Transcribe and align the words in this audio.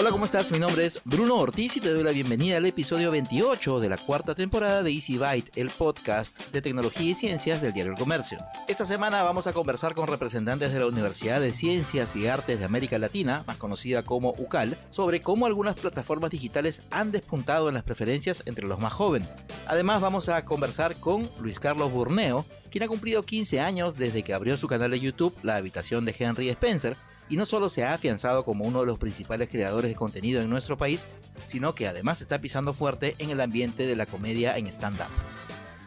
Hola, 0.00 0.12
¿cómo 0.12 0.24
estás? 0.24 0.50
Mi 0.50 0.58
nombre 0.58 0.86
es 0.86 0.98
Bruno 1.04 1.36
Ortiz 1.36 1.76
y 1.76 1.80
te 1.80 1.92
doy 1.92 2.02
la 2.02 2.10
bienvenida 2.10 2.56
al 2.56 2.64
episodio 2.64 3.10
28 3.10 3.80
de 3.80 3.90
la 3.90 3.98
cuarta 3.98 4.34
temporada 4.34 4.82
de 4.82 4.90
Easy 4.90 5.18
Byte, 5.18 5.50
el 5.56 5.68
podcast 5.68 6.38
de 6.52 6.62
tecnología 6.62 7.10
y 7.10 7.14
ciencias 7.14 7.60
del 7.60 7.74
diario 7.74 7.92
El 7.92 7.98
Comercio. 7.98 8.38
Esta 8.66 8.86
semana 8.86 9.22
vamos 9.22 9.46
a 9.46 9.52
conversar 9.52 9.94
con 9.94 10.06
representantes 10.06 10.72
de 10.72 10.78
la 10.78 10.86
Universidad 10.86 11.38
de 11.38 11.52
Ciencias 11.52 12.16
y 12.16 12.28
Artes 12.28 12.58
de 12.58 12.64
América 12.64 12.98
Latina, 12.98 13.44
más 13.46 13.58
conocida 13.58 14.02
como 14.02 14.30
UCAL, 14.38 14.78
sobre 14.88 15.20
cómo 15.20 15.44
algunas 15.44 15.78
plataformas 15.78 16.30
digitales 16.30 16.82
han 16.90 17.12
despuntado 17.12 17.68
en 17.68 17.74
las 17.74 17.84
preferencias 17.84 18.42
entre 18.46 18.66
los 18.66 18.80
más 18.80 18.94
jóvenes. 18.94 19.44
Además, 19.66 20.00
vamos 20.00 20.30
a 20.30 20.46
conversar 20.46 20.98
con 20.98 21.30
Luis 21.38 21.60
Carlos 21.60 21.92
Burneo, 21.92 22.46
quien 22.70 22.84
ha 22.84 22.88
cumplido 22.88 23.22
15 23.22 23.60
años 23.60 23.98
desde 23.98 24.22
que 24.22 24.32
abrió 24.32 24.56
su 24.56 24.66
canal 24.66 24.92
de 24.92 25.00
YouTube 25.00 25.36
La 25.42 25.56
Habitación 25.56 26.06
de 26.06 26.16
Henry 26.18 26.48
Spencer, 26.48 26.96
y 27.30 27.36
no 27.36 27.46
solo 27.46 27.70
se 27.70 27.84
ha 27.84 27.94
afianzado 27.94 28.44
como 28.44 28.64
uno 28.64 28.80
de 28.80 28.86
los 28.86 28.98
principales 28.98 29.48
creadores 29.48 29.88
de 29.88 29.94
contenido 29.94 30.42
en 30.42 30.50
nuestro 30.50 30.76
país, 30.76 31.06
sino 31.46 31.74
que 31.74 31.86
además 31.86 32.20
está 32.20 32.40
pisando 32.40 32.74
fuerte 32.74 33.14
en 33.18 33.30
el 33.30 33.40
ambiente 33.40 33.86
de 33.86 33.96
la 33.96 34.06
comedia 34.06 34.58
en 34.58 34.66
stand-up. 34.66 35.06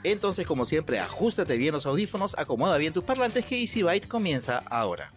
Entonces, 0.04 0.48
como 0.48 0.66
siempre, 0.66 1.00
ajustate 1.00 1.58
bien 1.58 1.74
los 1.74 1.86
audífonos, 1.86 2.36
acomoda 2.38 2.78
bien 2.78 2.94
tus 2.94 3.04
parlantes 3.04 3.46
que 3.46 3.60
Easy 3.60 3.84
Byte 3.84 4.08
comienza 4.08 4.64
ahora. 4.70 5.14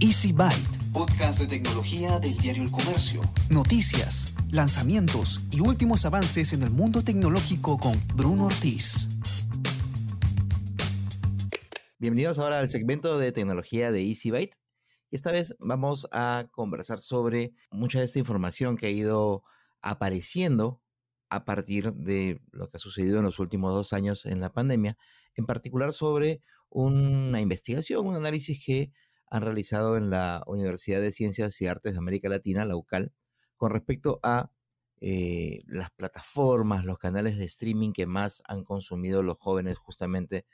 Easy 0.00 0.32
Byte. 0.32 0.92
Podcast 0.92 1.40
de 1.40 1.48
tecnología 1.48 2.18
del 2.20 2.36
diario 2.38 2.62
El 2.62 2.70
Comercio. 2.70 3.22
Noticias, 3.48 4.32
lanzamientos 4.50 5.40
y 5.50 5.60
últimos 5.60 6.06
avances 6.06 6.52
en 6.52 6.62
el 6.62 6.70
mundo 6.70 7.02
tecnológico 7.02 7.78
con 7.78 8.00
Bruno 8.14 8.46
Ortiz. 8.46 9.08
Bienvenidos 12.04 12.38
ahora 12.38 12.58
al 12.58 12.68
segmento 12.68 13.18
de 13.18 13.32
tecnología 13.32 13.90
de 13.90 14.02
Easy 14.02 14.30
Byte. 14.30 14.58
Y 15.10 15.16
esta 15.16 15.32
vez 15.32 15.56
vamos 15.58 16.06
a 16.12 16.48
conversar 16.50 16.98
sobre 16.98 17.54
mucha 17.70 17.98
de 17.98 18.04
esta 18.04 18.18
información 18.18 18.76
que 18.76 18.88
ha 18.88 18.90
ido 18.90 19.42
apareciendo 19.80 20.82
a 21.30 21.46
partir 21.46 21.94
de 21.94 22.42
lo 22.52 22.68
que 22.68 22.76
ha 22.76 22.78
sucedido 22.78 23.20
en 23.20 23.24
los 23.24 23.38
últimos 23.38 23.72
dos 23.72 23.94
años 23.94 24.26
en 24.26 24.42
la 24.42 24.52
pandemia, 24.52 24.98
en 25.34 25.46
particular 25.46 25.94
sobre 25.94 26.42
una 26.68 27.40
investigación, 27.40 28.06
un 28.06 28.16
análisis 28.16 28.62
que 28.62 28.92
han 29.30 29.40
realizado 29.40 29.96
en 29.96 30.10
la 30.10 30.42
Universidad 30.46 31.00
de 31.00 31.10
Ciencias 31.10 31.58
y 31.62 31.68
Artes 31.68 31.94
de 31.94 31.98
América 31.98 32.28
Latina, 32.28 32.66
la 32.66 32.76
UCAL, 32.76 33.14
con 33.56 33.70
respecto 33.70 34.20
a 34.22 34.50
eh, 35.00 35.62
las 35.68 35.90
plataformas, 35.92 36.84
los 36.84 36.98
canales 36.98 37.38
de 37.38 37.46
streaming 37.46 37.94
que 37.94 38.04
más 38.04 38.42
han 38.46 38.62
consumido 38.62 39.22
los 39.22 39.38
jóvenes 39.38 39.78
justamente 39.78 40.44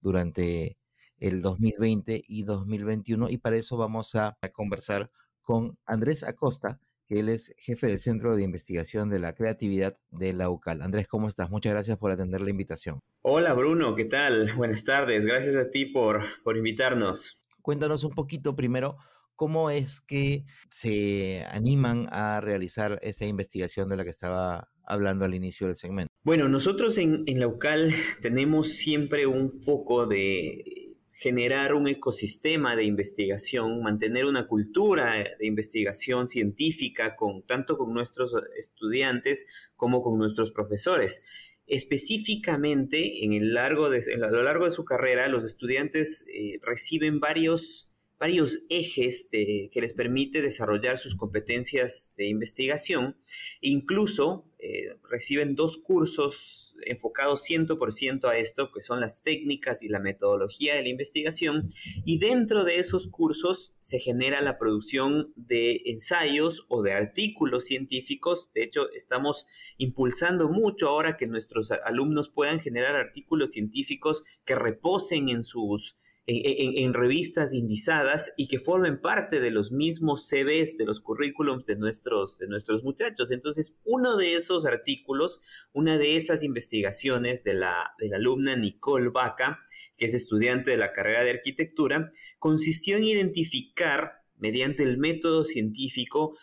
durante 0.00 0.78
el 1.20 1.42
2020 1.42 2.24
y 2.26 2.42
2021 2.42 3.28
y 3.28 3.38
para 3.38 3.56
eso 3.56 3.76
vamos 3.76 4.14
a, 4.14 4.36
conversar 4.52 5.10
con 5.42 5.76
Andrés 5.86 6.22
Acosta, 6.24 6.80
que 7.06 7.20
él 7.20 7.28
es 7.28 7.54
jefe 7.58 7.88
del 7.88 7.98
Centro 7.98 8.34
de 8.34 8.42
Investigación 8.42 9.10
de 9.10 9.18
la 9.18 9.34
Creatividad 9.34 9.96
de 10.10 10.32
la 10.32 10.48
UCAL. 10.48 10.82
Andrés, 10.82 11.06
¿cómo 11.06 11.28
estás? 11.28 11.50
Muchas 11.50 11.72
gracias 11.72 11.98
por 11.98 12.10
atender 12.10 12.40
la 12.40 12.50
invitación. 12.50 13.00
Hola 13.22 13.52
Bruno, 13.52 13.94
¿qué 13.94 14.06
tal? 14.06 14.54
Buenas 14.56 14.84
tardes, 14.84 15.26
gracias 15.26 15.54
a 15.56 15.70
ti 15.70 15.86
por, 15.86 16.22
por 16.42 16.56
invitarnos. 16.56 17.42
Cuéntanos 17.62 18.04
un 18.04 18.12
poquito 18.12 18.56
primero 18.56 18.96
cómo 19.36 19.70
es 19.70 20.00
que 20.00 20.44
se 20.68 21.44
animan 21.50 22.08
a 22.10 22.40
realizar 22.40 22.98
esa 23.02 23.24
investigación 23.24 23.88
de 23.88 23.96
la 23.96 24.04
que 24.04 24.10
estaba 24.10 24.68
hablando 24.84 25.24
al 25.24 25.34
inicio 25.34 25.66
del 25.66 25.76
segmento. 25.76 26.12
Bueno, 26.22 26.48
nosotros 26.48 26.98
en, 26.98 27.22
en 27.26 27.40
la 27.40 27.46
UCAL 27.46 27.94
tenemos 28.20 28.72
siempre 28.74 29.26
un 29.26 29.62
foco 29.62 30.06
de 30.06 30.79
generar 31.20 31.74
un 31.74 31.86
ecosistema 31.86 32.74
de 32.74 32.84
investigación, 32.84 33.82
mantener 33.82 34.24
una 34.24 34.46
cultura 34.46 35.22
de 35.38 35.46
investigación 35.46 36.28
científica 36.28 37.14
con, 37.14 37.42
tanto 37.42 37.76
con 37.76 37.92
nuestros 37.92 38.32
estudiantes 38.58 39.44
como 39.76 40.02
con 40.02 40.16
nuestros 40.16 40.50
profesores. 40.50 41.22
Específicamente, 41.66 43.22
en 43.22 43.34
el 43.34 43.52
largo 43.52 43.90
de, 43.90 44.02
a 44.14 44.30
lo 44.30 44.42
largo 44.42 44.64
de 44.64 44.70
su 44.70 44.86
carrera, 44.86 45.28
los 45.28 45.44
estudiantes 45.44 46.24
eh, 46.34 46.58
reciben 46.62 47.20
varios 47.20 47.89
varios 48.20 48.60
ejes 48.68 49.28
que 49.30 49.80
les 49.80 49.94
permite 49.94 50.42
desarrollar 50.42 50.98
sus 50.98 51.16
competencias 51.16 52.12
de 52.18 52.26
investigación. 52.26 53.16
Incluso 53.62 54.44
eh, 54.58 54.94
reciben 55.08 55.54
dos 55.54 55.78
cursos 55.78 56.76
enfocados 56.84 57.42
100% 57.48 58.28
a 58.28 58.36
esto, 58.36 58.72
que 58.72 58.82
son 58.82 59.00
las 59.00 59.22
técnicas 59.22 59.82
y 59.82 59.88
la 59.88 60.00
metodología 60.00 60.74
de 60.74 60.82
la 60.82 60.90
investigación, 60.90 61.70
y 62.04 62.18
dentro 62.18 62.64
de 62.64 62.78
esos 62.78 63.06
cursos 63.08 63.74
se 63.80 63.98
genera 63.98 64.42
la 64.42 64.58
producción 64.58 65.32
de 65.34 65.80
ensayos 65.86 66.66
o 66.68 66.82
de 66.82 66.92
artículos 66.92 67.64
científicos. 67.64 68.50
De 68.54 68.64
hecho, 68.64 68.90
estamos 68.92 69.46
impulsando 69.78 70.50
mucho 70.50 70.88
ahora 70.88 71.16
que 71.16 71.26
nuestros 71.26 71.70
alumnos 71.70 72.28
puedan 72.28 72.60
generar 72.60 72.96
artículos 72.96 73.52
científicos 73.52 74.24
que 74.44 74.54
reposen 74.54 75.30
en 75.30 75.42
sus 75.42 75.96
en, 76.32 76.94
revistas 76.94 77.54
indizadas 77.54 78.32
y 78.36 78.46
que 78.46 78.60
formen 78.60 79.00
parte 79.00 79.40
de 79.40 79.50
los 79.50 79.72
mismos 79.72 80.28
CVs, 80.28 80.76
de 80.76 80.84
los 80.84 81.00
currículums 81.00 81.66
de 81.66 81.76
nuestros, 81.76 82.38
de 82.38 82.46
nuestros 82.46 82.84
muchachos. 82.84 83.30
Entonces, 83.30 83.74
uno 83.84 84.16
de 84.16 84.36
esos 84.36 84.64
artículos, 84.64 85.40
una 85.72 85.98
de 85.98 86.16
esas 86.16 86.42
investigaciones 86.42 87.42
de 87.42 87.54
la, 87.54 87.92
de 87.98 88.08
la 88.08 88.16
alumna 88.16 88.54
Nicole 88.54 89.08
Vaca, 89.08 89.60
que 89.96 90.06
es 90.06 90.14
estudiante 90.14 90.70
de 90.70 90.76
la 90.76 90.92
carrera 90.92 91.24
de 91.24 91.30
arquitectura, 91.30 92.12
consistió 92.38 92.96
en 92.96 93.04
identificar, 93.04 94.22
mediante 94.36 94.84
el 94.84 94.98
método 94.98 95.44
científico, 95.44 96.36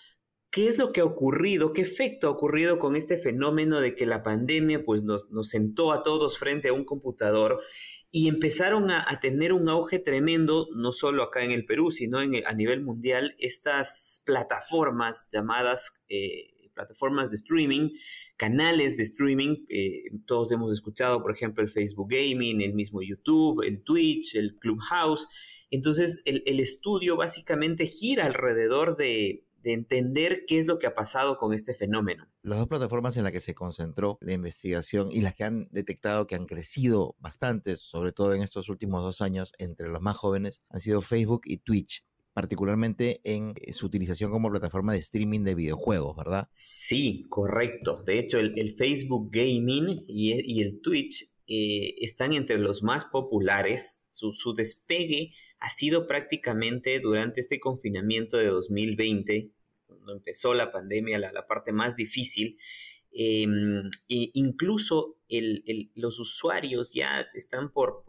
¿Qué 0.50 0.68
es 0.68 0.78
lo 0.78 0.94
que 0.94 1.02
ha 1.02 1.06
ocurrido? 1.06 1.74
¿Qué 1.74 1.82
efecto 1.82 2.28
ha 2.28 2.32
ocurrido 2.32 2.80
con 2.80 2.96
este 2.96 3.18
fenómeno 3.18 3.82
de 3.82 3.96
que 3.96 4.06
la 4.06 4.24
pandemia 4.24 4.84
pues, 4.84 5.04
nos, 5.04 5.30
nos 5.30 5.50
sentó 5.50 5.92
a 5.92 6.04
todos 6.04 6.40
frente 6.40 6.70
a 6.70 6.74
un 6.74 6.86
computador 6.86 7.60
y 8.12 8.30
empezaron 8.30 8.90
a, 8.90 9.20
tener 9.22 9.54
un 9.54 9.70
auge 9.70 10.00
tremendo, 10.00 10.68
no 10.76 10.92
solo 10.92 11.24
acá 11.24 11.44
en 11.44 11.52
el 11.52 11.66
Perú, 11.66 11.92
sino 11.92 12.22
en, 12.22 12.46
a 12.46 12.54
nivel 12.54 12.82
mundial, 12.82 13.36
estas 13.38 14.24
plataformas 14.26 15.28
llamadas 15.32 15.92
eh, 16.10 16.54
plataformas 16.74 17.32
de 17.32 17.36
streaming, 17.38 17.90
canales 18.38 18.98
de 18.98 19.04
streaming, 19.04 19.66
todos 20.28 20.52
hemos 20.52 20.72
escuchado, 20.72 21.24
por 21.24 21.32
ejemplo, 21.32 21.64
el 21.64 21.70
Facebook 21.70 22.08
Gaming, 22.08 22.62
el 22.62 22.76
mismo 22.76 23.02
YouTube, 23.02 23.64
el 23.64 23.84
Twitch, 23.84 24.36
el 24.36 24.58
Clubhouse. 24.60 25.28
Entonces, 25.72 26.22
el 26.26 26.60
estudio 26.60 27.18
básicamente 27.18 27.88
gira 27.88 28.26
alrededor 28.26 28.96
de, 28.96 29.47
de 29.64 29.74
entender 29.74 30.44
qué 30.48 30.60
es 30.60 30.68
lo 30.68 30.80
que 30.80 30.88
ha 30.88 30.96
pasado 30.96 31.38
con 31.38 31.54
este 31.54 31.74
fenómeno. 31.74 32.28
Las 32.42 32.60
dos 32.60 32.68
plataformas 32.68 33.18
en 33.18 33.24
las 33.24 33.32
que 33.32 33.40
se 33.40 33.56
concentró 33.56 34.18
la 34.22 34.34
investigación 34.34 35.12
y 35.12 35.22
las 35.22 35.36
que 35.36 35.44
han 35.44 35.68
detectado 35.72 36.28
que 36.28 36.36
han 36.36 36.46
crecido 36.46 37.16
bastante, 37.20 37.76
sobre 37.78 38.12
todo 38.12 38.34
en 38.34 38.44
estos 38.44 38.70
últimos 38.70 39.04
dos 39.04 39.22
años, 39.22 39.54
entre 39.58 39.90
los 39.90 40.02
más 40.02 40.16
jóvenes, 40.16 40.62
han 40.70 40.80
sido 40.80 41.02
Facebook 41.02 41.42
y 41.46 41.58
Twitch 41.58 42.04
particularmente 42.38 43.20
en 43.24 43.56
eh, 43.56 43.74
su 43.74 43.88
utilización 43.88 44.30
como 44.30 44.52
plataforma 44.52 44.94
de 44.94 45.00
streaming 45.00 45.44
de 45.44 45.56
videojuegos, 45.56 46.16
¿verdad? 46.16 46.50
Sí, 46.54 47.26
correcto. 47.30 48.04
De 48.06 48.20
hecho, 48.20 48.38
el, 48.38 48.76
Facebook 48.78 49.32
Gaming 49.32 50.06
y, 50.08 50.62
el 50.62 50.80
Twitch 50.82 51.32
eh, 51.48 51.96
están 52.00 52.34
entre 52.34 52.60
los 52.60 52.84
más 52.84 53.06
populares. 53.06 54.04
Su, 54.10 54.34
su 54.34 54.54
despegue 54.54 55.34
ha 55.60 55.70
sido 55.70 56.08
prácticamente 56.08 57.00
durante 57.00 57.42
este 57.42 57.60
confinamiento 57.60 58.38
de 58.38 58.48
2020, 58.48 59.52
cuando 59.86 60.14
empezó 60.14 60.54
la 60.54 60.72
pandemia, 60.72 61.18
la, 61.18 61.48
parte 61.48 61.72
más 61.72 61.96
difícil. 61.96 62.58
Em, 63.12 63.90
e 64.10 64.30
incluso 64.34 65.18
los 65.96 66.20
usuarios 66.20 66.94
ya 66.94 67.28
están 67.34 67.72
por, 67.72 68.04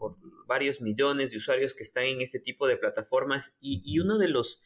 varios 0.45 0.81
millones 0.81 1.31
de 1.31 1.37
usuarios 1.37 1.73
que 1.73 1.83
están 1.83 2.05
en 2.05 2.21
este 2.21 2.39
tipo 2.39 2.67
de 2.67 2.77
plataformas 2.77 3.55
y, 3.59 3.99
uno 3.99 4.17
de 4.17 4.27
los, 4.27 4.61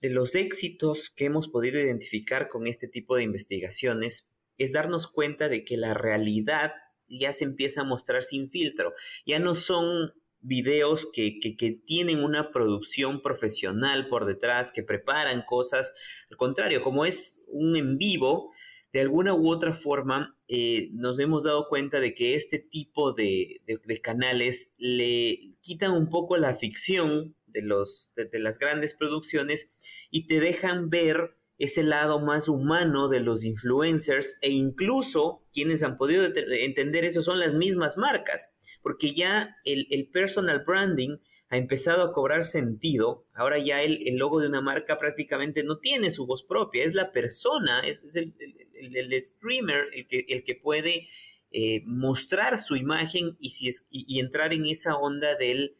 de 0.00 0.10
los 0.10 0.34
éxitos 0.34 1.10
que 1.10 1.26
hemos 1.26 1.48
podido 1.48 1.80
identificar 1.80 2.48
con 2.48 2.66
este 2.66 2.88
tipo 2.88 3.16
de 3.16 3.22
investigaciones 3.22 4.32
es 4.58 4.72
darnos 4.72 5.06
cuenta 5.06 5.48
de 5.48 5.64
que 5.64 5.76
la 5.76 5.94
realidad 5.94 6.72
ya 7.08 7.32
se 7.32 7.44
empieza 7.44 7.82
a 7.82 7.84
mostrar 7.84 8.22
sin 8.22 8.50
filtro. 8.50 8.92
Ya 9.24 9.38
no 9.38 9.54
son 9.54 10.12
videos 10.40 11.08
que, 11.12 11.38
tienen 11.86 12.22
una 12.22 12.50
producción 12.50 13.22
profesional 13.22 14.08
por 14.08 14.24
detrás, 14.24 14.72
que 14.72 14.82
preparan 14.82 15.44
cosas. 15.46 15.92
Al 16.30 16.36
contrario, 16.36 16.82
como 16.82 17.04
es 17.04 17.44
un 17.48 17.76
en 17.76 17.98
vivo, 17.98 18.52
de 18.92 19.00
alguna 19.00 19.34
u 19.34 19.50
otra 19.50 19.74
forma 19.74 20.36
eh, 20.48 20.88
nos 20.92 21.20
hemos 21.20 21.44
dado 21.44 21.68
cuenta 21.68 22.00
de 22.00 22.14
que 22.14 22.34
este 22.34 22.58
tipo 22.58 23.12
de, 23.12 23.60
canales 24.02 24.74
le 24.78 25.56
quitan 25.60 25.92
un 25.92 26.08
poco 26.08 26.36
la 26.38 26.56
ficción 26.56 27.36
de, 27.46 27.62
los, 27.62 28.12
de, 28.16 28.38
las 28.38 28.58
grandes 28.58 28.94
producciones 28.94 29.70
y 30.10 30.26
te 30.26 30.40
dejan 30.40 30.88
ver 30.88 31.37
ese 31.58 31.82
lado 31.82 32.20
más 32.20 32.48
humano 32.48 33.08
de 33.08 33.20
los 33.20 33.44
influencers 33.44 34.38
e 34.40 34.50
incluso 34.50 35.42
quienes 35.52 35.82
han 35.82 35.96
podido 35.96 36.24
entender 36.24 37.04
eso 37.04 37.20
son 37.22 37.40
las 37.40 37.54
mismas 37.54 37.96
marcas, 37.96 38.50
porque 38.80 39.12
ya 39.12 39.56
el, 39.64 40.08
personal 40.12 40.62
branding 40.64 41.18
ha 41.50 41.56
empezado 41.56 42.02
a 42.04 42.12
cobrar 42.12 42.44
sentido. 42.44 43.26
Ahora 43.34 43.58
ya 43.58 43.82
el, 43.82 44.16
logo 44.16 44.40
de 44.40 44.48
una 44.48 44.60
marca 44.60 44.98
prácticamente 44.98 45.64
no 45.64 45.78
tiene 45.78 46.10
su 46.10 46.26
voz 46.26 46.44
propia, 46.44 46.84
es 46.84 46.94
la 46.94 47.10
persona, 47.10 47.80
es, 47.80 48.04
el, 48.14 49.22
streamer 49.22 49.86
el 49.92 50.06
que, 50.06 50.26
el 50.28 50.44
que 50.44 50.54
puede 50.54 51.08
eh, 51.50 51.82
mostrar 51.86 52.58
su 52.58 52.76
imagen 52.76 53.36
y, 53.40 53.50
si 53.50 53.68
es, 53.68 53.84
y, 53.90 54.20
entrar 54.20 54.52
en 54.52 54.66
esa 54.66 54.96
onda 54.96 55.34
del, 55.34 55.74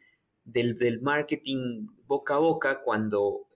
del, 0.44 1.00
marketing 1.02 1.88
boca 2.06 2.36
a 2.36 2.38
boca 2.38 2.80
cuando 2.82 3.47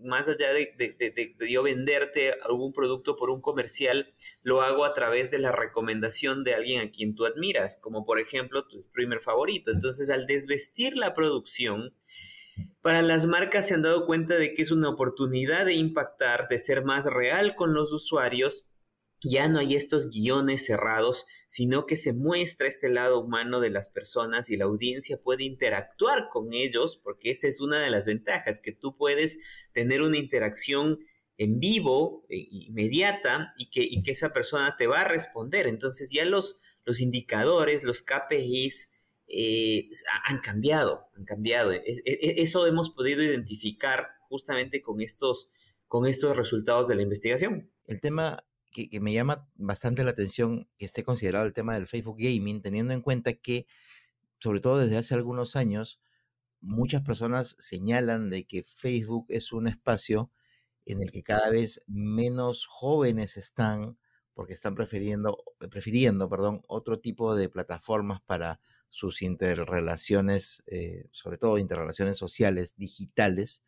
más 0.00 0.28
allá 0.28 0.52
de, 0.52 1.36
yo 1.48 1.62
venderte 1.62 2.32
algún 2.44 2.72
producto 2.72 3.16
por 3.16 3.30
un 3.30 3.40
comercial, 3.40 4.12
lo 4.42 4.62
hago 4.62 4.84
a 4.84 4.94
través 4.94 5.30
de 5.30 5.38
la 5.38 5.52
recomendación 5.52 6.44
de 6.44 6.54
alguien 6.54 6.80
a 6.80 6.90
quien 6.90 7.14
tú 7.14 7.26
admiras, 7.26 7.76
como 7.80 8.04
por 8.04 8.20
ejemplo 8.20 8.66
tu 8.66 8.80
streamer 8.80 9.20
favorito. 9.20 9.70
Entonces, 9.70 10.10
al 10.10 10.26
desvestir 10.26 10.96
la 10.96 11.14
producción, 11.14 11.94
para 12.82 13.02
las 13.02 13.26
marcas 13.26 13.68
se 13.68 13.74
han 13.74 13.82
dado 13.82 14.06
cuenta 14.06 14.36
de 14.36 14.54
que 14.54 14.62
es 14.62 14.70
una 14.70 14.88
oportunidad 14.88 15.66
de 15.66 15.74
impactar, 15.74 16.48
de 16.48 16.58
ser 16.58 16.84
más 16.84 17.04
real 17.04 17.54
con 17.54 17.74
los 17.74 17.92
usuarios 17.92 18.67
ya 19.20 19.48
no 19.48 19.58
hay 19.58 19.74
estos 19.74 20.10
guiones 20.10 20.66
cerrados, 20.66 21.26
sino 21.48 21.86
que 21.86 21.96
se 21.96 22.12
muestra 22.12 22.68
este 22.68 22.88
lado 22.88 23.20
humano 23.20 23.60
de 23.60 23.70
las 23.70 23.88
personas 23.88 24.50
y 24.50 24.56
la 24.56 24.66
audiencia 24.66 25.20
puede 25.20 25.44
interactuar 25.44 26.28
con 26.32 26.52
ellos, 26.52 27.00
porque 27.02 27.30
esa 27.30 27.48
es 27.48 27.60
una 27.60 27.80
de 27.80 27.90
las 27.90 28.06
ventajas, 28.06 28.60
que 28.60 28.72
tú 28.72 28.96
puedes 28.96 29.38
tener 29.72 30.02
una 30.02 30.18
interacción 30.18 31.00
en 31.36 31.58
vivo, 31.60 32.26
e, 32.28 32.46
inmediata, 32.50 33.54
y 33.56 33.70
que, 33.70 33.88
que 34.02 34.12
esa 34.12 34.32
persona 34.32 34.76
te 34.76 34.86
va 34.86 35.02
a 35.02 35.08
responder. 35.08 35.66
Entonces 35.66 36.10
ya 36.10 36.24
los, 36.24 36.58
los 36.84 37.00
indicadores, 37.00 37.82
los 37.84 38.02
KPIs, 38.02 38.92
eh, 39.28 39.90
han 40.24 40.40
cambiado, 40.40 41.06
han 41.16 41.24
cambiado. 41.24 41.72
E, 41.72 41.82
e, 41.86 42.42
eso 42.42 42.66
hemos 42.66 42.90
podido 42.90 43.22
identificar 43.22 44.08
justamente 44.28 44.80
con 44.80 45.00
estos, 45.00 45.50
con 45.86 46.06
estos 46.06 46.36
resultados 46.36 46.88
de 46.88 46.96
la 46.96 47.02
investigación. 47.02 47.70
El 47.86 48.00
tema 48.00 48.44
que, 48.70 48.88
me 49.00 49.12
llama 49.12 49.48
bastante 49.56 50.04
la 50.04 50.10
atención 50.10 50.68
que 50.76 50.86
esté 50.86 51.04
considerado 51.04 51.46
el 51.46 51.52
tema 51.52 51.74
del 51.74 51.86
Facebook 51.86 52.18
Gaming, 52.18 52.62
teniendo 52.62 52.92
en 52.92 53.02
cuenta 53.02 53.34
que, 53.34 53.66
sobre 54.38 54.60
todo 54.60 54.78
desde 54.78 54.98
hace 54.98 55.14
algunos 55.14 55.56
años, 55.56 56.00
muchas 56.60 57.02
personas 57.02 57.56
señalan 57.58 58.30
de 58.30 58.46
que 58.46 58.62
Facebook 58.62 59.26
es 59.28 59.52
un 59.52 59.68
espacio 59.68 60.30
en 60.86 61.02
el 61.02 61.12
que 61.12 61.22
cada 61.22 61.50
vez 61.50 61.82
menos 61.86 62.66
jóvenes 62.66 63.36
están 63.36 63.98
porque 64.38 64.54
están 64.54 64.76
prefiriendo, 64.76 65.36
prefiriendo 65.68 66.28
perdón, 66.28 66.62
otro 66.68 67.00
tipo 67.00 67.34
de 67.34 67.48
plataformas 67.48 68.20
para 68.20 68.60
sus 68.88 69.20
interrelaciones, 69.20 70.62
eh, 70.66 71.08
sobre 71.10 71.38
todo 71.38 71.58
interrelaciones 71.58 72.18
sociales, 72.18 72.76
digitales, 72.76 73.64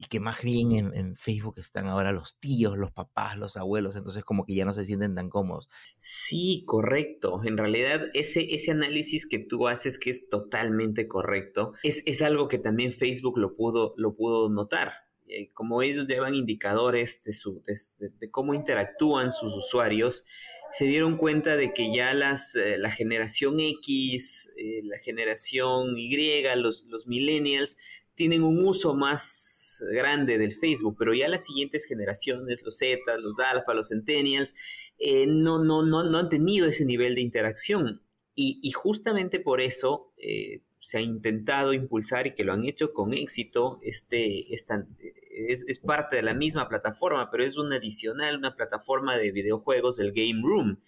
y 0.00 0.06
que 0.06 0.18
más 0.18 0.42
bien 0.42 0.72
en, 0.72 1.14
Facebook 1.14 1.58
están 1.58 1.86
ahora 1.86 2.10
los 2.12 2.38
tíos, 2.40 2.78
los 2.78 2.90
papás, 2.90 3.36
los 3.36 3.58
abuelos, 3.58 3.96
entonces 3.96 4.24
como 4.24 4.46
que 4.46 4.54
ya 4.54 4.64
no 4.64 4.72
se 4.72 4.86
sienten 4.86 5.14
tan 5.14 5.28
cómodos. 5.28 5.68
Sí, 5.98 6.64
correcto. 6.66 7.42
En 7.44 7.58
realidad 7.58 8.06
ese, 8.14 8.54
ese 8.54 8.70
análisis 8.70 9.26
que 9.26 9.38
tú 9.38 9.68
haces 9.68 9.98
que 9.98 10.08
es 10.08 10.26
totalmente 10.30 11.06
correcto, 11.06 11.74
es, 11.82 12.02
es 12.06 12.22
algo 12.22 12.48
que 12.48 12.58
también 12.58 12.94
Facebook 12.94 13.36
lo 13.36 13.54
pudo, 13.54 13.92
lo 13.98 14.14
pudo 14.16 14.48
notar. 14.48 14.92
Eh, 15.28 15.50
como 15.52 15.82
ellos 15.82 16.08
llevan 16.08 16.34
indicadores 16.34 17.22
de, 17.22 17.34
su, 17.34 17.62
de, 17.62 18.30
cómo 18.30 18.54
interactúan 18.54 19.32
sus 19.32 19.54
usuarios, 19.54 20.24
se 20.72 20.86
dieron 20.86 21.18
cuenta 21.18 21.58
de 21.58 21.74
que 21.74 21.94
ya 21.94 22.14
las, 22.14 22.56
eh, 22.56 22.78
la 22.78 22.90
generación 22.90 23.60
X, 23.60 24.50
eh, 24.56 24.80
la 24.82 24.98
generación 24.98 25.98
Y, 25.98 26.42
los, 26.56 26.84
los 26.86 27.06
millennials, 27.06 27.76
tienen 28.14 28.42
un 28.42 28.64
uso 28.64 28.94
más 28.94 29.49
grande 29.80 30.38
del 30.38 30.54
Facebook, 30.54 30.96
pero 30.98 31.14
ya 31.14 31.28
las 31.28 31.44
siguientes 31.44 31.84
generaciones, 31.84 32.62
los 32.64 32.78
Z, 32.78 33.00
los 33.18 33.38
Alpha, 33.40 33.74
los 33.74 33.88
Centennials, 33.88 34.54
eh, 34.98 35.26
no, 35.26 35.62
no, 35.62 35.82
no, 35.82 36.04
no 36.04 36.18
han 36.18 36.28
tenido 36.28 36.68
ese 36.68 36.84
nivel 36.84 37.14
de 37.14 37.22
interacción. 37.22 38.02
Y, 38.42 38.70
justamente 38.72 39.38
por 39.38 39.60
eso 39.60 40.14
eh, 40.16 40.62
se 40.80 40.96
ha 40.96 41.00
intentado 41.02 41.74
impulsar 41.74 42.26
y 42.26 42.34
que 42.34 42.44
lo 42.44 42.54
han 42.54 42.64
hecho 42.64 42.94
con 42.94 43.12
éxito, 43.12 43.78
este, 43.82 44.54
es, 44.54 45.78
parte 45.80 46.16
de 46.16 46.22
la 46.22 46.32
misma 46.32 46.68
plataforma, 46.68 47.30
pero 47.30 47.44
es 47.44 47.58
una 47.58 47.76
adicional, 47.76 48.38
una 48.38 48.56
plataforma 48.56 49.18
de 49.18 49.30
videojuegos, 49.30 49.98
el 49.98 50.12
Game 50.12 50.40
Room. 50.42 50.80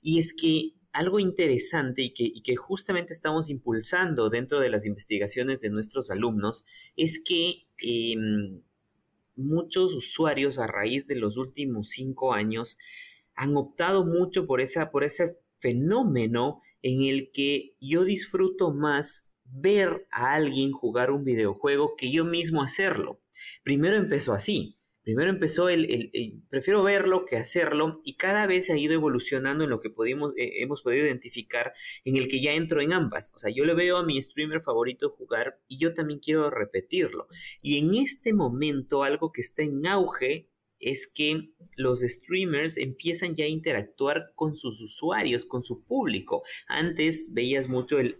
Y 0.00 0.18
es 0.18 0.32
que 0.34 0.72
algo 0.94 1.18
interesante 1.18 2.02
y 2.02 2.42
que, 2.42 2.56
justamente 2.56 3.12
estamos 3.12 3.50
impulsando 3.50 4.30
dentro 4.30 4.60
de 4.60 4.70
las 4.70 4.86
investigaciones 4.86 5.60
de 5.60 5.68
nuestros 5.68 6.10
alumnos 6.10 6.64
es 6.96 7.22
que 7.22 7.66
em, 7.78 8.62
muchos 9.34 9.92
usuarios 9.92 10.58
a 10.58 10.68
raíz 10.68 11.06
de 11.08 11.16
los 11.16 11.36
últimos 11.36 11.90
cinco 11.90 12.32
años 12.32 12.78
han 13.34 13.56
optado 13.56 14.06
mucho 14.06 14.46
por, 14.46 14.62
por 14.92 15.04
ese 15.04 15.36
fenómeno 15.58 16.62
en 16.80 17.02
el 17.02 17.32
que 17.32 17.74
yo 17.80 18.04
disfruto 18.04 18.72
más 18.72 19.28
ver 19.44 20.06
a 20.12 20.34
alguien 20.34 20.70
jugar 20.70 21.10
un 21.10 21.24
videojuego 21.24 21.96
que 21.96 22.12
yo 22.12 22.24
mismo 22.24 22.62
hacerlo. 22.62 23.20
Primero 23.64 23.96
empezó 23.96 24.32
así. 24.32 24.76
Primero 25.04 25.30
empezó 25.30 25.68
el, 25.68 26.42
prefiero 26.48 26.82
verlo 26.82 27.26
que 27.26 27.36
hacerlo 27.36 28.00
y 28.04 28.16
cada 28.16 28.46
vez 28.46 28.70
ha 28.70 28.78
ido 28.78 28.94
evolucionando 28.94 29.62
en 29.64 29.70
lo 29.70 29.80
que 29.80 29.90
pudimos, 29.90 30.32
eh, 30.38 30.62
hemos 30.62 30.82
podido 30.82 31.04
identificar 31.04 31.74
en 32.06 32.16
el 32.16 32.26
que 32.26 32.40
ya 32.40 32.54
entro 32.54 32.80
en 32.80 32.94
ambas. 32.94 33.32
O 33.34 33.38
sea, 33.38 33.52
yo 33.54 33.66
le 33.66 33.74
veo 33.74 33.98
a 33.98 34.04
mi 34.04 34.20
streamer 34.20 34.62
favorito 34.62 35.10
jugar 35.10 35.60
y 35.68 35.78
yo 35.78 35.92
también 35.92 36.20
quiero 36.20 36.48
repetirlo. 36.50 37.28
Y 37.60 37.78
en 37.78 37.94
este 37.94 38.32
momento 38.32 39.02
algo 39.02 39.30
que 39.30 39.42
está 39.42 39.62
en 39.62 39.86
auge 39.86 40.48
es 40.84 41.06
que 41.06 41.48
los 41.76 42.00
streamers 42.00 42.76
empiezan 42.76 43.34
ya 43.34 43.46
a 43.46 43.48
interactuar 43.48 44.32
con 44.34 44.54
sus 44.54 44.80
usuarios, 44.80 45.46
con 45.46 45.64
su 45.64 45.82
público. 45.82 46.42
Antes 46.68 47.32
veías 47.32 47.68
mucho 47.68 47.98
el, 47.98 48.18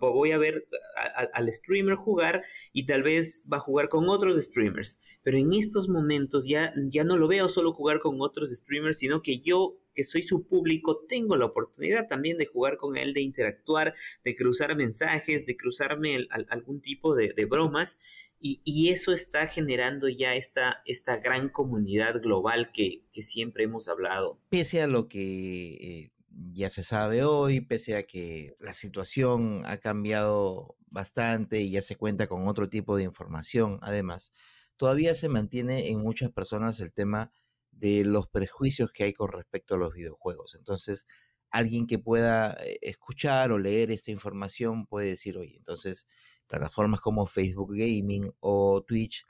voy 0.00 0.32
a 0.32 0.38
ver 0.38 0.66
al 1.32 1.52
streamer 1.52 1.94
jugar 1.94 2.44
y 2.72 2.86
tal 2.86 3.04
vez 3.04 3.46
va 3.50 3.58
a 3.58 3.60
jugar 3.60 3.88
con 3.88 4.08
otros 4.08 4.42
streamers. 4.44 4.98
Pero 5.22 5.38
en 5.38 5.52
estos 5.52 5.88
momentos 5.88 6.46
ya, 6.46 6.74
ya 6.88 7.04
no 7.04 7.16
lo 7.16 7.28
veo 7.28 7.48
solo 7.48 7.72
jugar 7.72 8.00
con 8.00 8.20
otros 8.20 8.50
streamers, 8.50 8.98
sino 8.98 9.22
que 9.22 9.38
yo 9.38 9.78
que 9.94 10.04
soy 10.04 10.22
su 10.24 10.46
público, 10.46 11.06
tengo 11.08 11.38
la 11.38 11.46
oportunidad 11.46 12.06
también 12.06 12.36
de 12.36 12.44
jugar 12.44 12.76
con 12.76 12.98
él, 12.98 13.14
de 13.14 13.22
interactuar, 13.22 13.94
de 14.24 14.36
cruzar 14.36 14.76
mensajes, 14.76 15.46
de 15.46 15.56
cruzarme 15.56 16.28
algún 16.50 16.82
tipo 16.82 17.14
de 17.14 17.46
bromas. 17.46 17.98
Y, 18.38 18.90
eso 18.90 19.12
está 19.12 19.46
generando 19.46 20.08
ya 20.08 20.34
esta, 20.34 20.82
esta 20.84 21.16
gran 21.16 21.48
comunidad 21.48 22.20
global 22.20 22.70
que, 22.72 23.02
siempre 23.22 23.64
hemos 23.64 23.88
hablado. 23.88 24.38
Pese 24.50 24.82
a 24.82 24.86
lo 24.86 25.08
que 25.08 25.74
eh, 25.74 26.10
ya 26.52 26.68
se 26.68 26.82
sabe 26.82 27.24
hoy, 27.24 27.60
pese 27.60 27.96
a 27.96 28.04
que 28.04 28.54
la 28.60 28.72
situación 28.72 29.62
ha 29.64 29.78
cambiado 29.78 30.76
bastante 30.86 31.60
y 31.60 31.70
ya 31.70 31.82
se 31.82 31.96
cuenta 31.96 32.26
con 32.26 32.46
otro 32.46 32.68
tipo 32.68 32.96
de 32.96 33.02
información, 33.02 33.78
además, 33.82 34.32
todavía 34.76 35.14
se 35.14 35.28
mantiene 35.28 35.88
en 35.88 36.00
muchas 36.00 36.30
personas 36.30 36.78
el 36.80 36.92
tema 36.92 37.32
de 37.70 38.04
los 38.04 38.28
prejuicios 38.28 38.92
que 38.92 39.04
hay 39.04 39.12
con 39.12 39.32
respecto 39.32 39.74
a 39.74 39.78
los 39.78 39.94
videojuegos. 39.94 40.54
Entonces, 40.54 41.06
alguien 41.50 41.86
que 41.86 41.98
pueda 41.98 42.56
eh, 42.62 42.78
escuchar 42.82 43.52
o 43.52 43.58
leer 43.58 43.90
esta 43.90 44.10
información 44.10 44.86
puede 44.86 45.08
decir, 45.08 45.36
oye, 45.36 45.56
entonces 45.56 46.06
plataformas 46.46 47.00
como 47.00 47.26
Facebook 47.26 47.74
Gaming 47.76 48.32
o 48.40 48.82
Twitch 48.82 49.26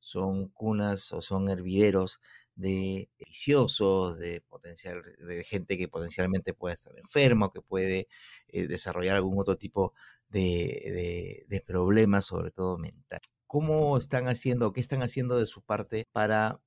son 0.00 0.48
cunas 0.48 1.12
o 1.12 1.22
son 1.22 1.48
hervideros 1.48 2.20
de 2.54 3.08
viciosos, 3.18 4.18
de 4.18 4.40
potencial, 4.40 5.02
de 5.20 5.44
gente 5.44 5.78
que 5.78 5.86
potencialmente 5.86 6.54
puede 6.54 6.74
estar 6.74 6.92
enferma 6.98 7.46
o 7.46 7.52
que 7.52 7.62
puede 7.62 8.08
eh, 8.48 8.66
desarrollar 8.66 9.16
algún 9.16 9.38
otro 9.38 9.56
tipo 9.56 9.94
de, 10.28 11.62
problemas, 11.66 12.26
sobre 12.26 12.50
todo 12.50 12.76
mental. 12.78 13.20
¿Cómo 13.46 13.96
están 13.96 14.28
haciendo, 14.28 14.72
qué 14.72 14.80
están 14.80 15.02
haciendo 15.02 15.38
de 15.38 15.46
su 15.46 15.62
parte 15.62 16.06
para 16.12 16.60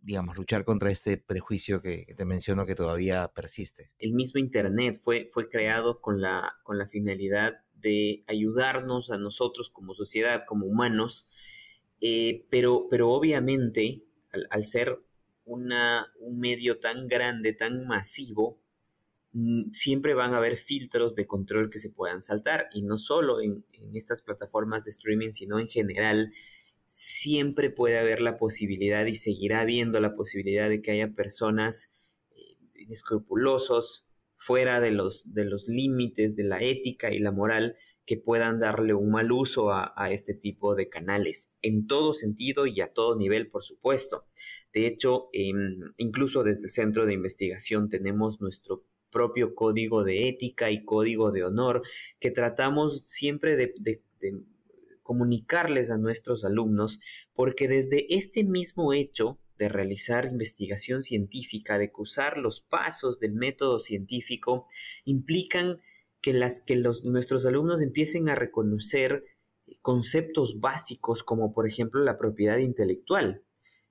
digamos, 0.00 0.36
luchar 0.36 0.64
contra 0.64 0.92
este 0.92 1.16
prejuicio 1.16 1.82
que, 1.82 2.14
te 2.16 2.24
menciono 2.24 2.64
que 2.66 2.76
todavía 2.76 3.26
persiste. 3.34 3.90
El 3.98 4.14
mismo 4.14 4.38
Internet 4.38 5.00
fue, 5.02 5.28
fue 5.32 5.48
creado 5.48 6.00
con 6.00 6.20
la, 6.20 6.52
con 6.62 6.78
la 6.78 6.86
finalidad 6.86 7.54
de 7.80 8.24
ayudarnos 8.26 9.10
a 9.10 9.18
nosotros 9.18 9.70
como 9.70 9.94
sociedad, 9.94 10.44
como 10.46 10.66
humanos, 10.66 11.26
eh, 12.00 12.44
pero, 12.50 12.86
pero 12.90 13.10
obviamente 13.10 14.02
al, 14.50 14.64
ser 14.64 14.98
una, 15.44 16.06
un 16.20 16.38
medio 16.38 16.78
tan 16.78 17.08
grande, 17.08 17.52
tan 17.52 17.86
masivo, 17.86 18.60
mm, 19.32 19.72
siempre 19.72 20.14
van 20.14 20.34
a 20.34 20.38
haber 20.38 20.56
filtros 20.56 21.16
de 21.16 21.26
control 21.26 21.70
que 21.70 21.78
se 21.78 21.90
puedan 21.90 22.22
saltar 22.22 22.68
y 22.72 22.82
no 22.82 22.98
solo 22.98 23.40
en, 23.40 23.64
en 23.72 23.96
estas 23.96 24.22
plataformas 24.22 24.84
de 24.84 24.90
streaming, 24.90 25.30
sino 25.32 25.58
en 25.58 25.68
general 25.68 26.32
siempre 26.90 27.70
puede 27.70 27.98
haber 27.98 28.20
la 28.20 28.38
posibilidad 28.38 29.06
y 29.06 29.14
seguirá 29.14 29.60
habiendo 29.60 30.00
la 30.00 30.16
posibilidad 30.16 30.68
de 30.68 30.82
que 30.82 30.90
haya 30.90 31.14
personas 31.14 31.90
eh, 32.34 32.56
fuera 34.48 34.80
de 34.80 34.92
los, 34.92 35.34
de 35.34 35.44
los 35.44 35.68
límites 35.68 36.34
de 36.34 36.44
la 36.44 36.62
ética 36.62 37.12
y 37.12 37.18
la 37.18 37.32
moral 37.32 37.76
que 38.06 38.16
puedan 38.16 38.60
darle 38.60 38.94
un 38.94 39.10
mal 39.10 39.30
uso 39.30 39.70
a, 39.70 40.10
este 40.10 40.32
tipo 40.32 40.74
de 40.74 40.88
canales, 40.88 41.50
en 41.60 41.86
todo 41.86 42.14
sentido 42.14 42.66
y 42.66 42.80
a 42.80 42.94
todo 42.94 43.14
nivel, 43.14 43.50
por 43.50 43.62
supuesto. 43.62 44.24
De 44.72 44.86
hecho, 44.86 45.28
incluso 45.98 46.44
desde 46.44 46.62
el 46.62 46.70
centro 46.70 47.04
de 47.04 47.12
investigación 47.12 47.90
tenemos 47.90 48.40
nuestro 48.40 48.86
propio 49.10 49.54
código 49.54 50.02
de 50.02 50.30
ética 50.30 50.70
y 50.70 50.82
código 50.82 51.30
de 51.30 51.44
honor 51.44 51.82
que 52.18 52.30
tratamos 52.30 53.02
siempre 53.04 53.54
de, 53.54 53.74
de 53.78 54.00
comunicarles 55.02 55.90
a 55.90 55.98
nuestros 55.98 56.46
alumnos, 56.46 57.00
porque 57.34 57.68
desde 57.68 58.06
este 58.16 58.44
mismo 58.44 58.94
hecho 58.94 59.38
de 59.58 59.68
realizar 59.68 60.26
investigación 60.26 61.02
científica, 61.02 61.78
de 61.78 61.90
usar 61.96 62.38
los 62.38 62.60
pasos 62.60 63.18
del 63.18 63.32
método 63.32 63.80
científico, 63.80 64.66
implican 65.04 65.80
que, 66.22 66.32
las, 66.32 66.60
que 66.62 66.76
los, 66.76 67.04
nuestros 67.04 67.44
alumnos 67.46 67.82
empiecen 67.82 68.28
a 68.28 68.34
reconocer 68.34 69.24
conceptos 69.82 70.60
básicos 70.60 71.22
como 71.22 71.52
por 71.52 71.68
ejemplo 71.68 72.02
la 72.02 72.18
propiedad 72.18 72.58
intelectual, 72.58 73.42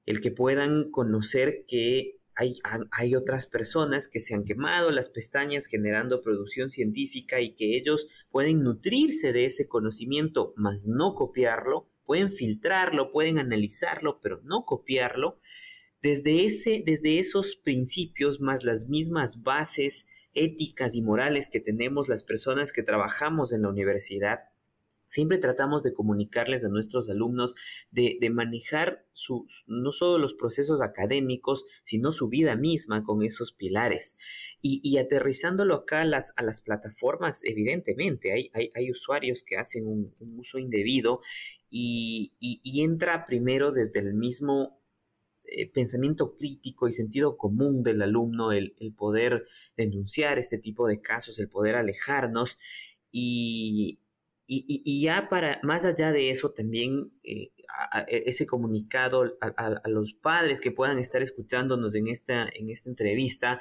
el 0.06 0.22
que 0.22 0.32
puedan 0.32 0.90
conocer 0.92 1.66
que 1.68 2.18
hay, 2.36 2.60
hay, 2.92 3.16
otras 3.16 3.48
personas 3.48 4.08
que 4.08 4.20
se 4.20 4.36
han 4.36 4.44
quemado 4.44 4.92
las 4.92 5.10
pestañas 5.10 5.66
generando 5.66 6.22
producción 6.22 6.70
científica 6.70 7.42
y 7.42 7.56
que 7.56 7.76
ellos 7.76 8.08
pueden 8.30 8.62
nutrirse 8.62 9.34
de 9.34 9.46
ese 9.46 9.68
conocimiento, 9.68 10.54
mas 10.56 10.86
no 10.86 11.16
copiarlo, 11.16 11.90
pueden 12.08 12.32
filtrarlo, 12.32 13.12
pueden 13.12 13.38
analizarlo, 13.38 14.20
pero 14.22 14.42
no 14.44 14.66
copiarlo. 14.66 15.38
Desde, 16.02 16.46
ese, 16.46 16.82
desde 16.84 17.20
esos 17.20 17.58
principios, 17.58 18.40
más 18.40 18.64
las 18.64 18.88
mismas 18.88 19.44
bases 19.44 20.08
éticas 20.34 20.96
y 20.96 21.02
morales 21.02 21.50
que 21.50 21.60
tenemos 21.60 22.08
las 22.08 22.24
personas 22.24 22.72
que 22.72 22.82
trabajamos 22.82 23.52
en 23.52 23.64
la 23.64 23.70
universidad, 23.70 24.40
siempre 25.10 25.38
tratamos 25.38 25.84
de 25.84 25.94
comunicarles 25.94 26.64
a 26.64 26.70
nuestros 26.70 27.10
alumnos, 27.10 27.56
de, 27.92 28.18
manejar 28.30 29.06
no 29.66 29.92
solo 29.92 30.18
los 30.18 30.34
procesos 30.34 30.82
académicos, 30.82 31.66
sino 31.84 32.12
su 32.12 32.28
vida 32.28 32.56
misma 32.56 33.04
con 33.04 33.24
esos 33.24 33.54
pilares. 33.54 34.18
Y, 34.62 34.98
aterrizándolo 34.98 35.76
acá 35.76 36.02
a 36.02 36.06
las, 36.06 36.62
plataformas, 36.62 37.42
evidentemente, 37.44 38.52
hay, 38.54 38.92
usuarios 38.92 39.44
que 39.44 39.58
hacen 39.58 39.88
un, 39.88 40.14
uso 40.38 40.60
indebido 40.60 41.22
y, 41.70 42.34
entra 42.82 43.26
primero 43.26 43.72
desde 43.72 44.00
el 44.00 44.14
mismo 44.14 44.80
eh, 45.44 45.70
pensamiento 45.72 46.36
crítico 46.38 46.88
y 46.88 46.92
sentido 46.92 47.38
común 47.38 47.84
del 47.84 48.02
alumno, 48.02 48.52
el, 48.52 48.74
poder 48.98 49.46
denunciar 49.76 50.40
este 50.40 50.58
tipo 50.58 50.88
de 50.88 51.02
casos, 51.02 51.40
el 51.40 51.50
poder 51.50 51.76
alejarnos 51.76 52.58
y, 53.12 54.00
y, 54.48 55.02
ya 55.02 55.28
para, 55.30 55.60
más 55.64 55.84
allá 55.86 56.12
de 56.12 56.30
eso, 56.32 56.52
también 56.52 57.12
eh, 57.24 57.52
ese 58.08 58.46
comunicado 58.46 59.38
a, 59.42 59.90
los 59.90 60.14
padres 60.14 60.62
que 60.62 60.72
puedan 60.72 61.00
estar 61.00 61.22
escuchándonos 61.22 61.96
en 61.96 62.08
esta, 62.08 62.48
en 62.54 62.70
esta 62.70 62.90
entrevista, 62.90 63.60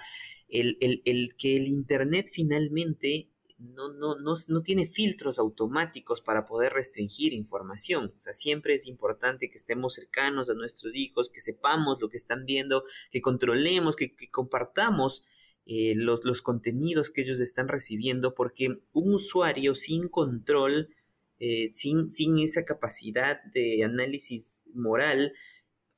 el, 0.49 0.79
el, 0.81 1.35
que 1.37 1.57
el 1.57 1.67
Internet 1.67 2.31
finalmente 2.33 3.31
no, 3.59 3.93
no, 3.93 4.17
no, 4.17 4.35
no, 4.49 4.63
tiene 4.63 4.87
filtros 4.87 5.39
automáticos 5.39 6.21
para 6.21 6.47
poder 6.47 6.73
restringir 6.73 7.33
información. 7.33 8.13
O 8.17 8.21
sea, 8.21 8.35
siempre 8.35 8.75
es 8.75 8.87
importante 8.87 9.49
que 9.49 9.57
estemos 9.57 9.95
cercanos 9.95 10.51
a 10.51 10.55
nuestros 10.55 10.95
hijos, 10.95 11.31
que 11.31 11.41
sepamos 11.41 11.99
lo 12.01 12.09
que 12.11 12.19
están 12.19 12.45
viendo, 12.45 12.85
que 13.11 13.23
controlemos, 13.23 13.97
que, 13.97 14.15
compartamos 14.31 15.25
eh, 15.65 15.95
los, 15.97 16.25
los, 16.25 16.43
contenidos 16.43 17.11
que 17.11 17.23
ellos 17.23 17.41
están 17.41 17.69
recibiendo, 17.69 18.35
porque 18.35 18.79
un 18.93 19.15
usuario 19.15 19.75
sin 19.75 20.09
control, 20.09 20.91
eh, 21.39 21.71
sin, 21.73 22.11
sin 22.11 22.39
esa 22.39 22.65
capacidad 22.65 23.43
de 23.45 23.85
análisis 23.85 24.63
moral, 24.75 25.33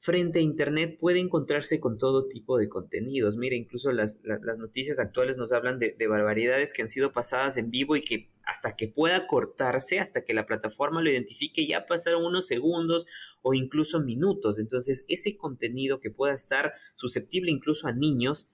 frente 0.01 0.39
a 0.39 0.43
Internet 0.43 0.97
puede 1.01 1.19
encontrarse 1.19 1.81
con 1.81 1.99
todo 1.99 2.29
tipo 2.29 2.57
de 2.57 2.69
contenidos. 2.69 3.37
Mira, 3.37 3.57
incluso 3.57 3.91
las, 3.93 4.19
noticias 4.59 4.99
actuales 4.99 5.37
nos 5.37 5.53
hablan 5.53 5.79
de, 5.79 5.95
barbaridades 6.09 6.73
que 6.73 6.83
han 6.83 6.91
sido 6.91 7.13
pasadas 7.13 7.57
en 7.57 7.71
vivo 7.71 7.97
y 7.97 8.03
que 8.03 8.31
hasta 8.45 8.77
que 8.77 8.89
pueda 8.89 9.27
cortarse, 9.27 9.99
hasta 9.99 10.25
que 10.25 10.35
la 10.35 10.47
plataforma 10.47 11.03
lo 11.03 11.11
identifique, 11.11 11.67
ya 11.67 11.85
pasaron 11.85 12.25
unos 12.25 12.47
segundos 12.47 13.07
o 13.43 13.55
incluso 13.55 14.01
minutos. 14.01 14.59
Entonces, 14.59 15.05
ese 15.09 15.37
contenido 15.37 16.01
que 16.01 16.11
pueda 16.11 16.35
estar 16.35 16.73
susceptible 16.97 17.51
incluso 17.51 17.89
a 17.89 17.93
niños, 17.93 18.49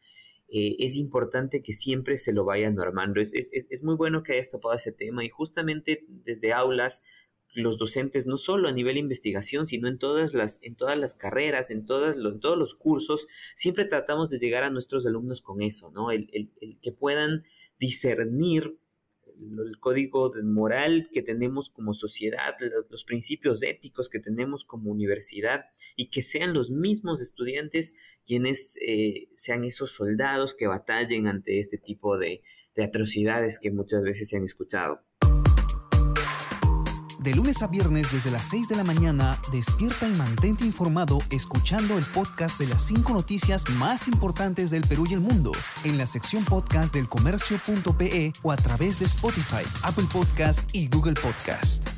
eh, 0.49 0.77
es 0.79 0.97
importante 0.97 1.63
que 1.63 1.73
siempre 1.73 2.19
se 2.19 2.33
lo 2.33 2.45
vayan 2.45 2.75
normando. 2.75 3.21
Es, 3.21 3.33
es, 3.35 3.51
es 3.53 3.83
muy 3.83 3.97
bueno 3.97 4.23
que 4.23 4.33
hayas 4.33 4.51
topado 4.51 4.75
ese 4.75 4.93
tema 4.93 5.25
y 5.25 5.29
justamente 5.29 6.05
desde 6.09 6.53
aulas 6.53 7.03
los 7.55 7.79
docentes, 7.79 8.27
no 8.27 8.37
solo 8.37 8.69
a 8.69 8.73
nivel 8.73 8.95
de 8.95 9.01
investigación, 9.01 9.67
sino 9.67 9.89
en 9.89 9.99
todas 9.99 10.35
las, 10.35 10.59
en 10.63 10.75
todas 10.75 10.99
las 10.99 11.15
carreras, 11.15 11.71
en, 11.71 11.87
todos 11.87 12.17
los 12.17 12.75
cursos, 12.75 13.27
siempre 13.57 13.85
tratamos 13.85 14.29
de 14.31 14.39
llegar 14.39 14.65
a 14.65 14.71
nuestros 14.71 15.07
alumnos 15.07 15.41
con 15.41 15.63
eso, 15.63 15.91
¿no? 15.93 16.11
El, 16.11 16.29
que 16.83 16.93
puedan 16.93 17.45
discernir 17.79 18.79
el 19.37 19.79
código 19.81 20.31
moral 20.45 21.09
que 21.13 21.23
tenemos 21.23 21.71
como 21.71 21.93
sociedad, 21.93 22.55
los, 22.89 23.05
principios 23.05 23.63
éticos 23.63 24.09
que 24.09 24.21
tenemos 24.21 24.65
como 24.65 24.91
universidad 24.91 25.67
y 25.97 26.11
que 26.11 26.23
sean 26.23 26.55
los 26.55 26.71
mismos 26.71 27.21
estudiantes 27.21 27.93
quienes 28.25 28.79
eh, 28.87 29.29
sean 29.35 29.65
esos 29.65 29.91
soldados 29.93 30.55
que 30.55 30.69
batallen 30.69 31.27
ante 31.27 31.59
este 31.59 31.79
tipo 31.79 32.17
de 32.17 32.43
atrocidades 32.77 33.59
que 33.59 33.73
muchas 33.73 34.03
veces 34.03 34.29
se 34.29 34.37
han 34.37 34.45
escuchado. 34.45 35.01
De 37.25 37.33
lunes 37.33 37.63
a 37.63 37.69
viernes 37.69 38.13
desde 38.13 38.31
las 38.31 38.51
6 38.51 38.69
de 38.69 38.77
la 38.77 38.85
mañana, 38.85 39.41
despierta 39.51 40.07
y 40.07 40.13
mantente 40.13 40.67
informado 40.67 41.21
escuchando 41.31 41.97
el 41.97 42.05
podcast 42.05 42.61
de 42.61 42.67
las 42.67 42.87
5 42.87 43.15
noticias 43.15 43.65
más 43.79 44.09
importantes 44.09 44.71
del 44.71 44.83
Perú 44.83 45.07
y 45.09 45.15
el 45.15 45.21
mundo 45.21 45.51
en 45.85 45.97
la 45.97 46.05
sección 46.05 46.45
podcast 46.45 46.93
del 46.93 47.09
comercio.pe 47.09 48.35
o 48.43 48.53
a 48.53 48.57
través 48.57 48.99
de 48.99 49.07
Spotify, 49.07 49.65
Apple 49.83 50.05
Podcast 50.13 50.69
y 50.75 50.87
Google 50.91 51.15
Podcast. 51.15 51.89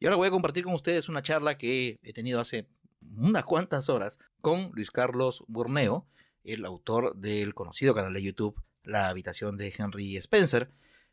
Y 0.00 0.04
ahora 0.04 0.16
voy 0.16 0.28
a 0.28 0.32
compartir 0.32 0.64
con 0.64 0.74
ustedes 0.74 1.08
una 1.08 1.22
charla 1.22 1.56
que 1.56 1.98
he 2.02 2.12
tenido 2.12 2.40
hace 2.40 2.68
unas 3.16 3.44
cuantas 3.44 3.88
horas 3.88 4.18
con 4.42 4.70
Luis 4.74 4.90
Carlos 4.90 5.44
Burneo, 5.48 6.06
el 6.44 6.66
autor 6.66 7.16
del 7.16 7.54
conocido 7.54 7.94
canal 7.94 8.12
de 8.12 8.22
YouTube 8.22 8.62
La 8.84 9.08
habitación 9.08 9.56
de 9.56 9.72
Henry 9.74 10.18
Spencer 10.18 10.70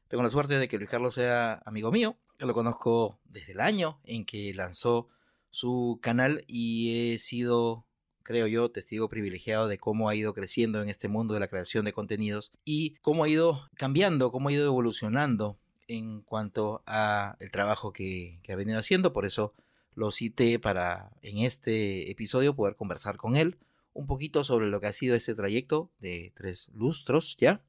tengo 0.09 0.23
la 0.23 0.29
suerte 0.29 0.57
de 0.57 0.67
que 0.67 0.77
Luis 0.77 0.89
Carlos 0.89 1.13
sea 1.13 1.61
amigo 1.65 1.91
mío. 1.91 2.17
Yo 2.39 2.47
lo 2.47 2.53
conozco 2.55 3.19
desde 3.25 3.53
el 3.53 3.59
año 3.59 3.99
en 4.03 4.25
que 4.25 4.53
lanzó 4.55 5.07
su 5.51 5.99
canal 6.01 6.43
y 6.47 7.13
he 7.13 7.17
sido, 7.19 7.85
creo 8.23 8.47
yo, 8.47 8.71
testigo 8.71 9.07
privilegiado 9.07 9.67
de 9.67 9.77
cómo 9.77 10.09
ha 10.09 10.15
ido 10.15 10.33
creciendo 10.33 10.81
en 10.81 10.89
este 10.89 11.07
mundo 11.09 11.35
de 11.35 11.39
la 11.39 11.47
creación 11.47 11.85
de 11.85 11.93
contenidos 11.93 12.51
y 12.65 12.95
cómo 13.01 13.23
ha 13.23 13.29
ido 13.29 13.69
cambiando, 13.75 14.31
cómo 14.31 14.49
ha 14.49 14.51
ido 14.51 14.65
evolucionando 14.65 15.59
en 15.87 16.21
cuanto 16.21 16.81
a 16.87 17.37
el 17.39 17.51
trabajo 17.51 17.93
que, 17.93 18.39
que 18.41 18.51
ha 18.51 18.55
venido 18.55 18.79
haciendo. 18.79 19.13
Por 19.13 19.27
eso 19.27 19.53
lo 19.93 20.09
cité 20.09 20.57
para 20.57 21.11
en 21.21 21.39
este 21.39 22.09
episodio 22.09 22.55
poder 22.55 22.75
conversar 22.75 23.17
con 23.17 23.35
él 23.35 23.59
un 23.93 24.07
poquito 24.07 24.43
sobre 24.43 24.67
lo 24.67 24.79
que 24.79 24.87
ha 24.87 24.93
sido 24.93 25.15
este 25.15 25.35
trayecto 25.35 25.91
de 25.99 26.31
tres 26.35 26.69
lustros 26.73 27.37
ya 27.37 27.61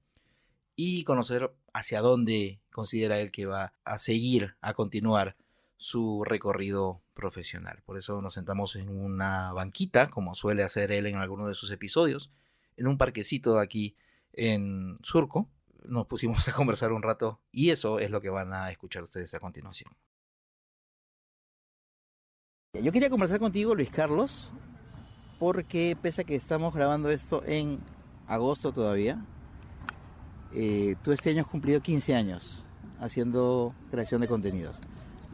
y 0.82 1.04
conocer 1.04 1.52
hacia 1.74 2.00
dónde 2.00 2.62
considera 2.72 3.18
él 3.18 3.30
que 3.30 3.44
va 3.44 3.74
a 3.84 3.98
seguir, 3.98 4.56
a 4.62 4.72
continuar 4.72 5.36
su 5.76 6.24
recorrido 6.24 7.02
profesional. 7.12 7.82
Por 7.84 7.98
eso 7.98 8.22
nos 8.22 8.32
sentamos 8.32 8.76
en 8.76 8.88
una 8.88 9.52
banquita, 9.52 10.08
como 10.08 10.34
suele 10.34 10.62
hacer 10.62 10.90
él 10.90 11.04
en 11.04 11.16
algunos 11.16 11.48
de 11.48 11.54
sus 11.54 11.70
episodios, 11.70 12.30
en 12.78 12.86
un 12.86 12.96
parquecito 12.96 13.58
aquí 13.58 13.94
en 14.32 14.98
Surco. 15.02 15.50
Nos 15.84 16.06
pusimos 16.06 16.48
a 16.48 16.52
conversar 16.54 16.92
un 16.92 17.02
rato 17.02 17.42
y 17.52 17.70
eso 17.70 17.98
es 17.98 18.10
lo 18.10 18.22
que 18.22 18.30
van 18.30 18.54
a 18.54 18.70
escuchar 18.70 19.02
ustedes 19.02 19.34
a 19.34 19.38
continuación. 19.38 19.92
Yo 22.72 22.90
quería 22.90 23.10
conversar 23.10 23.38
contigo, 23.38 23.74
Luis 23.74 23.90
Carlos, 23.90 24.50
porque 25.38 25.94
pese 26.00 26.22
a 26.22 26.24
que 26.24 26.36
estamos 26.36 26.74
grabando 26.74 27.10
esto 27.10 27.42
en 27.44 27.80
agosto 28.26 28.72
todavía, 28.72 29.26
eh, 30.54 30.96
tú 31.02 31.12
este 31.12 31.30
año 31.30 31.42
has 31.42 31.48
cumplido 31.48 31.80
15 31.80 32.14
años 32.14 32.64
haciendo 33.00 33.74
creación 33.90 34.20
de 34.20 34.28
contenidos. 34.28 34.78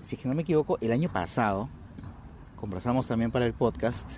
Si 0.04 0.14
es 0.16 0.22
que 0.22 0.28
no 0.28 0.34
me 0.34 0.42
equivoco, 0.42 0.78
el 0.80 0.92
año 0.92 1.10
pasado 1.12 1.68
conversamos 2.56 3.06
también 3.06 3.30
para 3.30 3.44
el 3.46 3.52
podcast, 3.54 4.08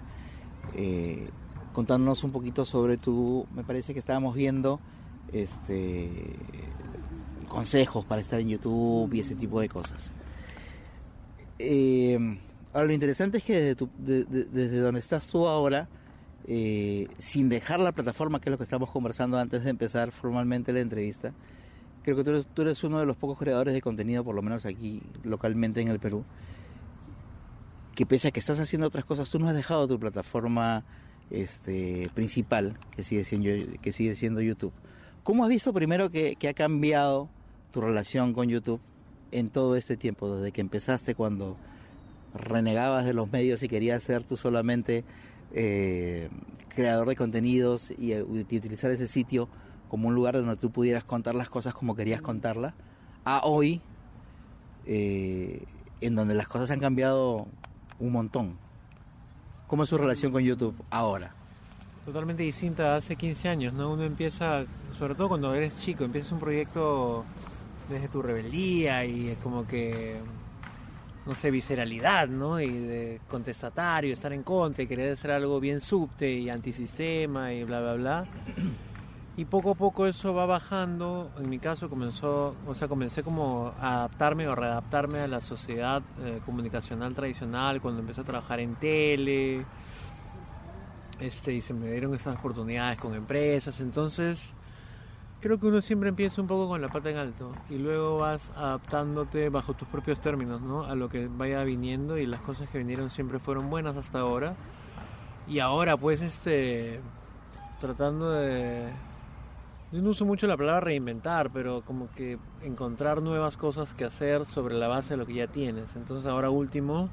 eh, 0.75 1.29
contándonos 1.73 2.25
un 2.25 2.31
poquito 2.33 2.65
sobre 2.67 2.97
tu, 2.99 3.47
me 3.55 3.65
parece 3.65 3.93
que 3.95 4.01
estábamos 4.01 4.35
viendo 4.35 4.81
este 5.33 6.11
consejos 7.49 8.05
para 8.05 8.21
estar 8.21 8.39
en 8.41 8.49
YouTube 8.49 9.13
y 9.15 9.21
ese 9.21 9.35
tipo 9.35 9.61
de 9.61 9.69
cosas. 9.69 10.13
eh, 11.59 12.39
ahora 12.73 12.87
lo 12.87 12.93
interesante 12.93 13.39
es 13.39 13.45
que 13.45 13.55
desde, 13.55 13.75
tu- 13.75 13.89
de- 13.99 14.25
de- 14.25 14.45
desde 14.45 14.79
donde 14.81 15.01
estás 15.01 15.27
tú 15.27 15.47
ahora, 15.47 15.89
eh, 16.51 17.09
sin 17.19 17.51
dejar 17.51 17.79
la 17.79 17.93
plataforma, 17.93 18.41
que 18.41 18.49
es 18.49 18.53
lo 18.53 18.57
que 18.57 18.65
estamos 18.65 18.91
conversando 18.91 19.39
antes 19.39 19.65
de 19.65 19.71
empezar 19.71 20.13
formalmente 20.13 20.73
la 20.73 20.81
entrevista, 20.81 21.35
creo 22.03 22.17
que 22.17 22.25
tú 22.25 22.31
eres, 22.31 22.47
tú 22.47 22.63
eres 22.63 22.83
uno 22.83 22.99
de 22.99 23.05
los 23.05 23.19
pocos 23.19 23.39
creadores 23.39 23.75
de 23.75 23.83
contenido, 23.83 24.25
por 24.25 24.35
lo 24.35 24.41
menos 24.41 24.65
aquí 24.65 25.03
localmente 25.25 25.83
en 25.83 25.89
el 25.89 26.01
Perú, 26.01 26.25
que 27.95 28.07
pese 28.07 28.29
a 28.29 28.31
que 28.31 28.41
estás 28.41 28.59
haciendo 28.61 28.87
otras 28.87 29.05
cosas, 29.05 29.29
tú 29.29 29.39
no 29.39 29.47
has 29.47 29.55
dejado 29.55 29.87
tu 29.87 30.01
plataforma 30.01 30.85
este, 31.31 32.09
principal, 32.15 32.79
que 32.97 33.05
sigue, 33.05 33.25
siendo, 33.25 33.51
que 33.83 33.93
sigue 33.93 34.15
siendo 34.15 34.41
YouTube. 34.41 34.73
¿Cómo 35.25 35.45
has 35.45 35.51
visto 35.51 35.75
primero 35.75 36.11
que, 36.11 36.37
que 36.37 36.49
ha 36.49 36.55
cambiado 36.55 37.29
tu 37.73 37.83
relación 37.83 38.33
con 38.33 38.49
YouTube 38.49 38.81
en 39.33 39.51
todo 39.51 39.77
este 39.77 39.99
tiempo, 39.99 40.35
desde 40.35 40.53
que 40.53 40.63
empezaste 40.63 41.15
cuando 41.15 41.59
renegabas 42.33 43.05
de 43.05 43.13
los 43.13 43.31
medios 43.31 43.63
y 43.63 43.69
querías 43.69 44.03
ser 44.03 44.25
tú 44.25 44.39
solamente 44.39 45.05
eh, 45.53 46.29
creador 46.69 47.09
de 47.09 47.17
contenidos 47.17 47.91
y, 47.91 48.13
eh, 48.13 48.25
y 48.29 48.57
utilizar 48.57 48.91
ese 48.91 49.09
sitio 49.09 49.49
como 49.89 50.09
un 50.09 50.15
lugar 50.15 50.35
donde 50.35 50.57
tú 50.57 50.71
pudieras 50.71 51.05
contar 51.05 51.35
las 51.35 51.49
cosas 51.49 51.75
como 51.75 51.97
querías 51.97 52.21
contarlas, 52.21 52.75
a 53.25 53.41
hoy, 53.45 53.81
eh, 54.87 55.65
en 56.01 56.15
donde 56.15 56.35
las 56.35 56.49
cosas 56.49 56.71
han 56.71 56.81
cambiado 56.81 57.47
un 57.99 58.13
montón. 58.13 58.57
¿Cómo 59.67 59.83
es 59.83 59.89
su 59.89 59.99
relación 59.99 60.33
con 60.33 60.43
YouTube 60.43 60.75
ahora? 60.91 61.35
Totalmente 62.05 62.43
distinta 62.43 62.95
a 62.95 62.97
hace 62.97 63.17
15 63.17 63.49
años, 63.49 63.75
¿no? 63.75 63.93
Uno 63.93 64.05
empieza, 64.05 64.65
sobre 64.99 65.15
todo 65.15 65.29
cuando 65.29 65.55
eres 65.55 65.79
chico, 65.79 66.05
empiezas 66.05 66.33
un 66.33 66.41
proyecto 66.41 67.25
desde 67.91 68.09
tu 68.09 68.23
rebeldía 68.23 69.05
y 69.05 69.29
es 69.29 69.39
como 69.39 69.67
que, 69.67 70.19
no 71.29 71.35
sé, 71.35 71.51
visceralidad, 71.51 72.27
¿no? 72.27 72.59
Y 72.59 72.71
de 72.71 73.21
contestatario, 73.29 74.15
estar 74.15 74.33
en 74.33 74.43
contra 74.43 74.83
y 74.83 74.87
querer 74.87 75.13
hacer 75.13 75.31
algo 75.31 75.61
bien 75.61 75.83
subte 75.83 76.33
y 76.33 76.49
antisistema 76.49 77.53
y 77.53 77.65
bla, 77.65 77.81
bla, 77.81 77.95
bla. 77.95 78.27
Y 79.37 79.45
poco 79.45 79.73
a 79.73 79.75
poco 79.75 80.07
eso 80.07 80.33
va 80.33 80.47
bajando. 80.47 81.31
En 81.39 81.51
mi 81.51 81.59
caso 81.59 81.91
comenzó, 81.91 82.57
o 82.67 82.75
sea, 82.75 82.89
comencé 82.89 83.23
como 83.23 83.75
a 83.79 83.99
adaptarme 83.99 84.49
o 84.49 84.55
readaptarme 84.55 85.21
a 85.21 85.29
la 85.29 85.43
sociedad 85.43 86.03
eh, 86.25 86.41
comunicacional 86.47 87.15
tradicional 87.15 87.83
cuando 87.83 88.01
empecé 88.01 88.23
a 88.23 88.25
trabajar 88.25 88.61
en 88.61 88.75
tele. 88.77 89.67
Este, 91.21 91.53
y 91.53 91.61
se 91.61 91.75
me 91.75 91.91
dieron 91.91 92.15
estas 92.15 92.39
oportunidades 92.39 92.99
con 92.99 93.15
empresas. 93.15 93.81
Entonces, 93.81 94.55
creo 95.41 95.59
que 95.59 95.67
uno 95.67 95.81
siempre 95.81 96.09
empieza 96.09 96.41
un 96.41 96.47
poco 96.47 96.69
con 96.69 96.81
la 96.81 96.89
pata 96.89 97.11
en 97.11 97.17
alto 97.17 97.53
y 97.71 97.79
luego 97.79 98.19
vas 98.19 98.51
adaptándote 98.57 99.49
bajo 99.49 99.75
tus 99.75 99.89
propios 99.89 100.21
términos, 100.21 100.61
¿no? 100.61 100.85
A 100.85 100.95
lo 100.95 101.09
que 101.09 101.29
vaya 101.29 101.63
viniendo 101.65 102.19
y 102.19 102.27
las 102.27 102.41
cosas 102.41 102.69
que 102.71 102.79
vinieron 102.79 103.11
siempre 103.11 103.39
fueron 103.39 103.71
buenas 103.71 103.97
hasta 103.97 104.21
ahora. 104.21 104.57
Y 105.47 105.61
ahora, 105.61 105.97
pues, 105.97 106.21
este, 106.21 107.01
tratando 107.81 108.31
de 108.31 108.91
yo 109.91 110.03
no 110.03 110.11
uso 110.11 110.27
mucho 110.27 110.47
la 110.47 110.59
palabra 110.59 110.81
reinventar, 110.81 111.51
pero 111.51 111.81
como 111.81 112.11
que 112.11 112.39
encontrar 112.63 113.23
nuevas 113.23 113.57
cosas 113.57 113.95
que 113.95 114.05
hacer 114.05 114.45
sobre 114.45 114.75
la 114.75 114.87
base 114.87 115.15
de 115.15 115.17
lo 115.17 115.25
que 115.25 115.33
ya 115.33 115.47
tienes. 115.47 115.97
Entonces 115.97 116.31
ahora 116.31 116.51
último, 116.51 117.09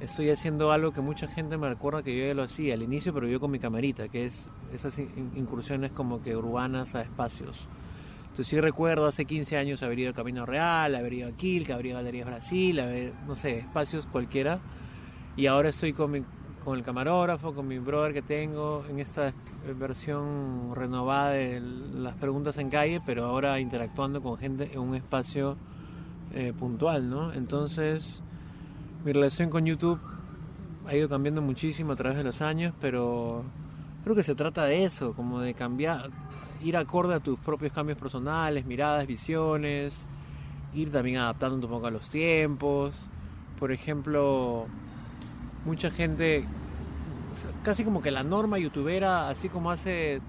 estoy 0.00 0.30
haciendo 0.30 0.72
algo 0.72 0.92
que 0.92 1.00
mucha 1.00 1.26
gente 1.28 1.56
me 1.56 1.68
recuerda 1.68 2.02
que 2.02 2.16
yo 2.18 2.26
ya 2.26 2.34
lo 2.34 2.42
hacía 2.42 2.74
al 2.74 2.82
inicio, 2.82 3.12
pero 3.14 3.26
yo 3.26 3.40
con 3.40 3.50
mi 3.50 3.58
camarita, 3.58 4.08
que 4.08 4.26
es 4.26 4.46
esas 4.72 4.98
in- 4.98 5.32
incursiones 5.36 5.92
como 5.92 6.22
que 6.22 6.36
urbanas 6.36 6.94
a 6.94 7.02
espacios. 7.02 7.68
Entonces 8.24 8.48
sí 8.48 8.60
recuerdo 8.60 9.06
hace 9.06 9.24
15 9.26 9.56
años 9.56 9.82
haber 9.84 10.00
ido 10.00 10.10
a 10.10 10.14
Camino 10.14 10.44
Real, 10.44 10.94
haber 10.96 11.12
ido 11.12 11.28
a 11.28 11.32
Quilca, 11.32 11.74
haber 11.74 11.86
ido 11.86 11.98
a 11.98 12.00
Galerías 12.00 12.26
Brasil, 12.26 12.80
haber, 12.80 13.12
no 13.28 13.36
sé, 13.36 13.58
espacios 13.58 14.06
cualquiera. 14.06 14.58
Y 15.36 15.46
ahora 15.46 15.68
estoy 15.68 15.92
con, 15.92 16.10
mi- 16.10 16.24
con 16.64 16.76
el 16.76 16.82
camarógrafo, 16.84 17.54
con 17.54 17.68
mi 17.68 17.78
brother 17.78 18.12
que 18.12 18.22
tengo 18.22 18.84
en 18.90 18.98
esta 18.98 19.28
eh, 19.28 19.32
versión 19.78 20.74
renovada 20.74 21.30
de 21.30 21.60
las 21.60 22.14
preguntas 22.16 22.58
en 22.58 22.70
calle, 22.70 23.00
pero 23.06 23.26
ahora 23.26 23.60
interactuando 23.60 24.20
con 24.20 24.36
gente 24.36 24.68
en 24.72 24.80
un 24.80 24.96
espacio 24.96 25.56
eh, 26.32 26.52
puntual, 26.58 27.08
¿no? 27.08 27.32
Entonces, 27.32 28.20
mi 29.04 29.12
relación 29.12 29.50
con 29.50 29.66
YouTube 29.66 30.00
ha 30.86 30.94
ido 30.94 31.10
cambiando 31.10 31.42
muchísimo 31.42 31.92
a 31.92 31.96
través 31.96 32.16
de 32.16 32.24
los 32.24 32.40
años, 32.40 32.72
pero 32.80 33.44
creo 34.02 34.16
que 34.16 34.22
se 34.22 34.34
trata 34.34 34.64
de 34.64 34.84
eso, 34.84 35.12
como 35.12 35.40
de 35.40 35.52
cambiar, 35.52 36.10
ir 36.62 36.76
acorde 36.78 37.14
a 37.14 37.20
tus 37.20 37.38
propios 37.38 37.72
cambios 37.72 37.98
personales, 37.98 38.64
miradas, 38.64 39.06
visiones, 39.06 40.06
ir 40.74 40.90
también 40.90 41.18
adaptando 41.18 41.66
un 41.66 41.72
poco 41.72 41.86
a 41.86 41.90
los 41.90 42.08
tiempos. 42.08 43.10
Por 43.60 43.72
ejemplo, 43.72 44.66
mucha 45.66 45.90
gente, 45.90 46.46
casi 47.62 47.84
como 47.84 48.00
que 48.00 48.10
la 48.10 48.22
norma 48.22 48.58
youtubera, 48.58 49.28
así 49.28 49.50
como 49.50 49.70
hace, 49.70 50.22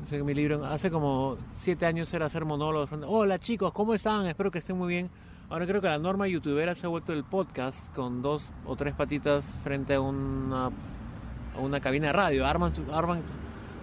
no 0.00 0.06
sé, 0.06 0.22
mi 0.22 0.32
libro, 0.32 0.64
hace 0.64 0.90
como 0.90 1.36
siete 1.54 1.84
años 1.84 2.12
era 2.14 2.26
hacer 2.26 2.46
monólogos. 2.46 2.88
Hola 3.06 3.38
chicos, 3.38 3.72
¿cómo 3.72 3.92
están? 3.92 4.24
Espero 4.24 4.50
que 4.50 4.60
estén 4.60 4.78
muy 4.78 4.88
bien. 4.88 5.10
Ahora 5.50 5.66
creo 5.66 5.80
que 5.80 5.88
la 5.88 5.98
norma 5.98 6.26
youtubera 6.26 6.74
se 6.74 6.86
ha 6.86 6.88
vuelto 6.88 7.12
el 7.12 7.22
podcast 7.22 7.94
con 7.94 8.22
dos 8.22 8.50
o 8.66 8.76
tres 8.76 8.94
patitas 8.94 9.44
frente 9.62 9.94
a 9.94 10.00
una, 10.00 10.66
a 10.66 11.60
una 11.60 11.80
cabina 11.80 12.08
de 12.08 12.12
radio. 12.14 12.46
Arman, 12.46 12.72
arman, 12.92 13.22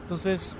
entonces, 0.01 0.53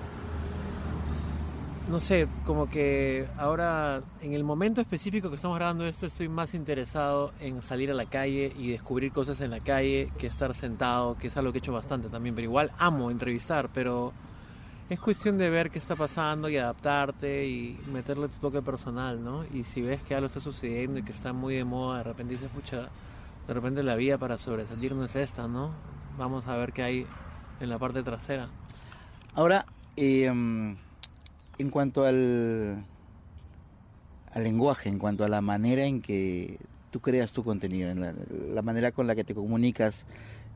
no 1.89 1.99
sé, 1.99 2.27
como 2.45 2.69
que 2.69 3.27
ahora 3.37 4.01
en 4.21 4.33
el 4.33 4.43
momento 4.43 4.79
específico 4.79 5.29
que 5.29 5.35
estamos 5.35 5.57
grabando 5.57 5.85
esto 5.85 6.05
estoy 6.05 6.29
más 6.29 6.53
interesado 6.53 7.33
en 7.39 7.61
salir 7.61 7.91
a 7.91 7.95
la 7.95 8.05
calle 8.05 8.53
y 8.57 8.69
descubrir 8.69 9.11
cosas 9.11 9.41
en 9.41 9.51
la 9.51 9.59
calle 9.59 10.07
que 10.19 10.27
estar 10.27 10.53
sentado, 10.53 11.17
que 11.17 11.27
es 11.27 11.35
algo 11.35 11.51
que 11.51 11.57
he 11.57 11.59
hecho 11.59 11.73
bastante 11.73 12.09
también, 12.09 12.35
pero 12.35 12.45
igual 12.45 12.71
amo 12.77 13.11
entrevistar, 13.11 13.69
pero 13.73 14.13
es 14.91 14.99
cuestión 14.99 15.37
de 15.37 15.49
ver 15.49 15.71
qué 15.71 15.79
está 15.79 15.95
pasando 15.95 16.49
y 16.49 16.57
adaptarte 16.57 17.47
y 17.47 17.79
meterle 17.93 18.27
tu 18.27 18.39
toque 18.39 18.61
personal, 18.61 19.23
¿no? 19.23 19.45
Y 19.45 19.63
si 19.63 19.81
ves 19.81 20.03
que 20.03 20.15
algo 20.15 20.27
está 20.27 20.41
sucediendo 20.41 20.99
y 20.99 21.03
que 21.03 21.13
está 21.13 21.31
muy 21.31 21.55
de 21.55 21.63
moda, 21.63 21.99
de 21.99 22.03
repente 22.03 22.33
dices, 22.33 22.49
pucha, 22.49 22.89
de 23.47 23.53
repente 23.53 23.83
la 23.83 23.95
vía 23.95 24.17
para 24.17 24.37
sobresalir 24.37 24.93
no 24.93 25.05
es 25.05 25.15
esta, 25.15 25.47
¿no? 25.47 25.71
Vamos 26.17 26.45
a 26.45 26.57
ver 26.57 26.73
qué 26.73 26.83
hay 26.83 27.07
en 27.61 27.69
la 27.69 27.79
parte 27.79 28.03
trasera. 28.03 28.49
Ahora, 29.33 29.65
eh, 29.95 30.25
en 30.25 31.69
cuanto 31.69 32.03
al, 32.03 32.83
lenguaje, 34.35 34.89
en 34.89 34.99
cuanto 34.99 35.23
a 35.23 35.29
la 35.29 35.39
manera 35.39 35.85
en 35.85 36.01
que 36.01 36.59
tú 36.89 36.99
creas 36.99 37.31
tu 37.31 37.45
contenido, 37.45 37.91
en 37.91 38.53
la 38.53 38.61
manera 38.61 38.91
con 38.91 39.07
la 39.07 39.15
que 39.15 39.23
te 39.23 39.33
comunicas 39.33 40.05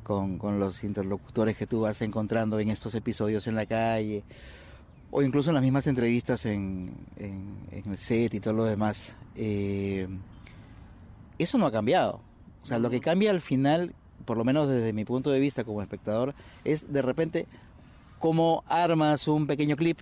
con, 0.05 0.37
con 0.37 0.59
los 0.59 0.83
interlocutores 0.85 1.57
que 1.57 1.67
tú 1.67 1.81
vas 1.81 2.01
encontrando 2.01 2.59
en 2.59 2.69
estos 2.69 2.95
episodios 2.95 3.47
en 3.47 3.55
la 3.55 3.65
calle, 3.65 4.23
o 5.11 5.21
incluso 5.23 5.49
en 5.49 5.55
las 5.55 5.63
mismas 5.63 5.87
entrevistas 5.87 6.45
en, 6.45 6.93
en- 7.17 7.57
en 7.71 7.91
el 7.91 7.97
set 7.97 8.33
y 8.35 8.39
todo 8.39 8.53
lo 8.53 8.63
demás, 8.65 9.17
eh, 9.35 10.07
eso 11.39 11.57
no 11.57 11.65
ha 11.65 11.71
cambiado. 11.71 12.21
O 12.63 12.65
sea, 12.65 12.79
lo 12.79 12.89
que 12.89 12.99
cambia 13.01 13.31
al 13.31 13.41
final, 13.41 13.93
por 14.25 14.37
lo 14.37 14.43
menos 14.45 14.67
desde 14.67 14.93
mi 14.93 15.05
punto 15.05 15.31
de 15.31 15.39
vista 15.39 15.63
como 15.63 15.81
espectador, 15.81 16.33
es 16.63 16.91
de 16.91 17.01
repente 17.01 17.47
cómo 18.19 18.63
armas 18.67 19.27
un 19.27 19.47
pequeño 19.47 19.75
clip 19.75 19.99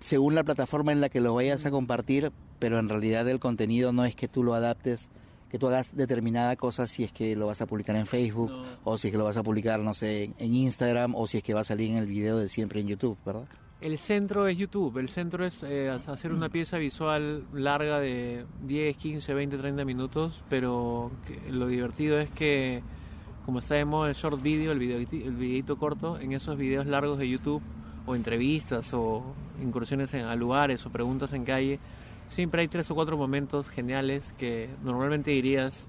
según 0.00 0.34
la 0.34 0.42
plataforma 0.44 0.92
en 0.92 1.00
la 1.00 1.08
que 1.08 1.20
lo 1.20 1.34
vayas 1.34 1.64
a 1.66 1.70
compartir, 1.70 2.32
pero 2.58 2.78
en 2.78 2.88
realidad 2.88 3.28
el 3.28 3.38
contenido 3.40 3.92
no 3.92 4.04
es 4.04 4.14
que 4.16 4.26
tú 4.28 4.42
lo 4.42 4.54
adaptes, 4.54 5.08
que 5.52 5.58
tú 5.58 5.68
hagas 5.68 5.94
determinada 5.94 6.56
cosa 6.56 6.86
si 6.88 7.04
es 7.04 7.12
que 7.12 7.36
lo 7.36 7.46
vas 7.46 7.60
a 7.62 7.66
publicar 7.66 7.94
en 7.94 8.06
Facebook 8.06 8.50
No. 8.50 8.64
o 8.84 8.98
si 8.98 9.08
es 9.08 9.12
que 9.12 9.18
lo 9.18 9.24
vas 9.24 9.36
a 9.36 9.42
publicar, 9.44 9.78
no 9.80 9.94
sé, 9.94 10.32
en- 10.38 10.54
Instagram 10.54 11.14
o 11.14 11.26
si 11.28 11.36
es 11.38 11.44
que 11.44 11.54
va 11.54 11.60
a 11.60 11.64
salir 11.64 11.90
en 11.90 11.98
el 11.98 12.06
video 12.06 12.38
de 12.38 12.48
siempre 12.48 12.80
en 12.80 12.88
YouTube, 12.88 13.16
¿verdad? 13.24 13.44
El 13.82 13.98
centro 13.98 14.46
es 14.46 14.56
YouTube, 14.56 14.96
el 14.98 15.08
centro 15.08 15.44
es 15.44 15.62
eh, 15.64 15.90
hacer 15.90 16.32
una 16.32 16.48
pieza 16.48 16.78
visual 16.78 17.44
larga 17.52 17.98
de 18.00 18.46
10, 18.66 18.96
15, 18.96 19.34
20, 19.34 19.58
30 19.58 19.84
minutos, 19.84 20.42
pero 20.48 21.10
lo 21.50 21.66
divertido 21.66 22.18
es 22.18 22.30
que 22.30 22.80
como 23.44 23.58
está 23.58 23.74
de 23.74 23.84
moda 23.84 24.08
el 24.08 24.14
short 24.14 24.40
video, 24.40 24.70
el, 24.72 24.78
video, 24.78 24.96
el 24.98 25.34
videito 25.34 25.76
corto, 25.76 26.18
en 26.18 26.32
esos 26.32 26.56
videos 26.56 26.86
largos 26.86 27.18
de 27.18 27.28
YouTube 27.28 27.60
o 28.06 28.14
entrevistas 28.14 28.94
o 28.94 29.22
incursiones 29.62 30.14
en, 30.14 30.26
a 30.26 30.34
lugares 30.36 30.86
o 30.86 30.90
preguntas 30.90 31.32
en 31.32 31.44
calle, 31.44 31.78
siempre 32.32 32.62
hay 32.62 32.68
tres 32.68 32.90
o 32.90 32.94
cuatro 32.94 33.16
momentos 33.16 33.68
geniales 33.68 34.34
que 34.38 34.70
normalmente 34.82 35.30
dirías, 35.30 35.86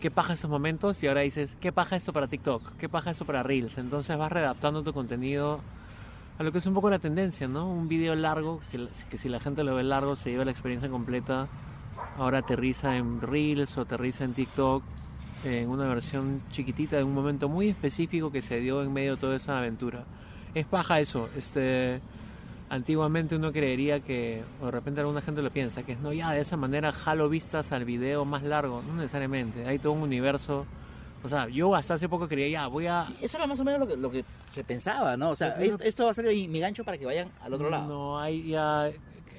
¿qué 0.00 0.10
paja 0.10 0.32
estos 0.32 0.50
momentos? 0.50 1.02
Y 1.02 1.08
ahora 1.08 1.20
dices, 1.20 1.56
¿qué 1.60 1.72
paja 1.72 1.96
esto 1.96 2.12
para 2.12 2.26
TikTok? 2.26 2.76
¿Qué 2.76 2.88
paja 2.88 3.10
esto 3.10 3.26
para 3.26 3.42
Reels? 3.42 3.76
Entonces 3.76 4.16
vas 4.16 4.32
readaptando 4.32 4.82
tu 4.82 4.94
contenido 4.94 5.60
a 6.38 6.42
lo 6.42 6.52
que 6.52 6.58
es 6.58 6.66
un 6.66 6.74
poco 6.74 6.88
la 6.88 6.98
tendencia, 6.98 7.48
¿no? 7.48 7.70
Un 7.70 7.86
video 7.86 8.14
largo, 8.14 8.60
que, 8.70 8.88
que 9.10 9.18
si 9.18 9.28
la 9.28 9.40
gente 9.40 9.62
lo 9.62 9.74
ve 9.74 9.82
largo 9.82 10.16
se 10.16 10.30
lleva 10.30 10.44
la 10.46 10.52
experiencia 10.52 10.88
completa, 10.88 11.48
ahora 12.16 12.38
aterriza 12.38 12.96
en 12.96 13.20
Reels 13.20 13.76
o 13.76 13.82
aterriza 13.82 14.24
en 14.24 14.32
TikTok, 14.32 14.82
en 15.44 15.68
una 15.68 15.86
versión 15.86 16.40
chiquitita 16.50 16.96
de 16.96 17.04
un 17.04 17.14
momento 17.14 17.48
muy 17.48 17.68
específico 17.68 18.32
que 18.32 18.40
se 18.40 18.60
dio 18.60 18.82
en 18.82 18.92
medio 18.92 19.16
de 19.16 19.20
toda 19.20 19.36
esa 19.36 19.58
aventura. 19.58 20.04
Es 20.54 20.66
paja 20.66 20.98
eso, 21.00 21.28
este... 21.36 22.00
antiguamente 22.70 23.36
uno 23.36 23.52
creería 23.52 24.00
que, 24.00 24.42
o 24.60 24.66
de 24.66 24.70
repente 24.70 25.00
alguna 25.00 25.20
gente 25.22 25.42
lo 25.42 25.50
piensa, 25.50 25.82
que 25.82 25.92
es 25.92 26.00
no, 26.00 26.12
ya 26.12 26.32
de 26.32 26.40
esa 26.40 26.56
manera 26.56 26.92
jalo 26.92 27.28
vistas 27.28 27.72
al 27.72 27.84
video 27.84 28.24
más 28.24 28.42
largo. 28.42 28.82
No 28.86 28.94
necesariamente, 28.94 29.66
hay 29.66 29.78
todo 29.78 29.92
un 29.92 30.02
universo. 30.02 30.66
O 31.24 31.28
sea, 31.28 31.48
yo 31.48 31.74
hasta 31.74 31.94
hace 31.94 32.08
poco 32.08 32.28
creía, 32.28 32.48
ya, 32.48 32.66
voy 32.68 32.86
a... 32.86 33.06
Eso 33.20 33.38
era 33.38 33.46
más 33.48 33.58
o 33.58 33.64
menos 33.64 33.80
lo 33.80 33.86
que, 33.88 33.96
lo 33.96 34.10
que 34.10 34.24
se 34.52 34.62
pensaba, 34.62 35.16
¿no? 35.16 35.30
O 35.30 35.36
sea, 35.36 35.48
Yo 35.50 35.54
creo- 35.56 35.74
es- 35.76 35.80
esto 35.80 36.04
va 36.04 36.12
a 36.12 36.14
ser 36.14 36.26
mi 36.26 36.46
mi 36.46 36.60
gancho 36.60 36.84
para 36.84 36.96
que 36.96 37.06
vayan 37.06 37.30
al 37.42 37.52
otro 37.54 37.68
lado. 37.70 37.88
No, 37.88 38.18
hay 38.20 38.48
ya. 38.48 38.88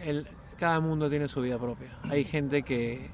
el- 0.04 0.28
cada 0.58 0.82
mundo 0.82 1.10
tiene 1.10 1.30
su 1.30 1.39
vida 1.42 1.58
propia. 1.58 1.88
Hay 2.10 2.26
gente 2.26 2.63
que 2.63 3.10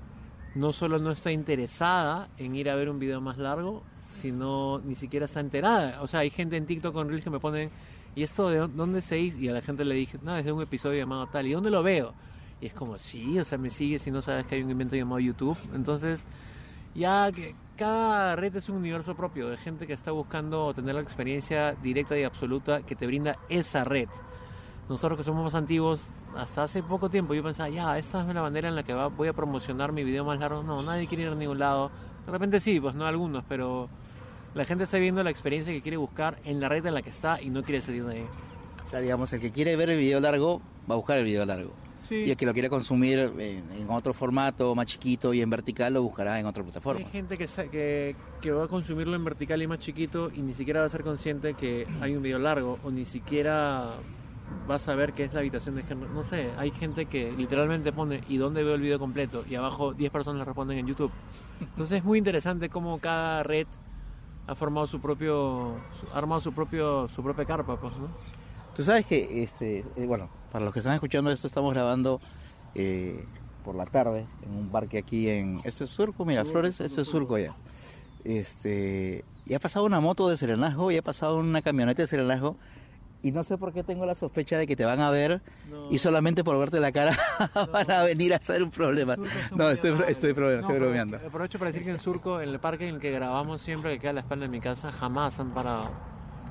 no 0.56 0.74
solo 0.74 0.98
no 0.98 1.12
está 1.12 1.32
interesada 1.32 2.28
en 2.40 2.56
ir 2.56 2.70
a 2.72 2.76
ver 2.76 2.90
un 2.90 2.98
video 2.98 3.22
más 3.22 3.38
largo, 3.38 3.84
sino 4.22 4.80
ni 4.80 4.96
siquiera 4.96 5.26
está 5.28 5.42
enterada. 5.42 6.02
O 6.02 6.08
sea, 6.08 6.22
hay 6.22 6.32
gente 6.32 6.58
en 6.58 6.66
TikTok 6.66 6.92
con 6.94 7.08
Reels 7.08 7.24
que 7.24 7.30
me 7.30 7.40
ponen, 7.40 7.70
¿y 8.16 8.24
esto 8.24 8.50
de 8.50 8.60
dó- 8.62 8.68
dónde 8.68 9.02
se 9.02 9.20
hizo? 9.20 9.38
Y 9.40 9.48
a 9.50 9.54
la 9.54 9.62
gente 9.62 9.86
le 9.86 9.96
dije, 9.96 10.18
no, 10.24 10.36
es 10.38 10.46
de 10.46 10.52
un 10.52 10.62
episodio 10.62 11.00
llamado 11.00 11.28
tal. 11.28 11.48
¿Y 11.48 11.54
dónde 11.54 11.70
lo 11.72 11.84
veo? 11.84 12.14
Y 12.62 12.68
es 12.68 12.74
como, 12.74 12.98
sí, 12.98 13.38
o 13.40 13.46
sea, 13.46 13.58
me 13.58 13.70
sigues 13.70 14.02
si 14.04 14.12
no 14.12 14.22
sabes 14.22 14.46
que 14.46 14.56
hay 14.56 14.64
un 14.64 14.70
invento 14.72 14.96
llamado 14.96 15.20
YouTube. 15.20 15.58
Entonces, 15.74 16.26
ya 16.96 17.32
que 17.32 17.56
cada 17.78 18.36
red 18.36 18.56
es 18.56 18.70
un 18.70 18.78
universo 18.78 19.16
propio 19.16 19.50
de 19.50 19.58
gente 19.58 19.86
que 19.88 19.94
está 19.94 20.12
buscando 20.12 20.74
tener 20.74 20.96
la 20.96 21.02
experiencia 21.02 21.74
directa 21.84 22.18
y 22.18 22.24
absoluta 22.24 22.82
que 22.84 22.96
te 22.96 23.06
brinda 23.08 23.38
esa 23.50 23.84
red. 23.84 24.08
Nosotros 24.88 25.18
que 25.18 25.24
somos 25.24 25.44
más 25.44 25.56
antiguos, 25.56 26.08
hasta 26.38 26.64
hace 26.64 26.84
poco 26.84 27.10
tiempo 27.10 27.34
yo 27.34 27.44
pensaba, 27.44 27.70
ya, 27.70 27.98
esta 27.98 28.22
es 28.22 28.34
la 28.34 28.42
manera 28.42 28.70
en 28.70 28.76
la 28.76 28.84
que 28.84 28.94
voy 28.94 29.28
a 29.28 29.34
promocionar 29.34 29.92
mi 29.92 30.04
video 30.04 30.24
más 30.24 30.40
largo. 30.40 30.62
No, 30.64 30.84
nadie 30.84 31.08
quiere 31.08 31.24
ir 31.24 31.30
a 31.30 31.36
ningún 31.36 31.58
lado. 31.60 31.90
De 32.26 32.32
repente 32.32 32.62
sí, 32.62 32.80
pues 32.80 32.94
no 32.94 33.06
algunos, 33.06 33.44
pero 33.50 33.90
la 34.56 34.64
gente 34.64 34.86
está 34.86 34.98
viendo 34.98 35.22
la 35.22 35.30
experiencia 35.30 35.74
que 35.74 35.82
quiere 35.82 35.98
buscar 35.98 36.40
en 36.46 36.62
la 36.62 36.70
red 36.70 36.86
en 36.86 36.94
la 36.94 37.02
que 37.02 37.10
está 37.10 37.42
y 37.42 37.50
no 37.50 37.64
quiere 37.64 37.82
salir 37.82 38.06
de 38.06 38.16
ahí. 38.16 38.26
O 38.88 38.90
sea, 38.90 39.02
digamos, 39.02 39.32
el 39.34 39.42
que 39.42 39.52
quiere 39.52 39.76
ver 39.76 39.90
el 39.90 40.00
video 40.00 40.20
largo 40.22 40.62
va 40.90 40.96
a 40.96 40.98
buscar 40.98 41.18
el 41.18 41.26
video 41.26 41.46
largo. 41.46 41.74
Y 42.10 42.30
el 42.30 42.38
que 42.38 42.46
lo 42.46 42.54
quiere 42.54 42.70
consumir 42.70 43.18
en, 43.18 43.64
en 43.72 43.90
otro 43.90 44.14
formato, 44.14 44.76
más 44.76 44.86
chiquito 44.86 45.34
y 45.34 45.42
en 45.42 45.50
vertical, 45.50 45.92
lo 45.94 46.04
buscará 46.04 46.40
en 46.40 46.46
otra 46.46 46.64
plataforma. 46.64 47.04
Hay 47.04 47.12
gente 47.12 47.36
que, 47.38 47.48
que, 47.72 48.16
que 48.42 48.52
va 48.52 48.66
a 48.66 48.68
consumirlo 48.68 49.16
en 49.16 49.26
vertical 49.26 49.62
y 49.62 49.68
más 49.68 49.80
chiquito 49.80 50.30
y 50.34 50.42
ni 50.42 50.54
siquiera 50.54 50.82
va 50.82 50.86
a 50.86 50.90
ser 50.90 51.04
consciente 51.04 51.56
que 51.56 51.88
hay 52.02 52.16
un 52.16 52.22
video 52.22 52.38
largo 52.38 52.78
o 52.84 52.92
ni 52.92 53.06
siquiera 53.06 53.96
va 54.70 54.76
a 54.76 54.80
saber 54.80 55.14
qué 55.14 55.24
es 55.24 55.34
la 55.34 55.40
habitación 55.40 55.76
de 55.76 55.84
género. 55.84 56.14
No 56.14 56.24
sé, 56.24 56.52
hay 56.58 56.70
gente 56.70 57.08
que 57.08 57.32
literalmente 57.32 57.92
pone 57.92 58.22
¿y 58.30 58.38
dónde 58.38 58.64
veo 58.64 58.76
el 58.76 58.82
video 58.82 59.00
completo? 59.00 59.44
Y 59.50 59.56
abajo 59.56 59.94
10 59.94 60.12
personas 60.12 60.40
le 60.40 60.46
responden 60.46 60.78
en 60.78 60.88
YouTube. 60.88 61.12
Entonces 61.60 61.98
es 61.98 62.04
muy 62.04 62.20
interesante 62.20 62.70
cómo 62.70 63.00
cada 63.00 63.42
red 63.42 63.66
ha 64.48 64.56
formado 64.56 64.88
su 64.88 65.00
propio, 65.00 65.76
ha 66.14 66.18
armado 66.18 66.42
su 66.42 66.54
propio, 66.54 67.08
su 67.10 67.24
propia 67.24 67.46
carpa, 67.46 67.80
pues, 67.80 67.98
¿no? 67.98 68.10
Tú 68.76 68.84
sabes 68.84 69.06
que, 69.06 69.44
este, 69.44 69.86
eh, 69.96 70.06
bueno, 70.06 70.30
para 70.52 70.66
los 70.66 70.74
que 70.74 70.80
están 70.80 70.94
escuchando 70.94 71.32
esto, 71.32 71.48
estamos 71.48 71.74
grabando 71.74 72.20
eh, 72.76 73.26
por 73.64 73.76
la 73.76 73.86
tarde 73.86 74.26
en 74.44 74.52
un 74.52 74.70
parque 74.70 74.98
aquí 74.98 75.30
en... 75.30 75.62
Esto 75.64 75.86
es 75.86 75.90
Surco, 75.90 76.26
mira, 76.26 76.44
Flores, 76.44 76.82
esto 76.82 77.02
es 77.02 77.08
Surco 77.08 77.38
ya. 77.38 77.56
Este, 78.26 79.24
y 79.46 79.54
ha 79.54 79.60
pasado 79.60 79.86
una 79.86 80.00
moto 80.00 80.28
de 80.28 80.36
Serenazgo 80.36 80.92
y 80.92 80.98
ha 80.98 81.02
pasado 81.02 81.38
una 81.38 81.62
camioneta 81.62 82.02
de 82.02 82.08
Serenazgo 82.08 82.58
y 83.28 83.32
no 83.32 83.44
sé 83.44 83.58
por 83.58 83.74
qué 83.74 83.84
tengo 83.84 84.06
la 84.06 84.14
sospecha 84.14 84.58
de 84.58 84.68
que 84.68 84.76
te 84.76 84.86
van 84.86 85.00
a 85.00 85.10
ver 85.10 85.42
No. 85.70 85.90
y 85.90 85.98
solamente 85.98 86.44
por 86.44 86.60
verte 86.60 86.80
la 86.80 86.92
cara 86.92 87.18
van 87.74 87.90
a 87.90 88.04
venir 88.04 88.34
a 88.34 88.38
hacer 88.38 88.62
un 88.62 88.70
problema. 88.70 89.16
No, 89.56 89.70
estoy, 89.72 89.92
estoy, 90.08 90.34
No, 90.36 90.50
estoy 90.52 90.78
bromeando. 90.80 91.18
Aprovecho 91.18 91.58
para 91.58 91.70
decir 91.70 91.84
que 91.84 91.92
en 91.92 91.98
Surco, 92.00 92.40
en 92.42 92.50
el 92.50 92.60
parque 92.60 92.88
en 92.88 92.96
el 92.96 93.02
que 93.02 93.12
grabamos 93.12 93.62
siempre, 93.62 93.94
que 93.94 94.00
queda 94.00 94.12
a 94.12 94.14
la 94.14 94.20
espalda 94.22 94.46
de 94.46 94.50
mi 94.52 94.60
casa, 94.62 94.92
jamás 94.92 95.40
han 95.40 95.52
parado. 95.56 95.90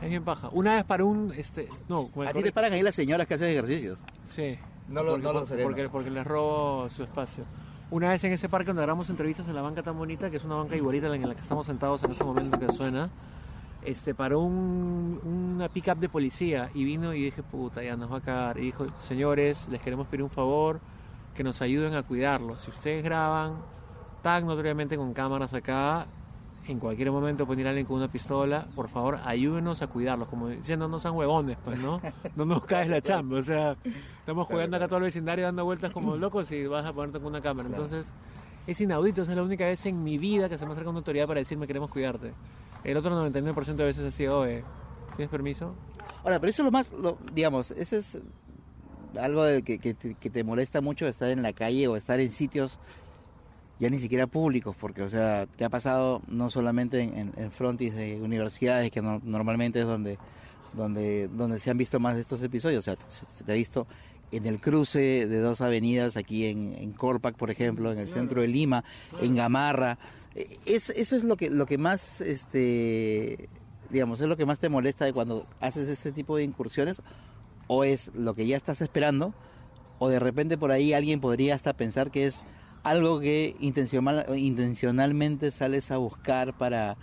Es 0.02 0.08
bien 0.10 0.24
paja. 0.24 0.48
Una 0.52 0.74
vez 0.74 0.84
para 0.84 1.04
un... 1.04 1.32
este 1.36 1.68
No, 1.88 2.10
A 2.26 2.32
ti 2.32 2.42
te 2.42 2.50
paran 2.52 2.72
ahí 2.72 2.82
las 2.82 2.94
señoras 2.96 3.26
que 3.28 3.34
hacen 3.34 3.48
ejercicios. 3.50 3.98
Sí. 4.28 4.58
No 4.88 5.02
lo- 5.04 5.12
porque, 5.12 5.22
no 5.32 5.46
serenos. 5.46 5.70
porque, 5.72 5.88
porque 5.88 6.10
les 6.10 6.26
robo 6.26 6.90
su 6.90 7.04
espacio. 7.04 7.44
Una 7.90 8.08
vez 8.08 8.24
en 8.24 8.32
ese 8.32 8.48
parque 8.48 8.66
donde 8.68 8.82
grabamos 8.82 9.08
entrevistas 9.10 9.46
en 9.46 9.54
la 9.54 9.62
banca 9.62 9.82
tan 9.84 9.96
bonita, 9.96 10.28
que 10.30 10.38
es 10.38 10.44
una 10.44 10.56
banca 10.56 10.74
igualita 10.74 11.06
a 11.06 11.10
la 11.10 11.16
en 11.16 11.28
la 11.28 11.34
que 11.34 11.40
estamos 11.40 11.66
sentados 11.66 12.02
en 12.02 12.10
este 12.10 12.24
momento 12.24 12.58
que 12.58 12.72
suena, 12.72 13.08
este, 13.84 14.14
paró 14.14 14.40
un, 14.40 15.20
una 15.24 15.68
pick-up 15.68 15.98
de 15.98 16.08
policía 16.08 16.70
y 16.74 16.84
vino 16.84 17.14
y 17.14 17.22
dije, 17.22 17.42
puta, 17.42 17.82
ya 17.82 17.96
nos 17.96 18.12
va 18.12 18.18
a 18.18 18.20
cagar. 18.20 18.58
Y 18.58 18.62
dijo, 18.62 18.86
señores, 18.98 19.68
les 19.68 19.80
queremos 19.80 20.06
pedir 20.06 20.22
un 20.22 20.30
favor, 20.30 20.80
que 21.34 21.44
nos 21.44 21.60
ayuden 21.60 21.94
a 21.94 22.02
cuidarlos. 22.02 22.62
Si 22.62 22.70
ustedes 22.70 23.02
graban 23.04 23.56
tan 24.22 24.46
notoriamente 24.46 24.96
con 24.96 25.12
cámaras 25.12 25.52
acá, 25.52 26.06
en 26.66 26.78
cualquier 26.78 27.10
momento 27.10 27.46
pueden 27.46 27.60
ir 27.60 27.66
alguien 27.66 27.86
con 27.86 27.96
una 27.96 28.10
pistola, 28.10 28.66
por 28.74 28.88
favor, 28.88 29.18
ayúdenos 29.24 29.82
a 29.82 29.86
cuidarlos, 29.88 30.28
como 30.28 30.48
diciendo, 30.48 30.88
no 30.88 30.98
sean 30.98 31.14
huevones, 31.14 31.58
pues, 31.62 31.78
¿no? 31.78 32.00
No 32.36 32.46
nos 32.46 32.64
caes 32.64 32.88
la 32.88 33.02
chamba, 33.02 33.38
o 33.38 33.42
sea, 33.42 33.76
estamos 34.20 34.46
jugando 34.46 34.76
acá 34.76 34.86
todo 34.86 34.98
el 34.98 35.04
vecindario 35.04 35.44
dando 35.44 35.64
vueltas 35.64 35.90
como 35.90 36.16
locos 36.16 36.50
y 36.52 36.66
vas 36.66 36.86
a 36.86 36.92
ponerte 36.92 37.18
con 37.18 37.28
una 37.28 37.42
cámara. 37.42 37.68
Entonces, 37.68 38.12
es 38.66 38.80
inaudito, 38.80 39.22
esa 39.22 39.32
es 39.32 39.36
la 39.36 39.42
única 39.42 39.66
vez 39.66 39.84
en 39.84 40.02
mi 40.02 40.16
vida 40.16 40.48
que 40.48 40.56
se 40.56 40.64
me 40.64 40.72
acerca 40.72 40.88
una 40.88 41.00
autoridad 41.00 41.26
para 41.26 41.40
decirme 41.40 41.66
queremos 41.66 41.90
cuidarte. 41.90 42.32
El 42.84 42.96
otro 42.96 43.10
99% 43.14 43.74
de 43.76 43.84
veces 43.84 44.04
ha 44.06 44.10
sido, 44.10 44.40
oye, 44.40 44.62
¿tienes 45.16 45.30
permiso? 45.30 45.74
Ahora, 46.22 46.38
pero 46.40 46.50
eso 46.50 46.62
es 46.62 46.64
lo 46.66 46.70
más, 46.72 46.92
lo- 46.92 47.18
digamos, 47.32 47.70
eso 47.72 47.96
es 47.96 48.18
algo 49.18 49.44
de 49.44 49.62
que, 49.62 49.78
que 49.78 49.94
te, 49.94 50.14
que 50.14 50.30
te 50.30 50.44
molesta 50.44 50.80
mucho 50.80 51.06
estar 51.06 51.30
en 51.30 51.42
la 51.42 51.52
calle 51.52 51.86
o 51.88 51.96
estar 51.96 52.18
en 52.20 52.32
sitios 52.32 52.78
ya 53.80 53.90
ni 53.90 53.98
siquiera 53.98 54.26
públicos, 54.26 54.76
porque, 54.78 55.02
o 55.02 55.10
sea, 55.10 55.46
te 55.46 55.64
ha 55.64 55.68
pasado 55.68 56.22
no 56.28 56.48
solamente 56.50 57.00
en, 57.00 57.16
en- 57.18 57.32
en 57.36 57.50
frontis 57.50 57.94
de 57.94 58.20
universidades, 58.22 58.90
que 58.90 59.02
no- 59.02 59.20
normalmente 59.24 59.80
es 59.80 59.86
donde, 59.86 60.18
donde, 60.74 61.28
donde 61.28 61.58
se 61.60 61.70
han 61.70 61.78
visto 61.78 61.98
más 62.00 62.14
de 62.14 62.20
estos 62.20 62.42
episodios, 62.42 62.80
o 62.80 62.82
sea, 62.94 62.96
se, 63.08 63.24
se 63.26 63.44
te 63.44 63.52
ha 63.52 63.54
visto 63.54 63.86
en 64.32 64.46
el 64.46 64.60
cruce 64.60 65.26
de 65.26 65.40
dos 65.40 65.60
avenidas 65.60 66.16
aquí 66.16 66.46
en, 66.46 66.74
en 66.74 66.92
Corpac, 66.92 67.36
por 67.36 67.50
ejemplo, 67.50 67.92
en 67.92 67.98
el 67.98 68.08
centro 68.08 68.40
de 68.42 68.48
Lima, 68.48 68.84
en 69.20 69.34
Gamarra. 69.36 69.98
Es, 70.34 70.90
eso 70.90 71.16
es 71.16 71.24
lo 71.24 71.36
que, 71.36 71.50
lo 71.50 71.66
que 71.66 71.78
más, 71.78 72.20
este, 72.20 73.48
digamos, 73.90 74.20
es 74.20 74.28
lo 74.28 74.36
que 74.36 74.46
más 74.46 74.58
te 74.58 74.68
molesta 74.68 75.04
de 75.04 75.12
cuando 75.12 75.46
haces 75.60 75.88
este 75.88 76.12
tipo 76.12 76.36
de 76.36 76.44
incursiones, 76.44 77.02
o 77.66 77.84
es 77.84 78.10
lo 78.14 78.34
que 78.34 78.46
ya 78.46 78.56
estás 78.56 78.80
esperando, 78.80 79.32
o 79.98 80.08
de 80.08 80.18
repente 80.18 80.58
por 80.58 80.72
ahí 80.72 80.92
alguien 80.92 81.20
podría 81.20 81.54
hasta 81.54 81.72
pensar 81.72 82.10
que 82.10 82.26
es 82.26 82.42
algo 82.82 83.20
que 83.20 83.56
intencional, 83.60 84.26
intencionalmente 84.36 85.50
sales 85.50 85.90
a 85.90 85.96
buscar 85.96 86.56
para, 86.58 86.96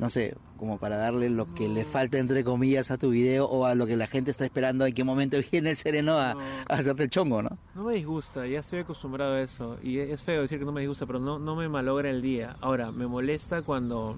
no 0.00 0.10
sé, 0.10 0.34
como 0.58 0.78
para 0.78 0.96
darle 0.96 1.30
lo 1.30 1.54
que 1.54 1.68
le 1.68 1.84
falta 1.84 2.18
entre 2.18 2.42
comillas 2.42 2.90
a 2.90 2.98
tu 2.98 3.10
video 3.10 3.44
o 3.46 3.66
a 3.66 3.74
lo 3.76 3.86
que 3.86 3.96
la 3.96 4.06
gente 4.08 4.30
está 4.32 4.44
esperando, 4.44 4.84
en 4.86 4.92
qué 4.94 5.04
momento 5.04 5.36
viene 5.52 5.70
el 5.70 5.76
sereno 5.76 6.18
a, 6.18 6.34
No. 6.34 6.40
a 6.40 6.74
hacerte 6.74 7.04
el 7.04 7.10
chongo, 7.10 7.42
¿no? 7.42 7.50
No 7.74 7.84
me 7.84 7.94
disgusta, 7.94 8.46
ya 8.46 8.60
estoy 8.60 8.80
acostumbrado 8.80 9.34
a 9.34 9.40
eso. 9.40 9.76
Y 9.82 9.98
es 9.98 10.20
feo 10.22 10.42
decir 10.42 10.58
que 10.58 10.64
no 10.64 10.72
me 10.72 10.80
disgusta, 10.80 11.06
pero 11.06 11.18
no, 11.20 11.38
no 11.38 11.54
me 11.54 11.68
malogra 11.68 12.10
el 12.10 12.20
día. 12.22 12.56
Ahora, 12.60 12.90
me 12.90 13.06
molesta 13.06 13.62
cuando... 13.62 14.16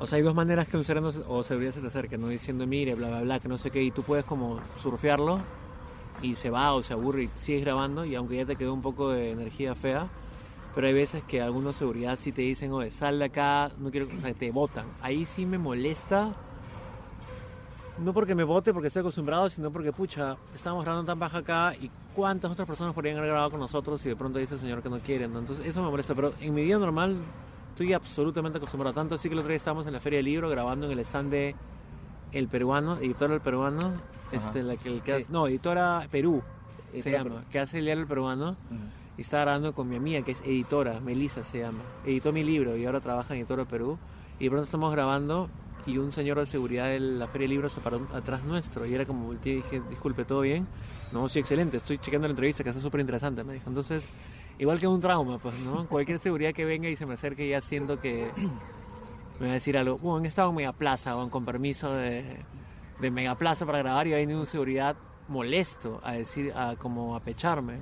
O 0.00 0.06
sea, 0.06 0.16
hay 0.16 0.22
dos 0.22 0.34
maneras 0.34 0.66
que 0.68 0.76
un 0.76 0.84
sereno 0.84 1.12
se- 1.12 1.22
o 1.28 1.42
seguridad 1.44 1.72
se 1.72 1.80
te 1.80 1.86
acerque, 1.86 2.18
¿no? 2.18 2.28
Diciendo, 2.28 2.66
mire, 2.66 2.94
bla, 2.94 3.08
bla, 3.08 3.20
bla, 3.22 3.40
que 3.40 3.48
no 3.48 3.58
sé 3.58 3.70
qué. 3.70 3.82
Y 3.82 3.90
tú 3.90 4.02
puedes 4.02 4.24
como 4.24 4.60
surfearlo 4.82 5.40
y 6.22 6.34
se 6.34 6.50
va 6.50 6.74
o 6.74 6.82
se 6.82 6.92
aburre 6.92 7.24
y 7.24 7.30
sigues 7.38 7.62
grabando 7.62 8.04
y 8.04 8.14
aunque 8.14 8.36
ya 8.36 8.44
te 8.46 8.56
quedó 8.56 8.74
un 8.74 8.82
poco 8.82 9.10
de 9.10 9.30
energía 9.30 9.74
fea, 9.74 10.08
pero 10.74 10.86
hay 10.86 10.92
veces 10.92 11.22
que 11.24 11.40
algunos 11.40 11.76
seguridad 11.76 12.18
sí 12.20 12.32
te 12.32 12.42
dicen, 12.42 12.72
oye, 12.72 12.90
sal 12.90 13.18
de 13.18 13.26
acá, 13.26 13.70
no 13.78 13.90
quiero, 13.90 14.08
o 14.14 14.20
sea, 14.20 14.32
te 14.34 14.50
botan. 14.50 14.86
Ahí 15.02 15.24
sí 15.26 15.46
me 15.46 15.58
molesta 15.58 16.32
no 17.98 18.12
porque 18.12 18.34
me 18.34 18.42
vote, 18.42 18.72
porque 18.72 18.88
estoy 18.88 19.00
acostumbrado, 19.00 19.48
sino 19.50 19.70
porque, 19.70 19.92
pucha, 19.92 20.36
estamos 20.52 20.84
grabando 20.84 21.06
tan 21.12 21.18
baja 21.18 21.38
acá 21.38 21.74
y 21.80 21.88
cuántas 22.12 22.50
otras 22.50 22.66
personas 22.66 22.92
podrían 22.92 23.16
haber 23.18 23.30
grabado 23.30 23.52
con 23.52 23.60
nosotros 23.60 24.04
y 24.04 24.08
de 24.08 24.16
pronto 24.16 24.40
dice 24.40 24.54
el 24.54 24.60
señor 24.60 24.82
que 24.82 24.88
no 24.88 24.98
quieren, 24.98 25.32
¿no? 25.32 25.38
Entonces 25.38 25.64
eso 25.64 25.80
me 25.80 25.88
molesta, 25.90 26.12
pero 26.14 26.34
en 26.40 26.52
mi 26.54 26.62
vida 26.64 26.76
normal 26.78 27.16
estoy 27.70 27.92
absolutamente 27.92 28.58
acostumbrado. 28.58 28.94
Tanto 28.94 29.14
así 29.14 29.28
que 29.28 29.34
el 29.34 29.38
otro 29.38 29.50
día 29.50 29.58
estábamos 29.58 29.86
en 29.86 29.92
la 29.92 30.00
Feria 30.00 30.16
del 30.18 30.26
Libro 30.26 30.48
grabando 30.50 30.86
en 30.86 30.92
el 30.92 30.98
stand 31.00 31.30
de 31.30 31.54
El 32.32 32.48
Peruano, 32.48 32.96
editora 32.98 33.32
El 33.32 33.40
Peruano, 33.40 33.92
este, 34.32 34.64
la 34.64 34.76
que, 34.76 34.88
el 34.88 35.02
que 35.02 35.14
Sí. 35.18 35.22
hace- 35.22 35.32
no, 35.32 35.46
editora 35.46 36.04
Perú, 36.10 36.42
se 37.00 37.12
llama, 37.12 37.24
Perú. 37.30 37.36
que 37.52 37.58
hace 37.60 37.78
el 37.78 37.84
diario 37.84 38.02
El 38.02 38.08
Peruano. 38.08 38.56
Y 39.16 39.22
estaba 39.22 39.42
grabando 39.42 39.74
con 39.74 39.88
mi 39.88 39.96
amiga, 39.96 40.22
que 40.22 40.32
es 40.32 40.40
editora, 40.40 41.00
Melissa 41.00 41.44
se 41.44 41.60
llama. 41.60 41.82
Editó 42.04 42.32
mi 42.32 42.42
libro 42.42 42.76
y 42.76 42.84
ahora 42.84 43.00
trabaja 43.00 43.34
en 43.34 43.40
Editora 43.40 43.64
Perú. 43.64 43.98
Y 44.38 44.44
de 44.44 44.50
pronto 44.50 44.64
estamos 44.64 44.92
grabando 44.92 45.48
y 45.86 45.98
un 45.98 46.12
señor 46.12 46.38
de 46.38 46.46
seguridad 46.46 46.88
de 46.88 46.98
la 46.98 47.26
Feria 47.28 47.44
del 47.44 47.50
Libro 47.50 47.68
se 47.68 47.80
paró 47.80 48.06
atrás 48.12 48.42
nuestro. 48.42 48.86
Y 48.86 48.94
era 48.94 49.04
como 49.04 49.26
volteé 49.26 49.52
y 49.52 49.56
dije, 49.56 49.82
disculpe, 49.88 50.24
¿todo 50.24 50.40
bien? 50.40 50.66
No, 51.12 51.28
sí, 51.28 51.38
excelente, 51.38 51.76
estoy 51.76 51.98
chequeando 51.98 52.26
la 52.26 52.32
entrevista 52.32 52.64
que 52.64 52.70
está 52.70 52.80
súper 52.82 53.00
interesante, 53.00 53.44
me 53.44 53.54
dijo. 53.54 53.68
Entonces, 53.68 54.08
igual 54.58 54.80
que 54.80 54.88
un 54.88 55.00
trauma, 55.00 55.38
pues, 55.38 55.54
¿no? 55.60 55.86
Cualquier 55.86 56.18
seguridad 56.18 56.52
que 56.52 56.64
venga 56.64 56.88
y 56.88 56.96
se 56.96 57.06
me 57.06 57.14
acerque 57.14 57.48
ya 57.48 57.60
siento 57.60 58.00
que 58.00 58.30
me 59.38 59.46
va 59.46 59.52
a 59.52 59.54
decir 59.54 59.76
algo. 59.78 59.98
Bueno, 59.98 60.18
han 60.18 60.26
estado 60.26 60.50
en 60.50 60.56
Megaplaza, 60.56 61.16
o 61.16 61.30
con 61.30 61.44
permiso 61.44 61.92
de, 61.92 62.24
de 63.00 63.10
Megaplaza 63.10 63.64
para 63.66 63.78
grabar 63.78 64.06
y 64.06 64.10
va 64.10 64.16
a 64.16 64.20
venir 64.20 64.36
un 64.36 64.46
seguridad 64.46 64.96
molesto 65.28 66.00
a 66.02 66.12
decir, 66.12 66.52
a 66.54 66.76
como 66.76 67.14
a 67.14 67.20
pecharme. 67.20 67.78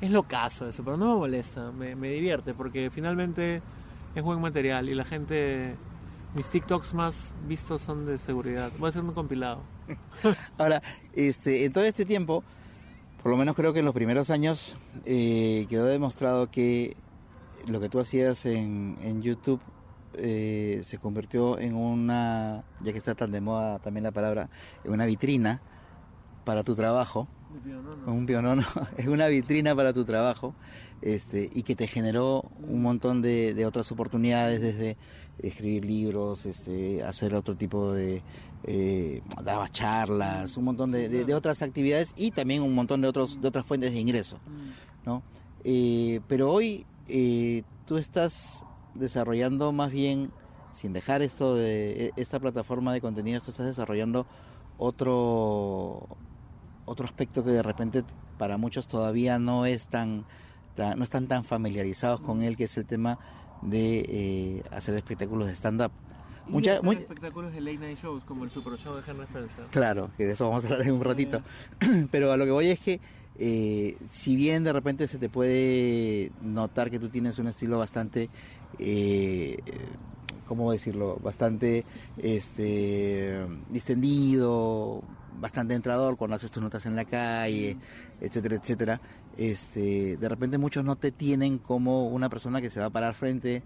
Es 0.00 0.10
lo 0.10 0.24
caso 0.24 0.68
eso, 0.68 0.82
pero 0.84 0.96
no 0.96 1.14
me 1.14 1.18
molesta, 1.20 1.72
me, 1.72 1.96
me 1.96 2.08
divierte 2.10 2.54
porque 2.54 2.90
finalmente 2.90 3.62
es 4.14 4.22
buen 4.22 4.40
material 4.40 4.88
y 4.88 4.94
la 4.94 5.04
gente, 5.04 5.76
mis 6.34 6.48
TikToks 6.48 6.94
más 6.94 7.32
vistos 7.46 7.82
son 7.82 8.06
de 8.06 8.18
seguridad. 8.18 8.70
Voy 8.78 8.88
a 8.88 8.90
hacer 8.90 9.02
un 9.02 9.12
compilado. 9.12 9.60
Ahora, 10.58 10.82
este, 11.14 11.64
en 11.64 11.72
todo 11.72 11.84
este 11.84 12.04
tiempo, 12.04 12.44
por 13.22 13.32
lo 13.32 13.38
menos 13.38 13.54
creo 13.54 13.72
que 13.72 13.78
en 13.78 13.84
los 13.84 13.94
primeros 13.94 14.30
años 14.30 14.76
eh, 15.04 15.66
quedó 15.68 15.86
demostrado 15.86 16.50
que 16.50 16.96
lo 17.66 17.80
que 17.80 17.88
tú 17.88 17.98
hacías 18.00 18.46
en, 18.46 18.96
en 19.02 19.22
YouTube 19.22 19.60
eh, 20.18 20.80
se 20.84 20.98
convirtió 20.98 21.58
en 21.58 21.74
una, 21.74 22.64
ya 22.80 22.92
que 22.92 22.98
está 22.98 23.14
tan 23.14 23.32
de 23.32 23.40
moda 23.40 23.78
también 23.80 24.04
la 24.04 24.12
palabra, 24.12 24.48
en 24.84 24.92
una 24.92 25.04
vitrina 25.04 25.60
para 26.44 26.62
tu 26.62 26.74
trabajo. 26.74 27.28
Un 28.12 28.26
pionono, 28.26 28.62
es 28.96 29.06
una 29.06 29.28
vitrina 29.28 29.74
para 29.74 29.92
tu 29.92 30.04
trabajo 30.04 30.54
este, 31.02 31.48
y 31.54 31.62
que 31.62 31.76
te 31.76 31.86
generó 31.86 32.44
un 32.66 32.82
montón 32.82 33.22
de, 33.22 33.54
de 33.54 33.66
otras 33.66 33.90
oportunidades 33.92 34.60
desde 34.60 34.96
escribir 35.38 35.84
libros, 35.84 36.46
este, 36.46 37.02
hacer 37.02 37.34
otro 37.34 37.54
tipo 37.56 37.92
de, 37.92 38.22
eh, 38.64 39.22
daba 39.44 39.68
charlas, 39.68 40.56
un 40.56 40.64
montón 40.64 40.90
de, 40.92 41.08
de- 41.08 41.24
de 41.24 41.34
otras 41.34 41.60
actividades 41.62 42.14
y 42.16 42.30
también 42.30 42.62
un 42.62 42.74
montón 42.74 43.00
de, 43.02 43.08
otros, 43.08 43.40
de 43.40 43.48
otras 43.48 43.64
fuentes 43.66 43.92
de 43.92 44.00
ingreso. 44.00 44.38
¿no? 45.04 45.22
Eh, 45.64 46.20
pero 46.26 46.50
hoy 46.52 46.86
eh, 47.08 47.62
tú 47.86 47.96
estás 47.98 48.64
desarrollando 48.94 49.72
más 49.72 49.92
bien, 49.92 50.30
sin 50.72 50.92
dejar 50.92 51.20
esto 51.22 51.54
de 51.54 52.06
e- 52.06 52.12
esta 52.16 52.40
plataforma 52.40 52.92
de 52.92 53.00
contenidos, 53.00 53.44
tú 53.44 53.50
estás 53.50 53.66
desarrollando 53.66 54.26
otro 54.78 56.06
otro 56.86 57.04
aspecto 57.06 57.44
que 57.44 57.50
de 57.50 57.62
repente 57.62 58.02
para 58.38 58.56
muchos 58.56 58.88
todavía 58.88 59.38
no 59.38 59.66
es 59.66 59.86
tan, 59.88 60.24
tan- 60.74 60.96
no 60.98 61.04
están 61.04 61.26
tan 61.26 61.44
familiarizados 61.44 62.20
con 62.20 62.42
él, 62.42 62.56
que 62.56 62.64
es 62.64 62.76
el 62.78 62.86
tema 62.86 63.18
de 63.62 64.04
eh, 64.08 64.62
hacer 64.70 64.94
espectáculos 64.94 65.46
de 65.48 65.54
stand-up. 65.54 65.92
Mucha- 66.48 66.72
Muchos 66.74 66.84
muy- 66.84 66.96
espectáculos 66.96 67.52
de 67.52 67.60
late 67.60 67.78
night 67.78 67.98
shows, 68.00 68.22
como 68.24 68.44
el 68.44 68.50
Super 68.50 68.78
Show 68.78 68.94
de 68.94 69.02
Henry 69.10 69.24
Spencer. 69.24 69.64
Claro, 69.70 70.10
que 70.16 70.24
de 70.26 70.32
eso 70.32 70.48
vamos 70.48 70.64
a 70.64 70.68
hablar 70.68 70.86
en 70.86 70.94
un 70.94 71.02
ratito. 71.04 71.42
Pero 72.10 72.30
a 72.32 72.36
lo 72.36 72.44
que 72.44 72.50
voy 72.52 72.68
es 72.68 72.78
que, 72.78 73.00
eh, 73.38 73.96
si 74.10 74.36
bien 74.36 74.62
de 74.64 74.72
repente 74.72 75.08
se 75.08 75.18
te 75.18 75.28
puede 75.28 76.30
notar 76.42 76.90
que 76.90 77.00
tú 77.00 77.08
tienes 77.08 77.38
un 77.40 77.48
estilo 77.48 77.78
bastante, 77.78 78.30
eh, 78.78 79.58
¿cómo 80.46 80.70
decirlo? 80.70 81.18
Bastante 81.20 81.84
este, 82.18 83.44
distendido, 83.70 85.02
bastante 85.38 85.74
entrador 85.74 86.16
cuando 86.16 86.36
haces 86.36 86.50
tus 86.50 86.62
notas 86.62 86.86
en 86.86 86.96
la 86.96 87.04
calle, 87.04 87.76
etcétera, 88.20 88.56
etcétera. 88.56 89.00
Este, 89.36 90.16
de 90.16 90.28
repente 90.28 90.58
muchos 90.58 90.84
no 90.84 90.96
te 90.96 91.12
tienen 91.12 91.58
como 91.58 92.08
una 92.08 92.28
persona 92.28 92.60
que 92.60 92.70
se 92.70 92.80
va 92.80 92.86
a 92.86 92.90
parar 92.90 93.14
frente 93.14 93.62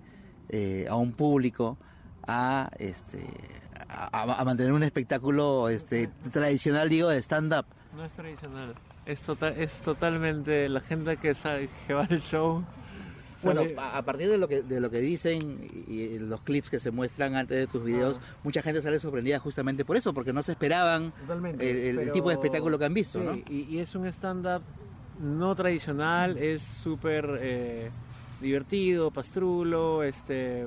eh, 0.48 0.86
a 0.88 0.96
un 0.96 1.12
público 1.12 1.78
a 2.26 2.70
este 2.78 3.24
a, 3.88 4.44
mantener 4.44 4.72
un 4.72 4.82
espectáculo 4.82 5.68
este 5.68 6.10
tradicional 6.32 6.88
digo 6.88 7.08
de 7.08 7.18
stand 7.18 7.52
up 7.54 7.66
No 7.96 8.04
es 8.04 8.12
tradicional. 8.12 8.74
Es, 9.06 9.22
total, 9.22 9.54
es 9.56 9.80
totalmente 9.80 10.68
la 10.68 10.80
gente 10.80 11.16
que, 11.16 11.34
sabe, 11.34 11.68
que 11.86 11.94
va 11.94 12.06
show. 12.06 12.64
Bueno 13.42 13.62
a 13.78 13.98
a 13.98 14.02
partir 14.04 14.28
de 14.28 14.38
lo 14.38 14.48
que 14.48 14.62
de 14.62 14.80
lo 14.80 14.90
que 14.90 15.00
dicen 15.00 15.58
y 15.88 15.92
y 15.92 16.18
los 16.18 16.40
clips 16.42 16.70
que 16.70 16.78
se 16.80 16.90
muestran 16.90 17.34
antes 17.34 17.56
de 17.58 17.66
tus 17.66 17.82
videos 17.84 18.20
Ah. 18.22 18.36
mucha 18.44 18.62
gente 18.62 18.82
sale 18.82 18.98
sorprendida 18.98 19.38
justamente 19.38 19.84
por 19.84 19.96
eso 19.96 20.12
porque 20.14 20.32
no 20.32 20.42
se 20.42 20.52
esperaban 20.52 21.12
el, 21.58 22.10
tipo 22.12 22.28
de 22.28 22.34
espectáculo 22.34 22.78
que 22.78 22.84
han 22.84 22.94
visto 22.94 23.18
sí, 23.20 23.24
no 23.24 23.34
y, 23.54 23.66
y 23.70 23.78
es 23.78 23.94
un 23.94 24.06
stand-up 24.06 24.62
no 25.22 25.54
tradicional, 25.54 26.38
es 26.38 26.62
súper 26.62 27.38
eh, 27.42 27.90
divertido, 28.40 29.10
pastrulo, 29.10 30.02
este 30.02 30.66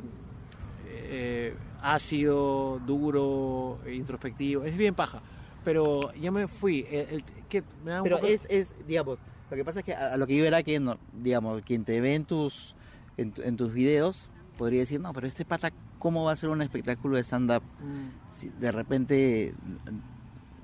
eh, 0.88 1.56
ácido, 1.82 2.80
duro, 2.86 3.80
introspectivo, 3.92 4.64
es 4.64 4.78
bien 4.78 4.94
paja. 4.94 5.22
Pero 5.66 6.14
ya 6.14 6.30
me 6.32 6.48
fui. 6.48 6.86
El, 6.90 7.08
el- 7.16 7.24
que 7.50 7.64
me 7.84 7.92
da 7.92 7.98
un 8.02 8.04
pero 8.04 8.18
poco- 8.18 8.28
es, 8.28 8.42
es 8.50 8.74
digamos 8.88 9.18
lo 9.54 9.58
que 9.58 9.66
pasa 9.66 9.80
es 9.82 9.86
que 9.86 9.94
a, 9.94 10.14
a 10.14 10.18
lo 10.18 10.26
que 10.26 10.36
yo 10.36 10.46
era 10.46 10.64
que 10.64 10.80
no, 10.80 10.98
digamos 11.22 11.62
quien 11.62 11.86
te 11.86 12.02
ve 12.02 12.16
en 12.16 12.26
tus 12.26 12.76
en, 13.18 13.34
en 13.44 13.56
tus 13.56 13.72
videos 13.72 14.28
podría 14.58 14.80
decir 14.80 15.00
no 15.00 15.14
pero 15.14 15.28
este 15.28 15.46
pata 15.46 15.72
cómo 16.00 16.24
va 16.26 16.32
a 16.32 16.36
ser 16.36 16.50
un 16.50 16.62
espectáculo 16.64 17.16
de 17.18 17.24
stand 17.24 17.52
up 17.52 17.64
Mm. 17.80 18.34
si 18.34 18.50
de 18.50 18.72
repente 18.72 19.54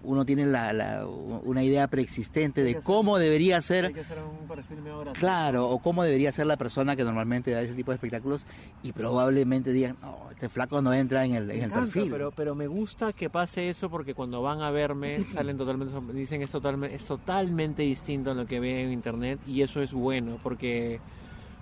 uno 0.04 0.26
tiene 0.26 0.46
la, 0.46 0.72
la- 0.74 1.06
una 1.06 1.64
idea 1.64 1.88
preexistente 1.88 2.62
Hay 2.62 2.66
de 2.66 2.72
hacer- 2.72 2.84
cómo 2.84 3.18
debería 3.20 3.58
Hay 3.58 3.62
ser, 3.62 3.94
que 3.94 4.00
hacer 4.02 4.18
un 4.20 4.48
perfil 4.48 4.78
gracioso. 4.84 5.14
claro, 5.14 5.68
o 5.70 5.80
cómo 5.80 6.04
debería 6.04 6.32
ser 6.32 6.46
la 6.48 6.58
persona 6.58 6.96
que 6.96 7.04
normalmente 7.04 7.52
da 7.52 7.62
ese 7.62 7.74
tipo 7.74 7.92
de 7.92 7.96
espectáculos 7.96 8.46
y 8.84 8.92
probablemente 8.94 9.72
digan, 9.74 9.98
no, 10.02 10.18
este 10.32 10.48
flaco 10.50 10.82
no 10.82 10.94
entra 10.94 11.26
en 11.26 11.34
el, 11.36 11.52
en 11.52 11.64
el 11.64 11.72
perfil. 11.72 12.10
Pero, 12.12 12.32
pero 12.32 12.56
me 12.56 12.68
gusta 12.68 13.12
que 13.14 13.30
pase 13.30 13.70
eso 13.70 13.90
porque 13.90 14.14
cuando 14.14 14.42
van 14.42 14.62
a 14.62 14.72
verme 14.72 15.24
salen 15.34 15.58
totalmente 15.58 15.94
dicen 16.14 16.42
es 16.42 16.52
totalmente 16.52 16.96
es 16.96 17.04
totalmente 17.06 17.84
distinto 17.84 18.32
a 18.32 18.34
lo 18.34 18.46
que 18.46 18.60
ven 18.60 18.78
en 18.88 18.92
internet 18.94 19.40
y 19.48 19.62
eso 19.62 19.82
es 19.82 19.92
bueno 19.94 20.38
porque 20.42 21.00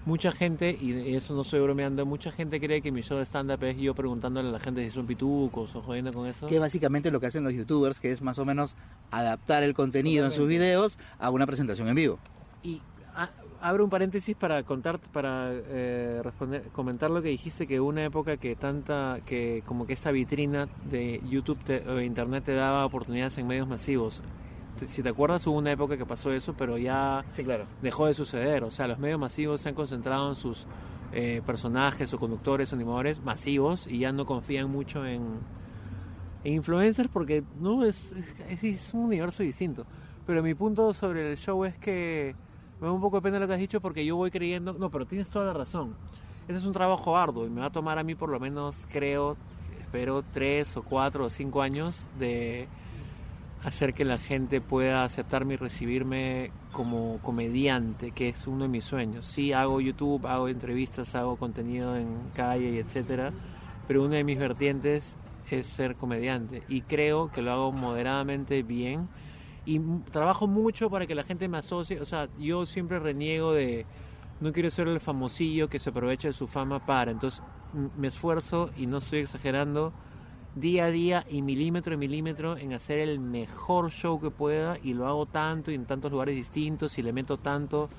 mucha 0.07 0.31
gente 0.31 0.75
y 0.81 1.13
eso 1.15 1.35
no 1.35 1.41
estoy 1.41 1.59
bromeando 1.59 2.05
mucha 2.05 2.31
gente 2.31 2.59
cree 2.61 2.81
que 2.81 2.91
mi 2.91 3.01
show 3.01 3.17
de 3.17 3.25
stand 3.25 3.51
up 3.51 3.63
es 3.65 3.77
yo 3.77 3.93
preguntándole 3.93 4.47
a 4.47 4.51
la 4.53 4.59
gente 4.59 4.83
si 4.83 4.89
son 4.91 5.05
pitucos 5.05 5.75
o 5.75 5.81
jodiendo 5.81 6.13
con 6.13 6.25
eso. 6.27 6.47
Que 6.47 6.55
es 6.55 6.61
básicamente 6.61 7.11
lo 7.11 7.19
que 7.19 7.25
hacen 7.27 7.43
los 7.43 7.53
youtubers, 7.53 7.99
que 7.99 8.11
es 8.11 8.21
más 8.21 8.39
o 8.39 8.45
menos 8.45 8.75
adaptar 9.11 9.63
el 9.63 9.73
contenido 9.73 10.25
en 10.25 10.31
sus 10.31 10.47
videos 10.47 10.97
a 11.19 11.29
una 11.29 11.45
presentación 11.45 11.87
en 11.89 11.95
vivo. 11.95 12.19
y 12.63 12.81
a- 13.15 13.29
abro 13.59 13.83
un 13.83 13.89
paréntesis 13.89 14.35
para 14.35 14.61
contar 14.63 14.99
para 14.99 15.49
eh, 15.51 16.21
responder 16.23 16.61
comentar 16.73 17.09
lo 17.11 17.21
que 17.23 17.29
dijiste 17.29 17.65
que 17.67 17.79
una 17.79 18.05
época 18.05 18.37
que 18.37 18.55
tanta 18.55 19.19
que 19.25 19.63
como 19.65 19.87
que 19.87 19.93
esta 19.93 20.11
vitrina 20.11 20.69
de 20.91 21.19
YouTube 21.29 21.57
o 21.89 21.99
internet 21.99 22.43
te 22.45 22.53
daba 22.53 22.85
oportunidades 22.85 23.37
en 23.39 23.47
medios 23.47 23.67
masivos 23.67 24.21
Te- 24.79 24.87
si 24.87 25.01
te 25.03 25.09
acuerdas 25.09 25.45
hubo 25.47 25.57
una 25.57 25.71
época 25.71 25.97
que 25.97 26.05
pasó 26.05 26.31
eso 26.31 26.53
pero 26.57 26.77
ya 26.77 27.23
Sí, 27.31 27.43
claro. 27.43 27.65
dejó 27.81 28.05
de 28.07 28.13
suceder. 28.13 28.63
O 28.63 28.71
sea 28.71 28.87
los 28.87 28.99
medios 28.99 29.19
masivos 29.19 29.61
se 29.61 29.69
han 29.69 29.75
concentrado 29.75 30.29
en 30.29 30.35
sus 30.35 30.65
eh, 31.13 31.41
personajes 31.45 32.13
o 32.13 32.19
conductores 32.19 32.71
o 32.71 32.75
animadores 32.75 33.21
masivos 33.23 33.87
y 33.87 33.99
ya 33.99 34.11
no 34.11 34.25
confían 34.25 34.69
mucho 34.69 35.05
en, 35.05 35.21
en 36.43 36.53
influencers 36.53 37.09
porque 37.09 37.43
no 37.59 37.83
es, 37.85 38.11
es, 38.49 38.63
es 38.63 38.93
un 38.93 39.05
universo 39.05 39.43
distinto. 39.43 39.85
Pero 40.25 40.43
mi 40.43 40.53
punto 40.53 40.93
sobre 40.93 41.31
el 41.31 41.37
show 41.37 41.63
es 41.65 41.75
que 41.77 42.35
me 42.81 42.87
da 42.87 42.93
un 42.93 43.01
poco 43.01 43.17
de 43.17 43.21
pena 43.23 43.39
lo 43.39 43.47
que 43.47 43.53
has 43.53 43.59
dicho 43.59 43.81
porque 43.81 44.05
yo 44.05 44.15
voy 44.17 44.29
creyendo 44.31 44.73
no 44.73 44.89
pero 44.91 45.05
tienes 45.05 45.29
toda 45.29 45.45
la 45.45 45.53
razón. 45.53 45.95
Ese 46.47 46.59
es 46.59 46.65
un 46.65 46.73
trabajo 46.73 47.17
arduo 47.17 47.45
y 47.45 47.49
me 47.49 47.61
va 47.61 47.67
a 47.67 47.71
tomar 47.71 47.97
a 47.97 48.03
mí 48.03 48.15
por 48.15 48.29
lo 48.29 48.39
menos 48.39 48.75
creo 48.91 49.35
espero 49.81 50.23
tres 50.33 50.75
o 50.77 50.83
cuatro 50.83 51.25
o 51.25 51.29
cinco 51.29 51.61
años 51.61 52.07
de 52.19 52.67
hacer 53.63 53.93
que 53.93 54.05
la 54.05 54.17
gente 54.17 54.61
pueda 54.61 55.03
aceptarme 55.03 55.55
y 55.55 55.57
recibirme 55.57 56.51
como 56.71 57.19
comediante, 57.21 58.11
que 58.11 58.29
es 58.29 58.47
uno 58.47 58.63
de 58.63 58.69
mis 58.69 58.85
sueños. 58.85 59.25
Sí, 59.25 59.53
hago 59.53 59.81
YouTube, 59.81 60.25
hago 60.27 60.47
entrevistas, 60.47 61.15
hago 61.15 61.37
contenido 61.37 61.95
en 61.95 62.17
calle 62.35 62.71
y 62.71 62.77
etcétera, 62.77 63.33
pero 63.87 64.03
una 64.03 64.17
de 64.17 64.23
mis 64.23 64.37
vertientes 64.37 65.17
es 65.49 65.65
ser 65.65 65.95
comediante 65.95 66.63
y 66.67 66.81
creo 66.81 67.31
que 67.31 67.41
lo 67.41 67.51
hago 67.51 67.71
moderadamente 67.71 68.63
bien 68.63 69.07
y 69.65 69.79
trabajo 70.11 70.47
mucho 70.47 70.89
para 70.89 71.05
que 71.07 71.15
la 71.15 71.23
gente 71.23 71.47
me 71.47 71.57
asocie, 71.57 71.99
o 71.99 72.05
sea, 72.05 72.29
yo 72.37 72.65
siempre 72.65 72.99
reniego 72.99 73.53
de 73.53 73.85
no 74.39 74.53
quiero 74.53 74.69
ser 74.71 74.87
el 74.87 74.99
famosillo 74.99 75.67
que 75.67 75.79
se 75.79 75.89
aprovecha 75.89 76.27
de 76.27 76.33
su 76.33 76.47
fama 76.47 76.85
para, 76.85 77.11
entonces 77.11 77.41
me 77.97 78.07
esfuerzo 78.07 78.69
y 78.77 78.87
no 78.87 78.99
estoy 78.99 79.19
exagerando 79.19 79.93
día 80.59 80.85
a 80.85 80.91
día 80.91 81.25
y 81.29 81.41
milímetro 81.41 81.93
a 81.93 81.97
milímetro 81.97 82.57
en 82.57 82.73
hacer 82.73 82.99
el 82.99 83.19
mejor 83.19 83.91
show 83.91 84.19
que 84.19 84.31
pueda 84.31 84.77
y 84.83 84.93
lo 84.93 85.07
hago 85.07 85.25
tanto 85.25 85.71
y 85.71 85.75
en 85.75 85.85
tantos 85.85 86.11
lugares 86.11 86.35
distintos 86.35 86.97
y 86.97 87.03
le 87.03 87.13
meto 87.13 87.37
tanto 87.37 87.89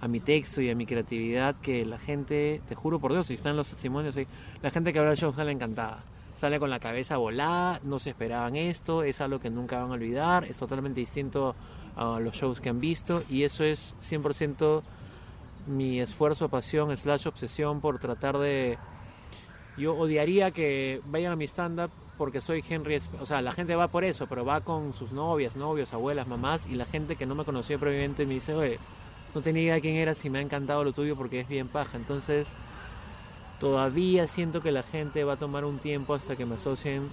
a 0.00 0.08
mi 0.08 0.20
texto 0.20 0.60
y 0.60 0.70
a 0.70 0.74
mi 0.74 0.86
creatividad 0.86 1.56
que 1.56 1.84
la 1.84 1.98
gente, 1.98 2.60
te 2.68 2.74
juro 2.74 2.98
por 2.98 3.12
Dios, 3.12 3.26
si 3.26 3.34
están 3.34 3.56
los 3.56 3.68
testimonios 3.68 4.16
ahí, 4.16 4.26
la 4.62 4.70
gente 4.70 4.92
que 4.92 4.98
habla 4.98 5.10
del 5.10 5.18
show 5.18 5.32
sale 5.34 5.52
encantada. 5.52 6.02
Sale 6.36 6.58
con 6.58 6.68
la 6.68 6.80
cabeza 6.80 7.16
volada, 7.16 7.80
no 7.82 7.98
se 7.98 8.10
esperaban 8.10 8.56
esto, 8.56 9.02
es 9.02 9.22
algo 9.22 9.40
que 9.40 9.48
nunca 9.48 9.80
van 9.80 9.90
a 9.90 9.94
olvidar, 9.94 10.44
es 10.44 10.56
totalmente 10.56 11.00
distinto 11.00 11.54
a 11.96 12.20
los 12.20 12.34
shows 12.34 12.60
que 12.60 12.68
han 12.68 12.78
visto 12.78 13.22
y 13.30 13.44
eso 13.44 13.64
es 13.64 13.94
100% 14.06 14.82
mi 15.66 16.00
esfuerzo, 16.00 16.48
pasión, 16.48 16.94
slash 16.96 17.26
obsesión 17.26 17.80
por 17.80 17.98
tratar 17.98 18.38
de... 18.38 18.78
Yo 19.78 19.94
odiaría 19.94 20.50
que 20.50 21.00
vayan 21.06 21.32
a 21.32 21.36
mi 21.36 21.44
stand-up 21.46 21.90
porque 22.16 22.40
soy 22.40 22.64
Henry, 22.68 23.00
o 23.20 23.26
sea, 23.26 23.42
la 23.42 23.52
gente 23.52 23.76
va 23.76 23.88
por 23.88 24.04
eso, 24.04 24.26
pero 24.26 24.44
va 24.44 24.60
con 24.60 24.94
sus 24.94 25.12
novias, 25.12 25.56
novios, 25.56 25.92
abuelas, 25.92 26.26
mamás 26.26 26.66
y 26.66 26.74
la 26.74 26.86
gente 26.86 27.16
que 27.16 27.26
no 27.26 27.34
me 27.34 27.44
conocía 27.44 27.78
previamente 27.78 28.26
me 28.26 28.34
dice, 28.34 28.54
oye, 28.54 28.78
no 29.34 29.42
tenía 29.42 29.62
idea 29.62 29.80
quién 29.80 29.96
eras 29.96 30.24
y 30.24 30.30
me 30.30 30.38
ha 30.38 30.42
encantado 30.42 30.82
lo 30.82 30.92
tuyo 30.92 31.16
porque 31.16 31.40
es 31.40 31.48
bien 31.48 31.68
paja. 31.68 31.96
Entonces, 31.96 32.54
todavía 33.60 34.26
siento 34.28 34.62
que 34.62 34.72
la 34.72 34.82
gente 34.82 35.24
va 35.24 35.34
a 35.34 35.38
tomar 35.38 35.64
un 35.64 35.78
tiempo 35.78 36.14
hasta 36.14 36.36
que 36.36 36.46
me 36.46 36.54
asocien 36.54 37.08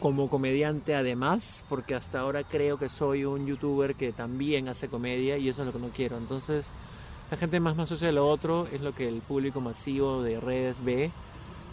como 0.00 0.28
comediante 0.28 0.94
además, 0.94 1.64
porque 1.68 1.94
hasta 1.94 2.20
ahora 2.20 2.42
creo 2.44 2.78
que 2.78 2.90
soy 2.90 3.24
un 3.24 3.46
youtuber 3.46 3.94
que 3.94 4.12
también 4.12 4.68
hace 4.68 4.88
comedia 4.88 5.38
y 5.38 5.48
eso 5.48 5.62
es 5.62 5.66
lo 5.66 5.72
que 5.72 5.78
no 5.78 5.88
quiero. 5.88 6.18
Entonces, 6.18 6.68
la 7.30 7.38
gente 7.38 7.60
más 7.60 7.76
me 7.76 7.84
asocia 7.84 8.10
a 8.10 8.12
lo 8.12 8.28
otro, 8.28 8.66
es 8.72 8.82
lo 8.82 8.94
que 8.94 9.08
el 9.08 9.22
público 9.22 9.62
masivo 9.62 10.22
de 10.22 10.40
redes 10.40 10.76
ve 10.84 11.10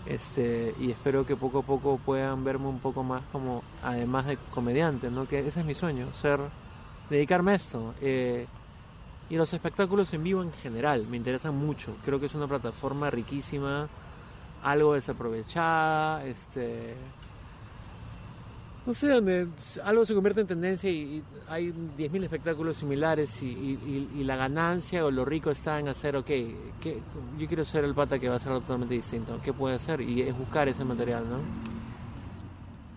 Este, 0.05 0.73
y 0.79 0.91
espero 0.91 1.25
que 1.25 1.35
poco 1.35 1.59
a 1.59 1.61
poco 1.61 1.99
puedan 2.03 2.43
verme 2.43 2.67
un 2.67 2.79
poco 2.79 3.03
más 3.03 3.21
como, 3.31 3.63
además 3.83 4.25
de 4.25 4.37
comediante, 4.53 5.11
¿no? 5.11 5.27
Que 5.27 5.39
ese 5.47 5.59
es 5.59 5.65
mi 5.65 5.75
sueño, 5.75 6.07
ser, 6.19 6.39
dedicarme 7.09 7.51
a 7.51 7.55
esto. 7.55 7.93
Eh, 8.01 8.47
y 9.29 9.35
los 9.35 9.53
espectáculos 9.53 10.13
en 10.13 10.23
vivo 10.23 10.41
en 10.41 10.51
general 10.51 11.05
me 11.07 11.17
interesan 11.17 11.55
mucho. 11.55 11.95
Creo 12.03 12.19
que 12.19 12.25
es 12.25 12.35
una 12.35 12.47
plataforma 12.47 13.09
riquísima, 13.09 13.87
algo 14.63 14.93
desaprovechada, 14.93 16.25
este 16.25 16.95
no 18.86 18.94
sé, 18.94 19.10
donde 19.10 19.48
algo 19.84 20.06
se 20.06 20.13
convierte 20.13 20.41
en 20.41 20.48
tendencia 20.48 20.89
y, 20.89 21.24
hay 21.48 21.74
10.000 21.98 22.24
espectáculos 22.24 22.78
similares 22.78 23.44
y, 23.44 24.24
la 24.24 24.36
ganancia 24.36 25.06
o 25.06 25.12
lo 25.12 25.26
rico 25.26 25.52
está 25.52 25.80
en 25.80 25.89
hacer, 25.89 26.15
ok, 26.15 26.30
yo 27.38 27.48
quiero 27.48 27.65
ser 27.65 27.84
el 27.84 27.94
pata 27.94 28.20
que 28.20 28.30
va 28.30 28.36
a 28.36 28.39
ser 28.39 28.54
totalmente 28.54 28.96
distinto, 28.96 29.39
¿qué 29.44 29.52
puede 29.54 29.76
hacer? 29.76 30.02
Y 30.02 30.22
es 30.22 30.38
buscar 30.38 30.67
ese 30.67 30.86
material, 30.86 31.26
¿no? 31.30 31.39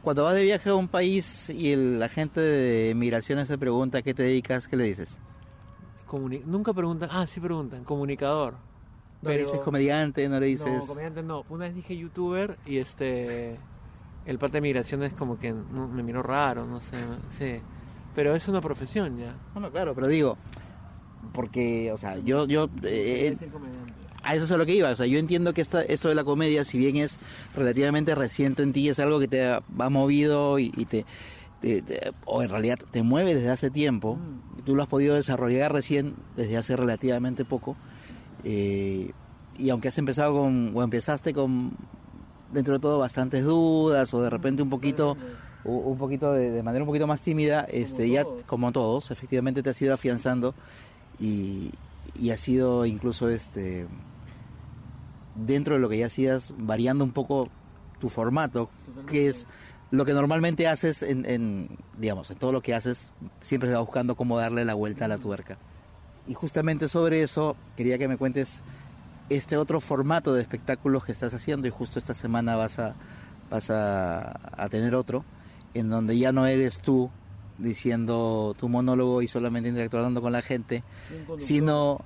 Cuando 0.02 0.24
vas 0.24 0.34
de 0.34 0.42
viaje 0.42 0.68
a 0.68 0.74
un 0.74 0.86
país 0.86 1.48
y 1.48 1.74
la 1.74 2.08
gente 2.08 2.40
de 2.40 2.94
migraciones 2.94 3.48
te 3.48 3.56
pregunta 3.56 4.02
qué 4.02 4.12
te 4.14 4.22
dedicas, 4.22 4.68
¿qué 4.68 4.76
le 4.76 4.84
dices? 4.84 5.18
Nunca 6.44 6.72
preguntan, 6.72 7.08
ah, 7.12 7.26
sí 7.26 7.40
preguntan, 7.40 7.82
comunicador. 7.82 8.54
No 9.22 9.30
le 9.30 9.38
dices 9.38 9.60
comediante, 9.60 10.28
no 10.28 10.38
le 10.38 10.46
dices... 10.46 10.70
No, 10.70 10.86
comediante 10.86 11.22
no. 11.22 11.44
Una 11.48 11.64
vez 11.64 11.74
dije 11.74 11.96
youtuber 11.96 12.58
y 12.66 12.76
este 12.76 13.58
el 14.26 14.38
parte 14.38 14.58
de 14.58 14.62
migración 14.62 15.02
es 15.02 15.12
como 15.12 15.38
que 15.38 15.52
me 15.52 16.02
miró 16.02 16.22
raro, 16.22 16.66
no 16.66 16.80
sé, 16.80 16.96
sí. 17.30 17.60
Pero 18.14 18.34
es 18.34 18.46
una 18.48 18.60
profesión 18.60 19.18
ya. 19.18 19.34
Bueno, 19.52 19.70
claro, 19.70 19.94
pero 19.94 20.06
digo, 20.06 20.38
porque, 21.32 21.92
o 21.92 21.98
sea, 21.98 22.18
yo, 22.18 22.46
yo, 22.46 22.70
eh, 22.82 23.34
a 24.22 24.34
eso 24.34 24.44
es 24.44 24.52
a 24.52 24.56
lo 24.56 24.64
que 24.64 24.74
iba, 24.74 24.90
o 24.90 24.96
sea, 24.96 25.06
yo 25.06 25.18
entiendo 25.18 25.52
que 25.52 25.60
esta, 25.60 25.82
esto 25.82 26.08
de 26.08 26.14
la 26.14 26.24
comedia, 26.24 26.64
si 26.64 26.78
bien 26.78 26.96
es 26.96 27.18
relativamente 27.54 28.14
reciente 28.14 28.62
en 28.62 28.72
ti, 28.72 28.88
es 28.88 28.98
algo 28.98 29.20
que 29.20 29.28
te 29.28 29.44
ha 29.46 29.62
movido 29.90 30.58
y, 30.58 30.70
te, 30.70 31.04
o 32.24 32.42
en 32.42 32.48
realidad 32.48 32.78
te 32.90 33.02
mueve 33.02 33.34
desde 33.34 33.50
hace 33.50 33.70
tiempo, 33.70 34.16
mm. 34.16 34.62
tú 34.62 34.74
lo 34.74 34.82
has 34.82 34.88
podido 34.88 35.14
desarrollar 35.14 35.72
recién 35.72 36.14
desde 36.36 36.56
hace 36.56 36.76
relativamente 36.76 37.44
poco, 37.44 37.76
eh, 38.44 39.12
y 39.58 39.70
aunque 39.70 39.88
has 39.88 39.98
empezado 39.98 40.34
con, 40.34 40.72
o 40.74 40.82
empezaste 40.82 41.34
con 41.34 41.72
dentro 42.54 42.74
de 42.74 42.80
todo 42.80 42.98
bastantes 42.98 43.44
dudas 43.44 44.14
o 44.14 44.22
de 44.22 44.30
repente 44.30 44.62
un 44.62 44.70
poquito 44.70 45.16
un 45.64 45.96
poquito 45.96 46.32
de, 46.32 46.62
manera 46.62 46.84
un 46.84 46.88
poquito 46.88 47.06
más 47.06 47.20
tímida 47.20 47.62
este 47.70 48.08
ya 48.08 48.24
como 48.46 48.72
todos 48.72 49.10
efectivamente 49.10 49.62
te 49.62 49.70
has 49.70 49.82
ido 49.82 49.94
afianzando 49.94 50.54
y, 51.18 51.70
y 52.18 52.30
ha 52.30 52.36
sido 52.36 52.86
incluso 52.86 53.28
este 53.28 53.86
dentro 55.34 55.74
de 55.74 55.80
lo 55.80 55.88
que 55.88 55.98
ya 55.98 56.06
hacías 56.06 56.54
variando 56.58 57.04
un 57.04 57.12
poco 57.12 57.48
tu 57.98 58.08
formato 58.08 58.68
que 59.06 59.28
es 59.28 59.46
lo 59.90 60.04
que 60.04 60.12
normalmente 60.12 60.66
haces 60.66 61.02
en, 61.02 61.24
en, 61.24 61.68
digamos 61.96 62.30
en 62.30 62.38
todo 62.38 62.52
lo 62.52 62.62
que 62.62 62.74
haces 62.74 63.12
siempre 63.40 63.68
se 63.68 63.74
va 63.74 63.80
buscando 63.80 64.16
cómo 64.16 64.38
darle 64.38 64.64
la 64.64 64.74
vuelta 64.74 65.04
a 65.04 65.08
la 65.08 65.18
tuerca. 65.18 65.56
Y 66.26 66.34
justamente 66.34 66.88
sobre 66.88 67.22
eso 67.22 67.56
quería 67.76 67.98
que 67.98 68.08
me 68.08 68.16
cuentes 68.16 68.60
este 69.28 69.56
otro 69.56 69.80
formato 69.80 70.34
de 70.34 70.40
espectáculos 70.40 71.04
que 71.04 71.12
estás 71.12 71.32
haciendo 71.34 71.66
y 71.66 71.70
justo 71.70 71.98
esta 71.98 72.14
semana 72.14 72.56
vas 72.56 72.78
a, 72.78 72.94
vas 73.50 73.70
a, 73.70 74.68
tener 74.70 74.94
otro, 74.94 75.24
en 75.74 75.90
donde 75.90 76.18
ya 76.18 76.32
no 76.32 76.46
eres 76.46 76.78
tú 76.78 77.10
diciendo 77.58 78.54
tu 78.58 78.68
monólogo 78.68 79.22
y 79.22 79.28
solamente 79.28 79.68
interactuando 79.68 80.20
con 80.20 80.32
la 80.32 80.42
gente, 80.42 80.82
sino 81.38 82.00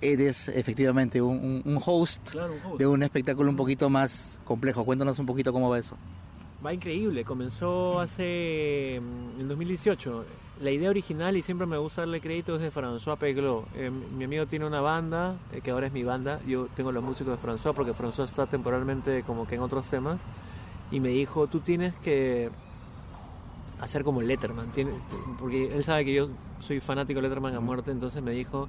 eres 0.00 0.48
efectivamente 0.48 1.20
un, 1.20 1.80
host, 1.84 2.34
de 2.78 2.86
un 2.86 3.02
espectáculo 3.02 3.50
un 3.50 3.56
poquito 3.56 3.90
más 3.90 4.40
complejo. 4.44 4.84
Cuéntanos 4.84 5.18
un 5.18 5.26
poquito 5.26 5.52
cómo 5.52 5.68
va 5.68 5.78
eso. 5.78 5.96
Va 6.64 6.72
increíble, 6.72 7.24
comenzó 7.24 8.00
hace 8.00 8.96
en 8.96 9.46
2018 9.46 10.24
la 10.60 10.70
idea 10.70 10.90
original, 10.90 11.36
y 11.36 11.42
siempre 11.42 11.66
me 11.66 11.78
gusta 11.78 12.02
darle 12.02 12.20
crédito, 12.20 12.56
es 12.56 12.62
de 12.62 12.72
François 12.72 13.16
Peglo. 13.16 13.66
Eh, 13.74 13.90
mi 13.90 14.24
amigo 14.24 14.46
tiene 14.46 14.66
una 14.66 14.80
banda, 14.80 15.36
eh, 15.52 15.60
que 15.60 15.70
ahora 15.70 15.86
es 15.86 15.92
mi 15.92 16.02
banda. 16.02 16.40
Yo 16.46 16.68
tengo 16.74 16.92
los 16.92 17.02
músicos 17.02 17.40
de 17.40 17.48
François, 17.48 17.74
porque 17.74 17.92
François 17.92 18.24
está 18.24 18.46
temporalmente 18.46 19.22
como 19.22 19.46
que 19.46 19.54
en 19.54 19.62
otros 19.62 19.86
temas. 19.86 20.20
Y 20.90 21.00
me 21.00 21.10
dijo, 21.10 21.46
tú 21.46 21.60
tienes 21.60 21.94
que 21.96 22.50
hacer 23.80 24.04
como 24.04 24.22
Letterman. 24.22 24.70
porque 25.38 25.74
él 25.74 25.84
sabe 25.84 26.04
que 26.04 26.14
yo 26.14 26.28
soy 26.60 26.80
fanático 26.80 27.18
de 27.18 27.28
Letterman 27.28 27.54
a 27.54 27.60
muerte, 27.60 27.90
entonces 27.90 28.22
me 28.22 28.32
dijo, 28.32 28.68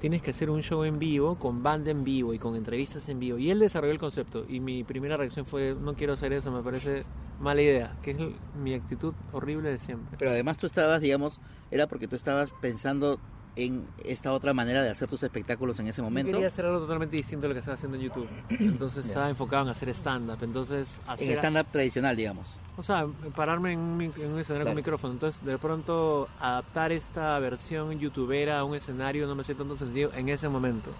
tienes 0.00 0.22
que 0.22 0.32
hacer 0.32 0.50
un 0.50 0.62
show 0.62 0.82
en 0.82 0.98
vivo, 0.98 1.36
con 1.36 1.62
banda 1.62 1.92
en 1.92 2.02
vivo 2.02 2.34
y 2.34 2.38
con 2.38 2.56
entrevistas 2.56 3.08
en 3.08 3.20
vivo. 3.20 3.38
Y 3.38 3.50
él 3.50 3.60
desarrolló 3.60 3.92
el 3.92 4.00
concepto. 4.00 4.44
Y 4.48 4.58
mi 4.58 4.82
primera 4.82 5.16
reacción 5.16 5.46
fue, 5.46 5.76
no 5.80 5.94
quiero 5.94 6.14
hacer 6.14 6.32
eso, 6.32 6.50
me 6.50 6.62
parece 6.62 7.04
mala 7.42 7.60
idea, 7.60 7.96
que 8.02 8.12
es 8.12 8.16
mi 8.56 8.74
actitud 8.74 9.12
horrible 9.32 9.70
de 9.70 9.78
siempre. 9.78 10.16
Pero 10.18 10.30
además 10.30 10.56
tú 10.56 10.66
estabas, 10.66 11.00
digamos, 11.00 11.40
era 11.70 11.86
porque 11.86 12.08
tú 12.08 12.16
estabas 12.16 12.52
pensando 12.60 13.18
en 13.54 13.86
esta 14.04 14.32
otra 14.32 14.54
manera 14.54 14.82
de 14.82 14.88
hacer 14.88 15.08
tus 15.08 15.22
espectáculos 15.22 15.78
en 15.80 15.88
ese 15.88 16.00
momento. 16.00 16.30
Yo 16.30 16.36
quería 16.38 16.48
hacer 16.48 16.64
algo 16.64 16.80
totalmente 16.80 17.16
distinto 17.16 17.46
a 17.46 17.48
lo 17.48 17.54
que 17.54 17.58
estaba 17.58 17.74
haciendo 17.74 17.98
en 17.98 18.04
YouTube. 18.04 18.28
Entonces 18.48 19.06
estaba 19.06 19.28
enfocado 19.28 19.64
en 19.64 19.68
hacer 19.70 19.90
stand-up. 19.90 20.38
Entonces, 20.40 21.00
hacer... 21.06 21.32
En 21.32 21.36
stand-up 21.36 21.66
tradicional, 21.70 22.16
digamos. 22.16 22.48
O 22.78 22.82
sea, 22.82 23.06
pararme 23.34 23.72
en 23.72 23.80
un, 23.80 24.38
escenario 24.38 24.66
con 24.66 24.76
micrófono. 24.76 25.12
Entonces, 25.12 25.44
de 25.44 25.58
pronto, 25.58 26.28
adaptar 26.40 26.92
esta 26.92 27.38
versión 27.40 27.98
youtubera 27.98 28.60
a 28.60 28.64
un 28.64 28.74
escenario 28.74 29.26
no 29.26 29.34
me 29.34 29.42
hace 29.42 29.54
tanto 29.54 29.76
sentido 29.76 30.12
en 30.14 30.30
ese 30.30 30.48
momento. 30.48 30.90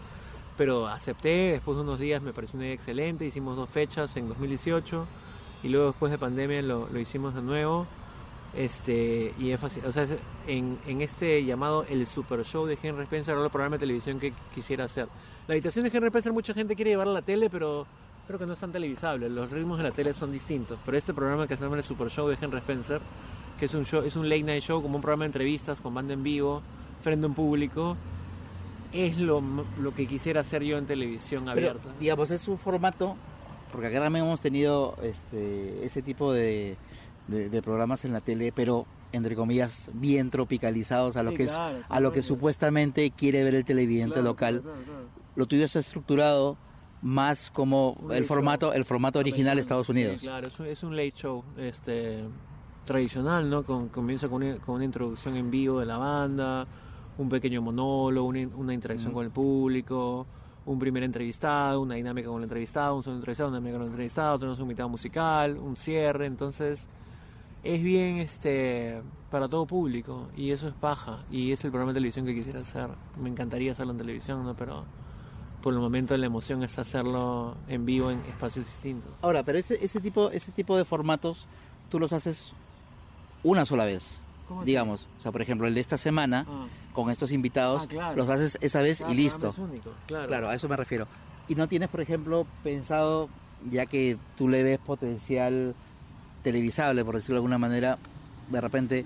Pero 0.58 0.86
acepté, 0.88 1.52
después 1.52 1.76
de 1.76 1.82
unos 1.84 1.98
días 1.98 2.20
me 2.20 2.34
pareció 2.34 2.58
una 2.58 2.66
idea 2.66 2.74
excelente. 2.74 3.24
Hicimos 3.24 3.56
dos 3.56 3.70
fechas 3.70 4.14
en 4.16 4.28
2018 4.28 5.06
y 5.62 5.68
luego 5.68 5.88
después 5.88 6.10
de 6.10 6.18
pandemia 6.18 6.62
lo, 6.62 6.88
lo 6.88 6.98
hicimos 6.98 7.34
de 7.34 7.42
nuevo. 7.42 7.86
Este, 8.54 9.32
y 9.38 9.56
fácil 9.56 9.82
o 9.86 9.92
sea, 9.92 10.06
en, 10.46 10.78
en, 10.86 11.00
este 11.00 11.42
llamado 11.42 11.86
el 11.88 12.06
Super 12.06 12.44
Show 12.44 12.66
de 12.66 12.76
Henry 12.82 13.04
Spencer 13.04 13.32
era 13.34 13.42
el 13.42 13.50
programa 13.50 13.76
de 13.76 13.80
televisión 13.80 14.20
que 14.20 14.34
quisiera 14.54 14.84
hacer. 14.84 15.08
La 15.48 15.54
habitación 15.54 15.84
de 15.84 15.90
Henry 15.96 16.08
Spencer 16.08 16.32
mucha 16.32 16.52
gente 16.52 16.76
quiere 16.76 16.90
llevar 16.90 17.08
a 17.08 17.12
la 17.12 17.22
tele, 17.22 17.48
pero 17.48 17.86
creo 18.26 18.38
que 18.38 18.44
no 18.46 18.52
es 18.52 18.58
tan 18.58 18.70
televisable. 18.70 19.30
Los 19.30 19.50
ritmos 19.50 19.78
de 19.78 19.84
la 19.84 19.90
tele 19.90 20.12
son 20.12 20.32
distintos. 20.32 20.78
Pero 20.84 20.98
este 20.98 21.14
programa 21.14 21.46
que 21.46 21.56
se 21.56 21.62
llama 21.62 21.76
el 21.76 21.82
Super 21.82 22.10
Show 22.10 22.28
de 22.28 22.36
Henry 22.40 22.58
Spencer, 22.58 23.00
que 23.58 23.64
es 23.66 23.74
un 23.74 23.86
show, 23.86 24.02
es 24.04 24.16
un 24.16 24.28
late 24.28 24.42
night 24.42 24.62
show 24.62 24.82
como 24.82 24.96
un 24.96 25.02
programa 25.02 25.24
de 25.24 25.28
entrevistas 25.28 25.80
con 25.80 25.94
banda 25.94 26.12
en 26.12 26.22
vivo, 26.22 26.62
frente 27.02 27.24
a 27.24 27.28
un 27.28 27.34
público, 27.34 27.96
es 28.92 29.16
lo, 29.18 29.42
lo 29.80 29.94
que 29.94 30.06
quisiera 30.06 30.42
hacer 30.42 30.62
yo 30.62 30.76
en 30.76 30.86
televisión 30.86 31.48
abierta. 31.48 31.88
digamos, 31.98 32.30
es 32.30 32.46
un 32.48 32.58
formato 32.58 33.16
porque 33.72 33.88
acá 33.88 34.00
también 34.00 34.26
hemos 34.26 34.40
tenido 34.40 34.96
este, 35.02 35.84
ese 35.84 36.02
tipo 36.02 36.32
de, 36.32 36.76
programas 37.64 38.04
en 38.04 38.12
la 38.12 38.20
tele, 38.20 38.52
pero 38.54 38.86
entre 39.12 39.34
comillas 39.34 39.90
bien 39.94 40.30
tropicalizados 40.30 41.16
a 41.16 41.22
lo 41.22 41.34
que 41.34 41.44
es 41.44 41.56
a 41.56 42.00
lo 42.00 42.12
que 42.12 42.22
supuestamente 42.22 43.10
quiere 43.10 43.44
ver 43.44 43.54
el 43.54 43.64
televidente 43.64 44.22
local. 44.22 44.62
lo 45.34 45.46
tuyo 45.46 45.64
está 45.64 45.80
estructurado 45.80 46.56
más 47.02 47.50
como 47.50 47.96
el 48.12 48.24
formato 48.24 48.72
el 48.72 48.84
formato 48.84 49.18
original 49.18 49.56
de 49.56 49.62
Estados 49.62 49.88
Unidos. 49.88 50.22
claro, 50.22 50.48
es 50.48 50.82
un, 50.82 50.96
late 50.96 51.14
show 51.16 51.44
este 51.58 52.24
tradicional, 52.84 53.48
¿no? 53.48 53.64
Con, 53.64 53.88
comienza 53.88 54.28
con 54.28 54.42
una, 54.66 54.84
introducción 54.84 55.36
en 55.36 55.50
vivo 55.50 55.80
de 55.80 55.86
la 55.86 55.98
banda, 55.98 56.66
un 57.18 57.28
pequeño 57.28 57.62
monólogo, 57.62 58.28
una, 58.28 58.74
interacción 58.74 59.12
con 59.12 59.24
el 59.24 59.30
público 59.30 60.26
un 60.64 60.78
primer 60.78 61.02
entrevistado, 61.02 61.80
una 61.80 61.96
dinámica 61.96 62.28
con 62.28 62.38
el 62.38 62.44
entrevistado, 62.44 62.96
un 62.96 63.02
segundo 63.02 63.20
entrevistado, 63.20 63.48
una 63.48 63.58
dinámica 63.58 63.78
con 63.78 63.86
el 63.86 63.92
entrevistado, 63.92 64.38
tenemos 64.38 64.58
un 64.58 64.64
invitado 64.64 64.88
musical, 64.88 65.58
un 65.58 65.76
cierre, 65.76 66.26
entonces 66.26 66.86
es 67.64 67.82
bien 67.82 68.18
este 68.18 69.02
para 69.30 69.48
todo 69.48 69.66
público 69.66 70.28
y 70.36 70.50
eso 70.50 70.68
es 70.68 70.74
paja 70.74 71.24
y 71.30 71.52
es 71.52 71.64
el 71.64 71.70
programa 71.70 71.92
de 71.92 71.96
televisión 71.96 72.26
que 72.26 72.34
quisiera 72.34 72.60
hacer. 72.60 72.90
Me 73.20 73.28
encantaría 73.28 73.72
hacerlo 73.72 73.92
en 73.92 73.98
televisión, 73.98 74.44
¿no? 74.44 74.54
pero 74.54 74.84
por 75.62 75.72
el 75.72 75.80
momento 75.80 76.16
la 76.16 76.26
emoción 76.26 76.62
es 76.62 76.78
hacerlo 76.78 77.56
en 77.68 77.86
vivo 77.86 78.10
en 78.10 78.20
espacios 78.20 78.66
distintos. 78.66 79.12
Ahora, 79.22 79.42
pero 79.42 79.58
ese, 79.58 79.82
ese 79.82 80.00
tipo 80.00 80.30
ese 80.30 80.52
tipo 80.52 80.76
de 80.76 80.84
formatos 80.84 81.46
tú 81.88 81.98
los 81.98 82.12
haces 82.12 82.52
una 83.42 83.64
sola 83.64 83.84
vez 83.84 84.22
digamos. 84.64 85.08
O 85.18 85.20
sea, 85.20 85.32
por 85.32 85.42
ejemplo, 85.42 85.66
el 85.66 85.74
de 85.74 85.80
esta 85.80 85.98
semana, 85.98 86.46
ah. 86.48 86.66
con 86.92 87.10
estos 87.10 87.32
invitados, 87.32 87.88
ah, 88.00 88.12
los 88.16 88.28
haces 88.28 88.58
esa 88.60 88.82
vez 88.82 89.02
y 89.08 89.14
listo. 89.14 89.54
claro. 90.06 90.48
a 90.48 90.54
eso 90.54 90.68
me 90.68 90.76
refiero. 90.76 91.06
Y 91.48 91.54
no 91.54 91.68
tienes, 91.68 91.88
por 91.88 92.00
ejemplo, 92.00 92.46
pensado, 92.62 93.28
ya 93.70 93.86
que 93.86 94.16
tú 94.36 94.48
le 94.48 94.62
ves 94.62 94.78
potencial 94.78 95.74
televisable, 96.42 97.04
por 97.04 97.16
decirlo 97.16 97.34
de 97.34 97.38
alguna 97.38 97.58
manera, 97.58 97.98
de 98.50 98.60
repente 98.60 99.04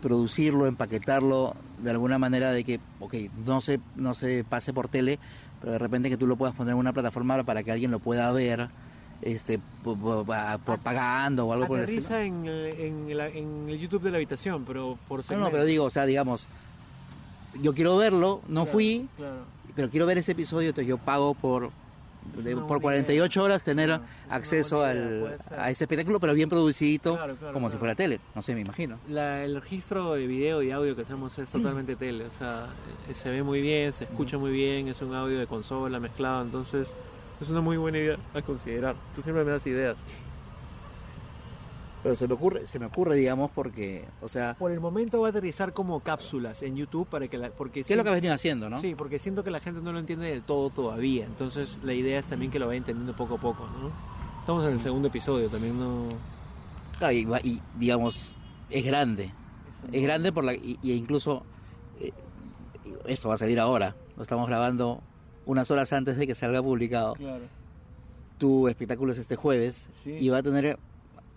producirlo, 0.00 0.66
empaquetarlo 0.66 1.54
de 1.78 1.90
alguna 1.90 2.18
manera 2.18 2.52
de 2.52 2.64
que, 2.64 2.80
ok, 3.00 3.14
no 3.46 3.60
se, 3.60 3.80
no 3.96 4.14
se 4.14 4.44
pase 4.44 4.72
por 4.72 4.88
tele, 4.88 5.18
pero 5.60 5.72
de 5.72 5.78
repente 5.78 6.08
que 6.08 6.16
tú 6.16 6.26
lo 6.26 6.36
puedas 6.36 6.54
poner 6.54 6.72
en 6.72 6.78
una 6.78 6.92
plataforma 6.92 7.42
para 7.44 7.62
que 7.62 7.72
alguien 7.72 7.90
lo 7.90 7.98
pueda 7.98 8.30
ver 8.32 8.68
este 9.22 9.60
por, 9.84 10.24
pagando 10.82 11.46
o 11.46 11.52
algo 11.52 11.66
por 11.66 11.78
el 11.78 11.84
estilo. 11.88 12.08
En, 12.16 12.46
en, 12.46 13.10
en, 13.10 13.68
el 13.68 13.78
YouTube 13.78 14.02
de 14.02 14.10
la 14.10 14.16
habitación, 14.16 14.64
pero 14.64 14.98
por 15.08 15.28
No, 15.30 15.38
no, 15.38 15.50
pero 15.50 15.64
digo, 15.64 15.84
o 15.84 15.90
sea, 15.90 16.06
digamos, 16.06 16.46
yo 17.60 17.74
quiero 17.74 17.96
verlo, 17.96 18.40
no 18.48 18.64
fui, 18.66 19.08
pero 19.74 19.90
quiero 19.90 20.06
ver 20.06 20.18
ese 20.18 20.32
episodio, 20.32 20.68
entonces 20.70 20.88
yo 20.88 20.98
pago 20.98 21.34
por 21.34 21.70
de- 22.36 22.54
por 22.54 22.66
buena 22.66 22.80
48 22.82 23.42
horas 23.42 23.62
tener 23.62 23.98
acceso 24.28 24.78
idea, 24.86 24.90
al, 24.90 25.38
a 25.58 25.70
ese 25.70 25.84
espectáculo, 25.84 26.20
pero 26.20 26.34
bien 26.34 26.48
producidito, 26.50 27.14
Claro, 27.16 27.34
claro, 27.36 27.54
como 27.54 27.68
si 27.68 27.72
claro. 27.72 27.78
fuera 27.78 27.94
tele. 27.94 28.20
No 28.34 28.42
sé, 28.42 28.54
me 28.54 28.60
imagino. 28.60 28.98
La- 29.08 29.42
el 29.42 29.60
registro 29.60 30.12
de 30.14 30.26
video 30.26 30.62
y 30.62 30.70
audio 30.70 30.94
que 30.94 31.02
hacemos 31.02 31.38
es 31.38 31.48
totalmente 31.48 31.96
tele, 31.96 32.26
o 32.26 32.30
sea, 32.30 32.66
eh, 33.08 33.14
se 33.14 33.30
ve 33.30 33.42
muy 33.42 33.60
bien, 33.62 33.92
se 33.94 34.04
escucha 34.04 34.36
muy 34.38 34.50
bien, 34.52 34.88
es 34.88 35.00
un 35.02 35.14
audio 35.14 35.38
de 35.38 35.46
consola 35.46 35.98
mezclado, 35.98 36.42
entonces 36.42 36.92
es 37.40 37.48
una 37.50 37.60
muy 37.60 37.76
buena 37.76 37.98
idea 37.98 38.16
a 38.34 38.42
considerar. 38.42 38.94
Tú 39.14 39.22
siempre 39.22 39.44
me 39.44 39.50
das 39.52 39.66
ideas. 39.66 39.96
Pero 42.02 42.16
se 42.16 42.26
me 42.26 42.32
ocurre, 42.32 42.66
se 42.66 42.78
me 42.78 42.86
ocurre, 42.86 43.14
digamos, 43.14 43.50
porque, 43.50 44.06
o 44.22 44.28
sea, 44.28 44.56
Por 44.58 44.70
el 44.72 44.80
momento 44.80 45.20
va 45.20 45.26
a 45.26 45.30
aterrizar 45.30 45.74
como 45.74 46.00
cápsulas 46.00 46.62
en 46.62 46.74
YouTube 46.74 47.06
para 47.06 47.28
que 47.28 47.36
la, 47.36 47.50
porque 47.50 47.84
¿qué 47.84 47.92
es 47.92 47.96
lo 47.98 48.02
que 48.02 48.08
has 48.08 48.14
venido 48.14 48.32
haciendo, 48.32 48.70
no? 48.70 48.80
Sí, 48.80 48.94
porque 48.94 49.18
siento 49.18 49.44
que 49.44 49.50
la 49.50 49.60
gente 49.60 49.82
no 49.82 49.92
lo 49.92 49.98
entiende 49.98 50.26
del 50.30 50.40
todo 50.42 50.70
todavía, 50.70 51.26
entonces 51.26 51.78
la 51.84 51.92
idea 51.92 52.18
es 52.18 52.24
también 52.24 52.50
que 52.50 52.58
lo 52.58 52.66
vaya 52.68 52.78
entendiendo 52.78 53.14
poco 53.14 53.34
a 53.34 53.38
poco, 53.38 53.66
¿no? 53.66 53.90
Estamos 54.40 54.64
en 54.64 54.72
el 54.72 54.80
segundo 54.80 55.08
episodio, 55.08 55.50
también 55.50 55.78
no... 55.78 56.08
Claro, 56.98 57.12
y, 57.12 57.24
va- 57.26 57.40
y, 57.42 57.60
digamos, 57.76 58.34
es 58.70 58.82
grande. 58.82 59.34
Es 59.92 60.02
grande 60.02 60.32
por 60.32 60.44
la, 60.44 60.54
y, 60.54 60.78
y 60.82 60.92
incluso 60.92 61.44
eh, 62.00 62.12
esto 63.04 63.28
va 63.28 63.34
a 63.34 63.38
salir 63.38 63.60
ahora. 63.60 63.94
Lo 64.16 64.22
estamos 64.22 64.48
grabando 64.48 65.02
unas 65.46 65.70
horas 65.70 65.92
antes 65.92 66.16
de 66.16 66.26
que 66.26 66.34
salga 66.34 66.62
publicado. 66.62 67.14
Claro. 67.14 67.44
Tu 68.38 68.68
espectáculo 68.68 69.12
es 69.12 69.18
este 69.18 69.36
jueves 69.36 69.88
Sí. 70.04 70.12
y 70.20 70.28
va 70.28 70.38
a 70.38 70.42
tener 70.42 70.78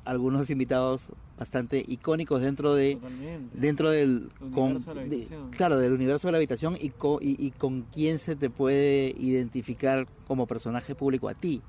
algunos 0.06 0.49
invitados 0.49 1.10
bastante 1.38 1.84
icónicos 1.88 2.41
dentro 2.41 2.76
de 2.76 2.95
Totalmente. 2.95 3.58
dentro 3.58 3.89
del 3.89 4.30
Universo 4.41 4.89
de 4.89 4.95
la 4.95 5.01
de- 5.01 5.08
habitación. 5.16 5.49
claro 5.51 5.78
del 5.78 5.93
universo 5.93 6.28
de 6.28 6.32
la 6.34 6.38
habitación 6.38 6.78
y, 6.80 6.89
co- 6.89 7.20
y, 7.22 7.36
y 7.43 7.51
con 7.51 7.84
quién 7.93 8.20
se 8.20 8.36
te 8.36 8.49
puede 8.49 9.16
identificar 9.18 10.08
como 10.28 10.45
personaje 10.45 10.93
público 10.93 11.28
a 11.30 11.34
ti 11.34 11.62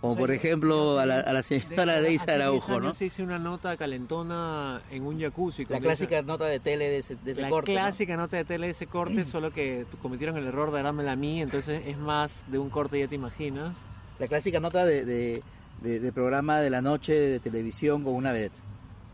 como 0.00 0.12
O 0.12 0.16
sea, 0.16 0.20
por 0.22 0.30
ejemplo 0.30 0.98
a 0.98 1.06
la, 1.06 1.20
a 1.20 1.32
la 1.32 1.42
señora 1.42 2.00
Deisa 2.00 2.24
10 2.26 2.28
Araujo 2.40 2.80
¿no? 2.80 2.88
años 2.88 3.02
hice 3.02 3.22
una 3.22 3.38
nota 3.38 3.76
calentona 3.76 4.80
en 4.90 5.04
un 5.06 5.20
jacuzzi. 5.20 5.66
la 5.68 5.78
clásica 5.80 6.22
nota 6.22 6.46
de 6.46 6.58
tele 6.60 6.88
de 6.88 6.98
ese, 6.98 7.16
de 7.16 7.32
ese 7.32 7.42
la 7.42 7.50
corte 7.50 7.74
¿no? 7.74 7.80
clásica 7.80 8.16
nota 8.16 8.36
de 8.36 8.44
tele 8.44 8.66
de 8.66 8.72
ese 8.72 8.86
corte, 8.86 9.24
solo 9.26 9.50
que 9.52 9.86
cometieron 10.02 10.36
el 10.36 10.46
error 10.46 10.70
de 10.72 10.82
dármela 10.82 11.12
a 11.12 11.16
mí, 11.16 11.42
entonces 11.42 11.82
es 11.86 11.98
más 11.98 12.44
de 12.50 12.58
un 12.58 12.70
corte, 12.70 12.98
ya 12.98 13.08
te 13.08 13.14
imaginas. 13.14 13.74
la 14.18 14.26
clásica 14.28 14.58
nota 14.60 14.84
de, 14.86 15.04
de, 15.04 15.42
de- 15.82 16.00
de 16.00 16.12
programa 16.12 16.60
de 16.60 16.70
la 16.70 16.80
noche 16.82 17.12
de 17.12 17.40
televisión 17.40 18.02
con 18.04 18.14
una 18.14 18.32
vedette 18.32 18.56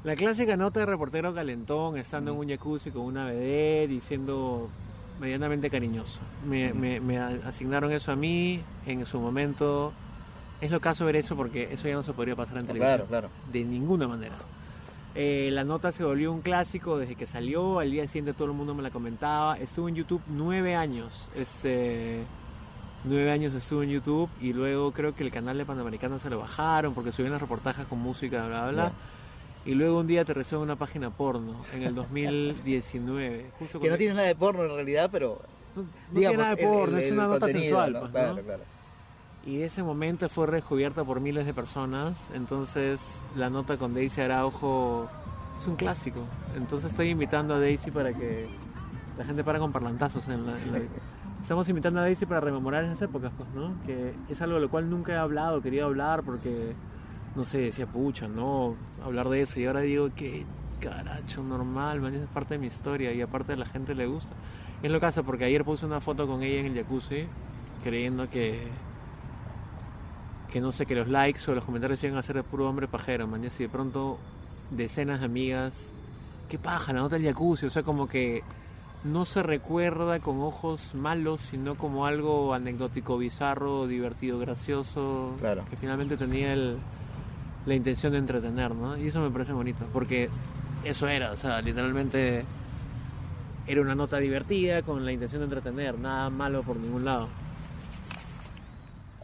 La 0.05 0.14
clásica 0.14 0.57
nota 0.57 0.80
de 0.80 0.87
reportero 0.87 1.34
calentón, 1.34 1.97
estando 1.97 2.32
en 2.32 2.39
un 2.39 2.49
jacuzzi 2.49 2.91
con 2.93 3.03
una 3.03 3.24
vedette 3.26 3.91
y 3.93 4.01
siendo 4.01 4.68
medianamente 5.20 5.68
cariñoso. 5.70 6.20
Me, 6.47 6.72
me- 6.72 7.18
asignaron 7.18 7.91
eso 7.91 8.12
a 8.12 8.16
mí 8.16 8.61
en 8.87 9.05
su 9.07 9.18
momento. 9.20 9.93
Es 10.61 10.71
lo 10.71 10.81
caso 10.81 11.05
ver 11.05 11.17
eso 11.17 11.37
porque 11.37 11.69
eso 11.73 11.87
ya 11.89 11.95
no 11.95 12.03
se 12.03 12.13
podría 12.13 12.35
pasar 12.37 12.57
en 12.59 12.67
televisión. 12.67 13.07
claro 13.09 13.29
de 13.53 13.65
ninguna 13.65 14.09
manera. 14.09 14.35
Eh, 15.15 15.49
la 15.53 15.65
nota 15.65 15.93
se 15.93 16.05
volvió 16.05 16.31
un 16.33 16.43
clásico 16.43 16.99
desde 16.99 17.15
que 17.15 17.27
salió, 17.27 17.79
al 17.79 17.91
día 17.91 18.07
siguiente 18.07 18.33
todo 18.35 18.47
el 18.49 18.53
mundo 18.53 18.75
me 18.75 18.83
la 18.83 18.91
comentaba. 18.91 19.57
Estuvo 19.59 19.89
en 19.89 19.95
YouTube 19.95 20.21
nueve 20.29 20.75
años. 20.75 21.31
Este, 21.35 22.23
nueve 23.05 23.31
años 23.31 23.55
estuvo 23.55 23.83
en 23.83 23.91
YouTube 23.91 24.29
y 24.41 24.53
luego 24.53 24.93
creo 24.93 25.15
que 25.15 25.25
el 25.25 25.31
canal 25.31 25.57
de 25.57 25.65
Panamericana 25.65 26.19
se 26.19 26.29
lo 26.29 26.39
bajaron 26.39 26.93
porque 26.95 27.13
subían 27.13 27.33
los 27.33 27.41
reportajes 27.41 27.87
con 27.87 27.99
música, 27.99 28.47
bla, 28.47 28.63
bla, 28.65 28.71
bla. 28.73 28.93
Y 29.65 29.75
luego 29.75 30.01
un 30.01 30.07
día 30.07 30.21
aterrizó 30.23 30.57
en 30.57 30.63
una 30.63 30.77
página 30.77 31.11
porno 31.11 31.65
en 31.75 31.83
el 31.83 31.95
2019. 31.95 33.47
Justo 33.59 33.81
que 33.81 33.91
no 33.91 33.97
tiene 33.97 34.15
nada 34.15 34.27
de 34.29 34.35
porno 34.37 34.65
en 34.65 34.71
realidad 34.71 35.09
pero 35.11 35.41
no- 35.75 35.83
no 35.83 35.89
digamos 36.13 36.19
tiene 36.21 36.37
nada 36.37 36.55
de 36.55 36.63
porno, 36.67 36.99
el- 36.99 37.05
es 37.05 37.11
una 37.13 37.27
nota 37.27 37.47
sensual. 37.47 37.93
¿no? 37.93 38.01
pues, 38.01 38.11
claro 38.13 38.43
claro 38.45 38.63
Y 39.47 39.63
ese 39.63 39.83
momento 39.85 40.29
fue 40.29 40.47
redescubierta 40.49 41.05
por 41.05 41.21
miles 41.21 41.47
de 41.47 41.55
personas. 41.55 42.31
Entonces, 42.35 43.21
la 43.37 43.49
nota 43.49 43.77
con 43.77 43.95
Daisy 43.95 44.21
Araujo 44.21 45.09
es 45.61 45.67
un 45.69 45.77
clásico. 45.77 46.19
Entonces, 46.57 46.91
estoy 46.91 47.11
invitando 47.11 47.55
a 47.55 47.61
Daisy 47.61 47.91
para 47.93 48.13
que 48.13 48.49
la 49.17 49.25
gente 49.25 49.45
para 49.45 49.61
con 49.61 49.71
parlantazos. 49.73 50.27
En 50.29 50.47
la, 50.47 50.61
en 50.61 50.73
la- 50.73 50.81
Estamos 51.43 51.69
invitando 51.69 52.01
a 52.01 52.03
Daisy 52.03 52.27
para 52.27 52.41
rememorar 52.41 52.83
esas 52.83 53.01
épocas, 53.03 53.31
pues, 53.37 53.49
¿no? 53.55 53.73
Que 53.87 54.15
es 54.29 54.41
algo 54.43 54.57
de 54.57 54.63
lo 54.63 54.69
cual 54.69 54.91
nunca 54.91 55.13
he 55.13 55.17
hablado, 55.17 55.63
quería 55.63 55.85
hablar 55.85 56.25
porque, 56.25 56.73
no 57.37 57.45
sé, 57.45 57.59
decía, 57.59 57.87
pucha, 57.87 58.27
no, 58.27 58.75
hablar 59.05 59.29
de 59.29 59.43
eso. 59.43 59.61
Y 59.61 59.67
ahora 59.67 59.79
digo, 59.81 60.11
que 60.17 60.45
caracho, 60.81 61.45
normal, 61.45 62.01
man, 62.01 62.15
esa 62.15 62.25
es 62.25 62.31
parte 62.31 62.55
de 62.55 62.59
mi 62.59 62.67
historia 62.67 63.13
y 63.13 63.21
aparte 63.23 63.53
a 63.53 63.57
la 63.57 63.65
gente 63.67 63.95
le 63.95 64.07
gusta. 64.07 64.35
Es 64.83 64.91
lo 64.91 64.99
caso 64.99 65.23
porque 65.23 65.45
ayer 65.45 65.65
puse 65.65 65.87
una 65.87 66.01
foto 66.01 66.27
con 66.27 66.43
ella 66.43 66.59
en 66.59 66.67
el 66.67 66.75
jacuzzi, 66.75 67.27
creyendo 67.85 68.29
que 68.29 68.65
que 70.57 70.61
no 70.63 70.73
sé, 70.73 70.87
que 70.87 70.95
los 70.95 71.07
likes 71.09 71.51
o 71.51 71.55
los 71.55 71.65
comentarios 71.65 72.03
iban 72.03 72.17
a 72.17 72.23
ser 72.23 72.37
de 72.37 72.43
puro 72.43 72.67
hombre 72.67 72.89
pajero, 72.89 73.27
man. 73.27 73.45
Y 73.45 73.49
así 73.49 73.65
de 73.65 73.69
pronto 73.69 74.17
decenas 74.71 75.21
de 75.21 75.27
amigas, 75.27 75.75
qué 76.49 76.59
paja, 76.59 76.95
la 76.95 77.01
nota 77.01 77.17
del 77.19 77.27
jacuzzi, 77.27 77.67
o 77.67 77.71
sea, 77.71 77.83
como 77.83 78.09
que 78.09 78.43
no 79.05 79.27
se 79.27 79.43
recuerda 79.43 80.19
con 80.21 80.41
ojos 80.41 80.95
malos, 80.95 81.43
sino 81.51 81.75
como 81.75 82.07
algo 82.07 82.55
anecdótico, 82.55 83.19
bizarro, 83.19 83.87
divertido, 83.87 84.39
gracioso, 84.39 85.35
Claro. 85.41 85.67
que 85.69 85.77
finalmente 85.77 86.17
tenía 86.17 86.55
el- 86.55 86.79
la 87.67 87.75
intención 87.75 88.13
de 88.13 88.19
entretener, 88.21 88.75
¿no? 88.75 88.97
Y 88.97 89.09
eso 89.09 89.21
me 89.21 89.29
parece 89.31 89.53
bonito, 89.53 89.85
porque 89.93 90.31
eso 90.85 91.07
era, 91.07 91.33
o 91.33 91.37
sea, 91.37 91.61
literalmente 91.61 92.47
era 93.67 93.83
una 93.83 93.95
nota 93.95 94.17
divertida 94.17 94.81
con 94.81 95.05
la 95.05 95.13
intención 95.13 95.41
de 95.43 95.45
entretener, 95.45 95.99
nada 95.99 96.31
malo 96.31 96.63
por 96.63 96.77
ningún 96.79 97.05
lado. 97.05 97.29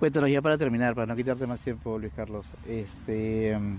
Cuéntanos 0.03 0.31
ya 0.31 0.43
para 0.43 0.59
terminar, 0.59 0.97
para 0.97 1.07
no 1.07 1.15
quitarte 1.15 1.47
más 1.47 1.61
tiempo, 1.61 1.97
Luis 1.97 2.13
Carlos. 2.13 2.55
Este, 2.67 3.57
mm, 3.57 3.79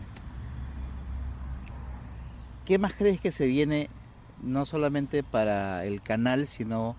¿Qué 2.63 2.77
más 2.77 2.93
crees 2.93 3.19
que 3.19 3.33
se 3.33 3.45
viene 3.45 3.89
no 4.41 4.65
solamente 4.65 5.21
para 5.21 5.83
el 5.83 6.01
canal, 6.01 6.47
sino 6.47 6.95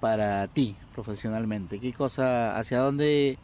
para 0.00 0.48
ti 0.48 0.74
profesionalmente? 0.92 1.78
¿Qué 1.78 1.92
cosa, 1.92 2.58
hacia 2.58 2.80
dónde 2.80 3.38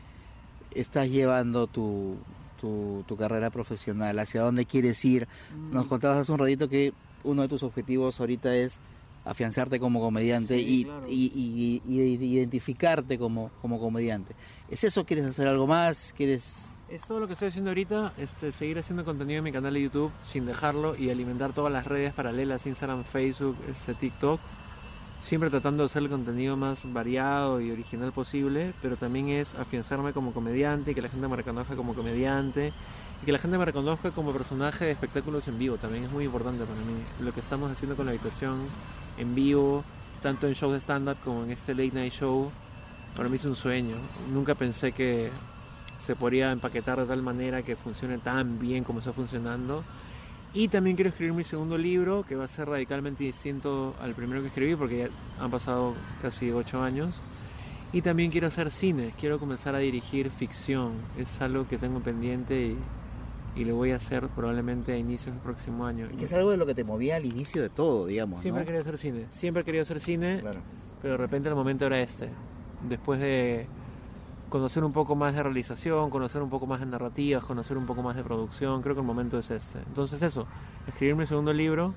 estás 0.72 1.08
llevando 1.08 1.68
tu, 1.68 2.16
tu, 2.60 3.04
tu 3.06 3.16
carrera 3.16 3.50
profesional? 3.50 4.18
¿Hacia 4.18 4.40
dónde 4.40 4.66
quieres 4.66 5.04
ir? 5.04 5.28
Nos 5.70 5.86
contabas 5.86 6.18
hace 6.18 6.32
un 6.32 6.40
ratito 6.40 6.68
que 6.68 6.92
uno 7.22 7.42
de 7.42 7.48
tus 7.48 7.62
objetivos 7.62 8.18
ahorita 8.18 8.56
es 8.56 8.80
afianzarte 9.26 9.78
como 9.80 10.00
comediante 10.00 10.54
Sí, 10.56 10.64
y, 10.80 10.84
claro. 10.84 11.06
y- 11.08 11.82
y- 11.86 11.92
y 11.92 12.34
identificarte 12.36 13.18
como, 13.18 13.50
como 13.60 13.78
comediante. 13.80 14.34
¿Es 14.70 14.84
eso? 14.84 15.04
¿Quieres 15.04 15.26
hacer 15.26 15.48
algo 15.48 15.66
más? 15.66 16.14
¿Quieres...? 16.16 16.62
Es 16.88 17.02
todo 17.02 17.18
lo 17.18 17.26
que 17.26 17.32
estoy 17.32 17.48
haciendo 17.48 17.70
ahorita, 17.70 18.12
este, 18.16 18.52
seguir 18.52 18.78
haciendo 18.78 19.04
contenido 19.04 19.38
en 19.38 19.44
mi 19.44 19.50
canal 19.50 19.74
de 19.74 19.82
YouTube 19.82 20.12
sin 20.24 20.46
dejarlo 20.46 20.94
y 20.96 21.10
alimentar 21.10 21.52
todas 21.52 21.72
las 21.72 21.84
redes 21.84 22.12
paralelas, 22.14 22.64
Instagram, 22.64 23.02
Facebook, 23.02 23.56
este, 23.68 23.94
TikTok. 23.94 24.40
Siempre 25.20 25.50
tratando 25.50 25.82
de 25.82 25.86
hacer 25.86 26.02
el 26.04 26.08
contenido 26.08 26.56
más 26.56 26.82
variado 26.92 27.60
y 27.60 27.72
original 27.72 28.12
posible, 28.12 28.72
pero 28.82 28.96
también 28.96 29.28
es 29.30 29.56
afianzarme 29.56 30.12
como 30.12 30.32
comediante, 30.32 30.94
que 30.94 31.02
la 31.02 31.08
gente 31.08 31.26
me 31.26 31.34
reconozca 31.34 31.74
como 31.74 31.94
comediante 31.94 32.72
y 33.22 33.26
que 33.26 33.32
la 33.32 33.38
gente 33.38 33.58
me 33.58 33.64
reconozca 33.64 34.12
como 34.12 34.30
personaje 34.32 34.84
de 34.84 34.92
espectáculos 34.92 35.48
en 35.48 35.58
vivo. 35.58 35.78
También 35.78 36.04
es 36.04 36.12
muy 36.12 36.26
importante 36.26 36.60
para 36.64 36.78
mí. 36.82 37.02
Lo 37.20 37.32
que 37.34 37.40
estamos 37.40 37.68
haciendo 37.72 37.96
con 37.96 38.06
la 38.06 38.12
habitación 38.12 38.58
en 39.18 39.34
vivo, 39.34 39.84
tanto 40.22 40.46
en 40.46 40.54
shows 40.54 40.72
de 40.72 40.80
stand-up 40.80 41.16
como 41.24 41.44
en 41.44 41.50
este 41.50 41.74
late 41.74 41.92
night 41.92 42.12
show, 42.12 42.50
para 43.16 43.28
mí 43.28 43.36
es 43.36 43.44
un 43.44 43.56
sueño. 43.56 43.96
Nunca 44.32 44.54
pensé 44.54 44.92
que 44.92 45.30
se 45.98 46.14
podría 46.14 46.52
empaquetar 46.52 46.98
de 46.98 47.06
tal 47.06 47.22
manera 47.22 47.62
que 47.62 47.76
funcione 47.76 48.18
tan 48.18 48.58
bien 48.58 48.84
como 48.84 48.98
está 48.98 49.12
funcionando. 49.12 49.82
Y 50.52 50.68
también 50.68 50.96
quiero 50.96 51.10
escribir 51.10 51.34
mi 51.34 51.44
segundo 51.44 51.76
libro, 51.76 52.24
que 52.26 52.34
va 52.34 52.44
a 52.44 52.48
ser 52.48 52.68
radicalmente 52.68 53.24
distinto 53.24 53.94
al 54.00 54.14
primero 54.14 54.40
que 54.40 54.48
escribí, 54.48 54.74
porque 54.74 54.98
ya 54.98 55.08
han 55.44 55.50
pasado 55.50 55.94
casi 56.22 56.50
ocho 56.50 56.82
años. 56.82 57.20
Y 57.92 58.02
también 58.02 58.30
quiero 58.30 58.48
hacer 58.48 58.70
cine, 58.70 59.12
quiero 59.18 59.38
comenzar 59.38 59.74
a 59.74 59.78
dirigir 59.78 60.30
ficción. 60.30 60.92
Es 61.18 61.40
algo 61.40 61.68
que 61.68 61.78
tengo 61.78 62.00
pendiente 62.00 62.68
y, 62.68 62.76
y 63.56 63.64
lo 63.64 63.74
voy 63.76 63.90
a 63.92 63.96
hacer 63.96 64.28
probablemente 64.28 64.92
a 64.92 64.96
inicios 64.98 65.34
del 65.34 65.42
próximo 65.42 65.86
año. 65.86 66.08
Que 66.18 66.24
es 66.26 66.32
algo 66.32 66.50
de 66.50 66.56
lo 66.56 66.66
que 66.66 66.74
te 66.74 66.84
movía 66.84 67.16
al 67.16 67.24
inicio 67.24 67.62
de 67.62 67.70
todo, 67.70 68.06
digamos, 68.06 68.40
Siempre 68.42 68.62
he 68.62 68.64
¿no? 68.64 68.66
querido 68.66 68.82
hacer 68.82 68.98
cine, 68.98 69.26
siempre 69.30 69.62
he 69.62 69.64
querido 69.64 69.82
hacer 69.82 70.00
cine, 70.00 70.38
Claro. 70.40 70.60
pero 71.02 71.12
de 71.14 71.18
repente 71.18 71.48
el 71.48 71.54
momento 71.54 71.86
era 71.86 72.00
este. 72.00 72.28
Después 72.88 73.20
de 73.20 73.66
conocer 74.50 74.84
un 74.84 74.92
poco 74.92 75.16
más 75.16 75.34
de 75.34 75.42
realización, 75.42 76.10
conocer 76.10 76.42
un 76.42 76.50
poco 76.50 76.66
más 76.66 76.80
de 76.80 76.86
narrativas, 76.86 77.44
conocer 77.44 77.76
un 77.78 77.86
poco 77.86 78.02
más 78.02 78.14
de 78.14 78.22
producción, 78.22 78.82
creo 78.82 78.94
que 78.94 79.00
el 79.00 79.06
momento 79.06 79.38
es 79.38 79.50
este. 79.50 79.78
Entonces 79.86 80.20
eso, 80.22 80.46
escribir 80.86 81.16
mi 81.16 81.26
segundo 81.26 81.52
libro 81.52 81.94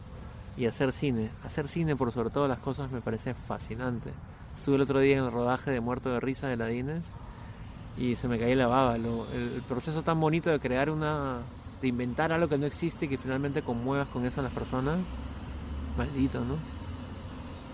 y 0.57 0.65
hacer 0.65 0.91
cine. 0.93 1.29
Hacer 1.45 1.67
cine 1.67 1.95
por 1.95 2.11
sobre 2.11 2.29
todas 2.31 2.49
las 2.49 2.59
cosas 2.59 2.91
me 2.91 3.01
parece 3.01 3.33
fascinante. 3.33 4.09
Estuve 4.57 4.75
el 4.77 4.81
otro 4.81 4.99
día 4.99 5.17
en 5.17 5.23
el 5.25 5.31
rodaje 5.31 5.71
de 5.71 5.79
Muerto 5.79 6.09
de 6.11 6.19
Risa 6.19 6.47
de 6.47 6.57
Ladines 6.57 7.03
y 7.99 8.15
se 8.15 8.27
me 8.27 8.39
caía 8.39 8.55
la 8.55 8.67
baba. 8.67 8.95
El 8.95 9.61
proceso 9.67 10.01
tan 10.03 10.19
bonito 10.19 10.49
de 10.49 10.59
crear 10.59 10.89
una... 10.89 11.39
de 11.81 11.87
inventar 11.87 12.31
algo 12.31 12.47
que 12.47 12.57
no 12.57 12.65
existe 12.65 13.05
y 13.05 13.09
que 13.09 13.17
finalmente 13.17 13.61
conmuevas 13.61 14.07
con 14.07 14.25
eso 14.25 14.39
a 14.39 14.43
las 14.43 14.53
personas. 14.53 14.99
Maldito, 15.97 16.39
¿no? 16.39 16.55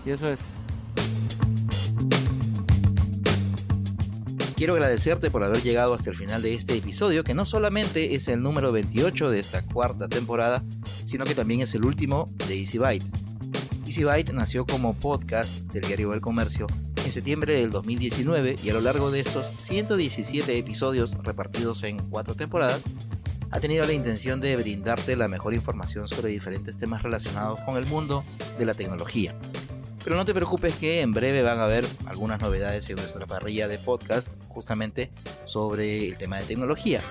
Y 0.04 0.10
eso 0.10 0.28
es. 0.28 0.40
quiero 4.56 4.72
agradecerte 4.72 5.30
por 5.30 5.44
haber 5.44 5.62
llegado 5.62 5.92
hasta 5.92 6.08
el 6.08 6.16
final 6.16 6.40
de 6.40 6.54
este 6.54 6.76
episodio, 6.76 7.24
que 7.24 7.34
no 7.34 7.44
solamente 7.44 8.14
es 8.14 8.26
el 8.26 8.42
número 8.42 8.72
28 8.72 9.28
de 9.28 9.38
esta 9.38 9.62
cuarta 9.62 10.08
temporada, 10.08 10.64
sino 11.04 11.26
que 11.26 11.34
también 11.34 11.60
es 11.60 11.74
el 11.74 11.84
último 11.84 12.24
de 12.48 12.58
Easy 12.58 12.78
Byte. 12.78 13.04
Easy 13.84 14.02
Byte 14.02 14.32
nació 14.32 14.66
como 14.66 14.94
podcast 14.94 15.70
del 15.72 15.84
diario 15.84 16.14
El 16.14 16.22
Comercio 16.22 16.66
en 17.06 17.12
septiembre 17.12 17.60
del 17.60 17.70
2019 17.70 18.56
y 18.64 18.70
a 18.70 18.72
lo 18.72 18.80
largo 18.80 19.12
de 19.12 19.20
estos 19.20 19.52
117 19.58 20.58
episodios 20.58 21.16
repartidos 21.22 21.84
en 21.84 21.98
cuatro 22.10 22.34
temporadas, 22.34 22.82
ha 23.52 23.60
tenido 23.60 23.86
la 23.86 23.92
intención 23.92 24.40
de 24.40 24.56
brindarte 24.56 25.14
la 25.14 25.28
mejor 25.28 25.54
información 25.54 26.08
sobre 26.08 26.30
diferentes 26.30 26.76
temas 26.78 27.04
relacionados 27.04 27.60
con 27.60 27.76
el 27.76 27.86
mundo 27.86 28.24
de 28.58 28.66
la 28.66 28.74
tecnología. 28.74 29.36
Pero 30.02 30.16
no 30.16 30.24
te 30.24 30.34
preocupes 30.34 30.74
que 30.74 31.00
en 31.00 31.12
breve 31.12 31.42
van 31.42 31.60
a 31.60 31.62
haber 31.62 31.86
algunas 32.06 32.40
novedades 32.40 32.90
en 32.90 32.96
nuestra 32.96 33.24
parrilla 33.24 33.68
de 33.68 33.78
podcast 33.78 34.28
justamente 34.48 35.12
sobre 35.44 36.08
el 36.08 36.16
tema 36.16 36.40
de 36.40 36.46
tecnología. 36.46 37.02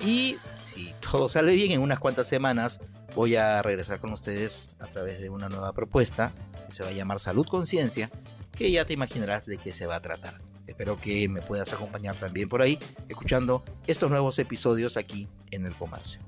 Y 0.00 0.36
si 0.60 0.94
todo 0.98 1.28
sale 1.28 1.52
bien, 1.52 1.72
en 1.72 1.82
unas 1.82 1.98
cuantas 1.98 2.26
semanas 2.26 2.80
voy 3.14 3.36
a 3.36 3.60
regresar 3.60 4.00
con 4.00 4.14
ustedes 4.14 4.70
a 4.80 4.86
través 4.86 5.20
de 5.20 5.28
una 5.28 5.50
nueva 5.50 5.74
propuesta 5.74 6.32
que 6.68 6.72
se 6.72 6.82
va 6.82 6.88
a 6.88 6.92
llamar 6.92 7.20
Salud 7.20 7.46
Conciencia, 7.46 8.10
que 8.52 8.70
ya 8.70 8.84
te 8.84 8.92
imaginarás 8.92 9.46
de 9.46 9.58
qué 9.58 9.72
se 9.72 9.86
va 9.86 9.96
a 9.96 10.00
tratar. 10.00 10.40
Espero 10.66 11.00
que 11.00 11.28
me 11.28 11.42
puedas 11.42 11.72
acompañar 11.72 12.16
también 12.16 12.48
por 12.48 12.62
ahí, 12.62 12.78
escuchando 13.08 13.64
estos 13.86 14.10
nuevos 14.10 14.38
episodios 14.38 14.96
aquí 14.96 15.28
en 15.50 15.66
el 15.66 15.74
comercio. 15.74 16.20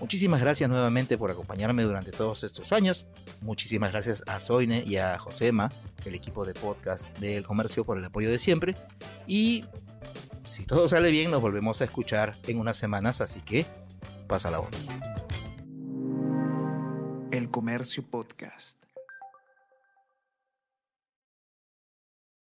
Muchísimas 0.00 0.40
gracias 0.40 0.68
nuevamente 0.68 1.18
por 1.18 1.30
acompañarme 1.30 1.82
durante 1.82 2.10
todos 2.10 2.42
estos 2.42 2.72
años. 2.72 3.06
Muchísimas 3.40 3.92
gracias 3.92 4.22
a 4.26 4.40
Zoine 4.40 4.82
y 4.84 4.96
a 4.96 5.18
Josema, 5.18 5.70
el 6.04 6.14
equipo 6.14 6.44
de 6.44 6.54
podcast 6.54 7.06
del 7.18 7.44
comercio, 7.44 7.84
por 7.84 7.98
el 7.98 8.04
apoyo 8.04 8.30
de 8.30 8.38
siempre. 8.38 8.76
Y 9.26 9.64
si 10.44 10.64
todo 10.64 10.88
sale 10.88 11.10
bien, 11.10 11.30
nos 11.30 11.40
volvemos 11.40 11.80
a 11.80 11.84
escuchar 11.84 12.38
en 12.46 12.58
unas 12.58 12.76
semanas, 12.76 13.20
así 13.20 13.40
que 13.40 13.66
pasa 14.26 14.50
la 14.50 14.58
voz. 14.58 14.88
El 17.30 17.50
Comercio 17.50 18.02
Podcast. 18.02 18.83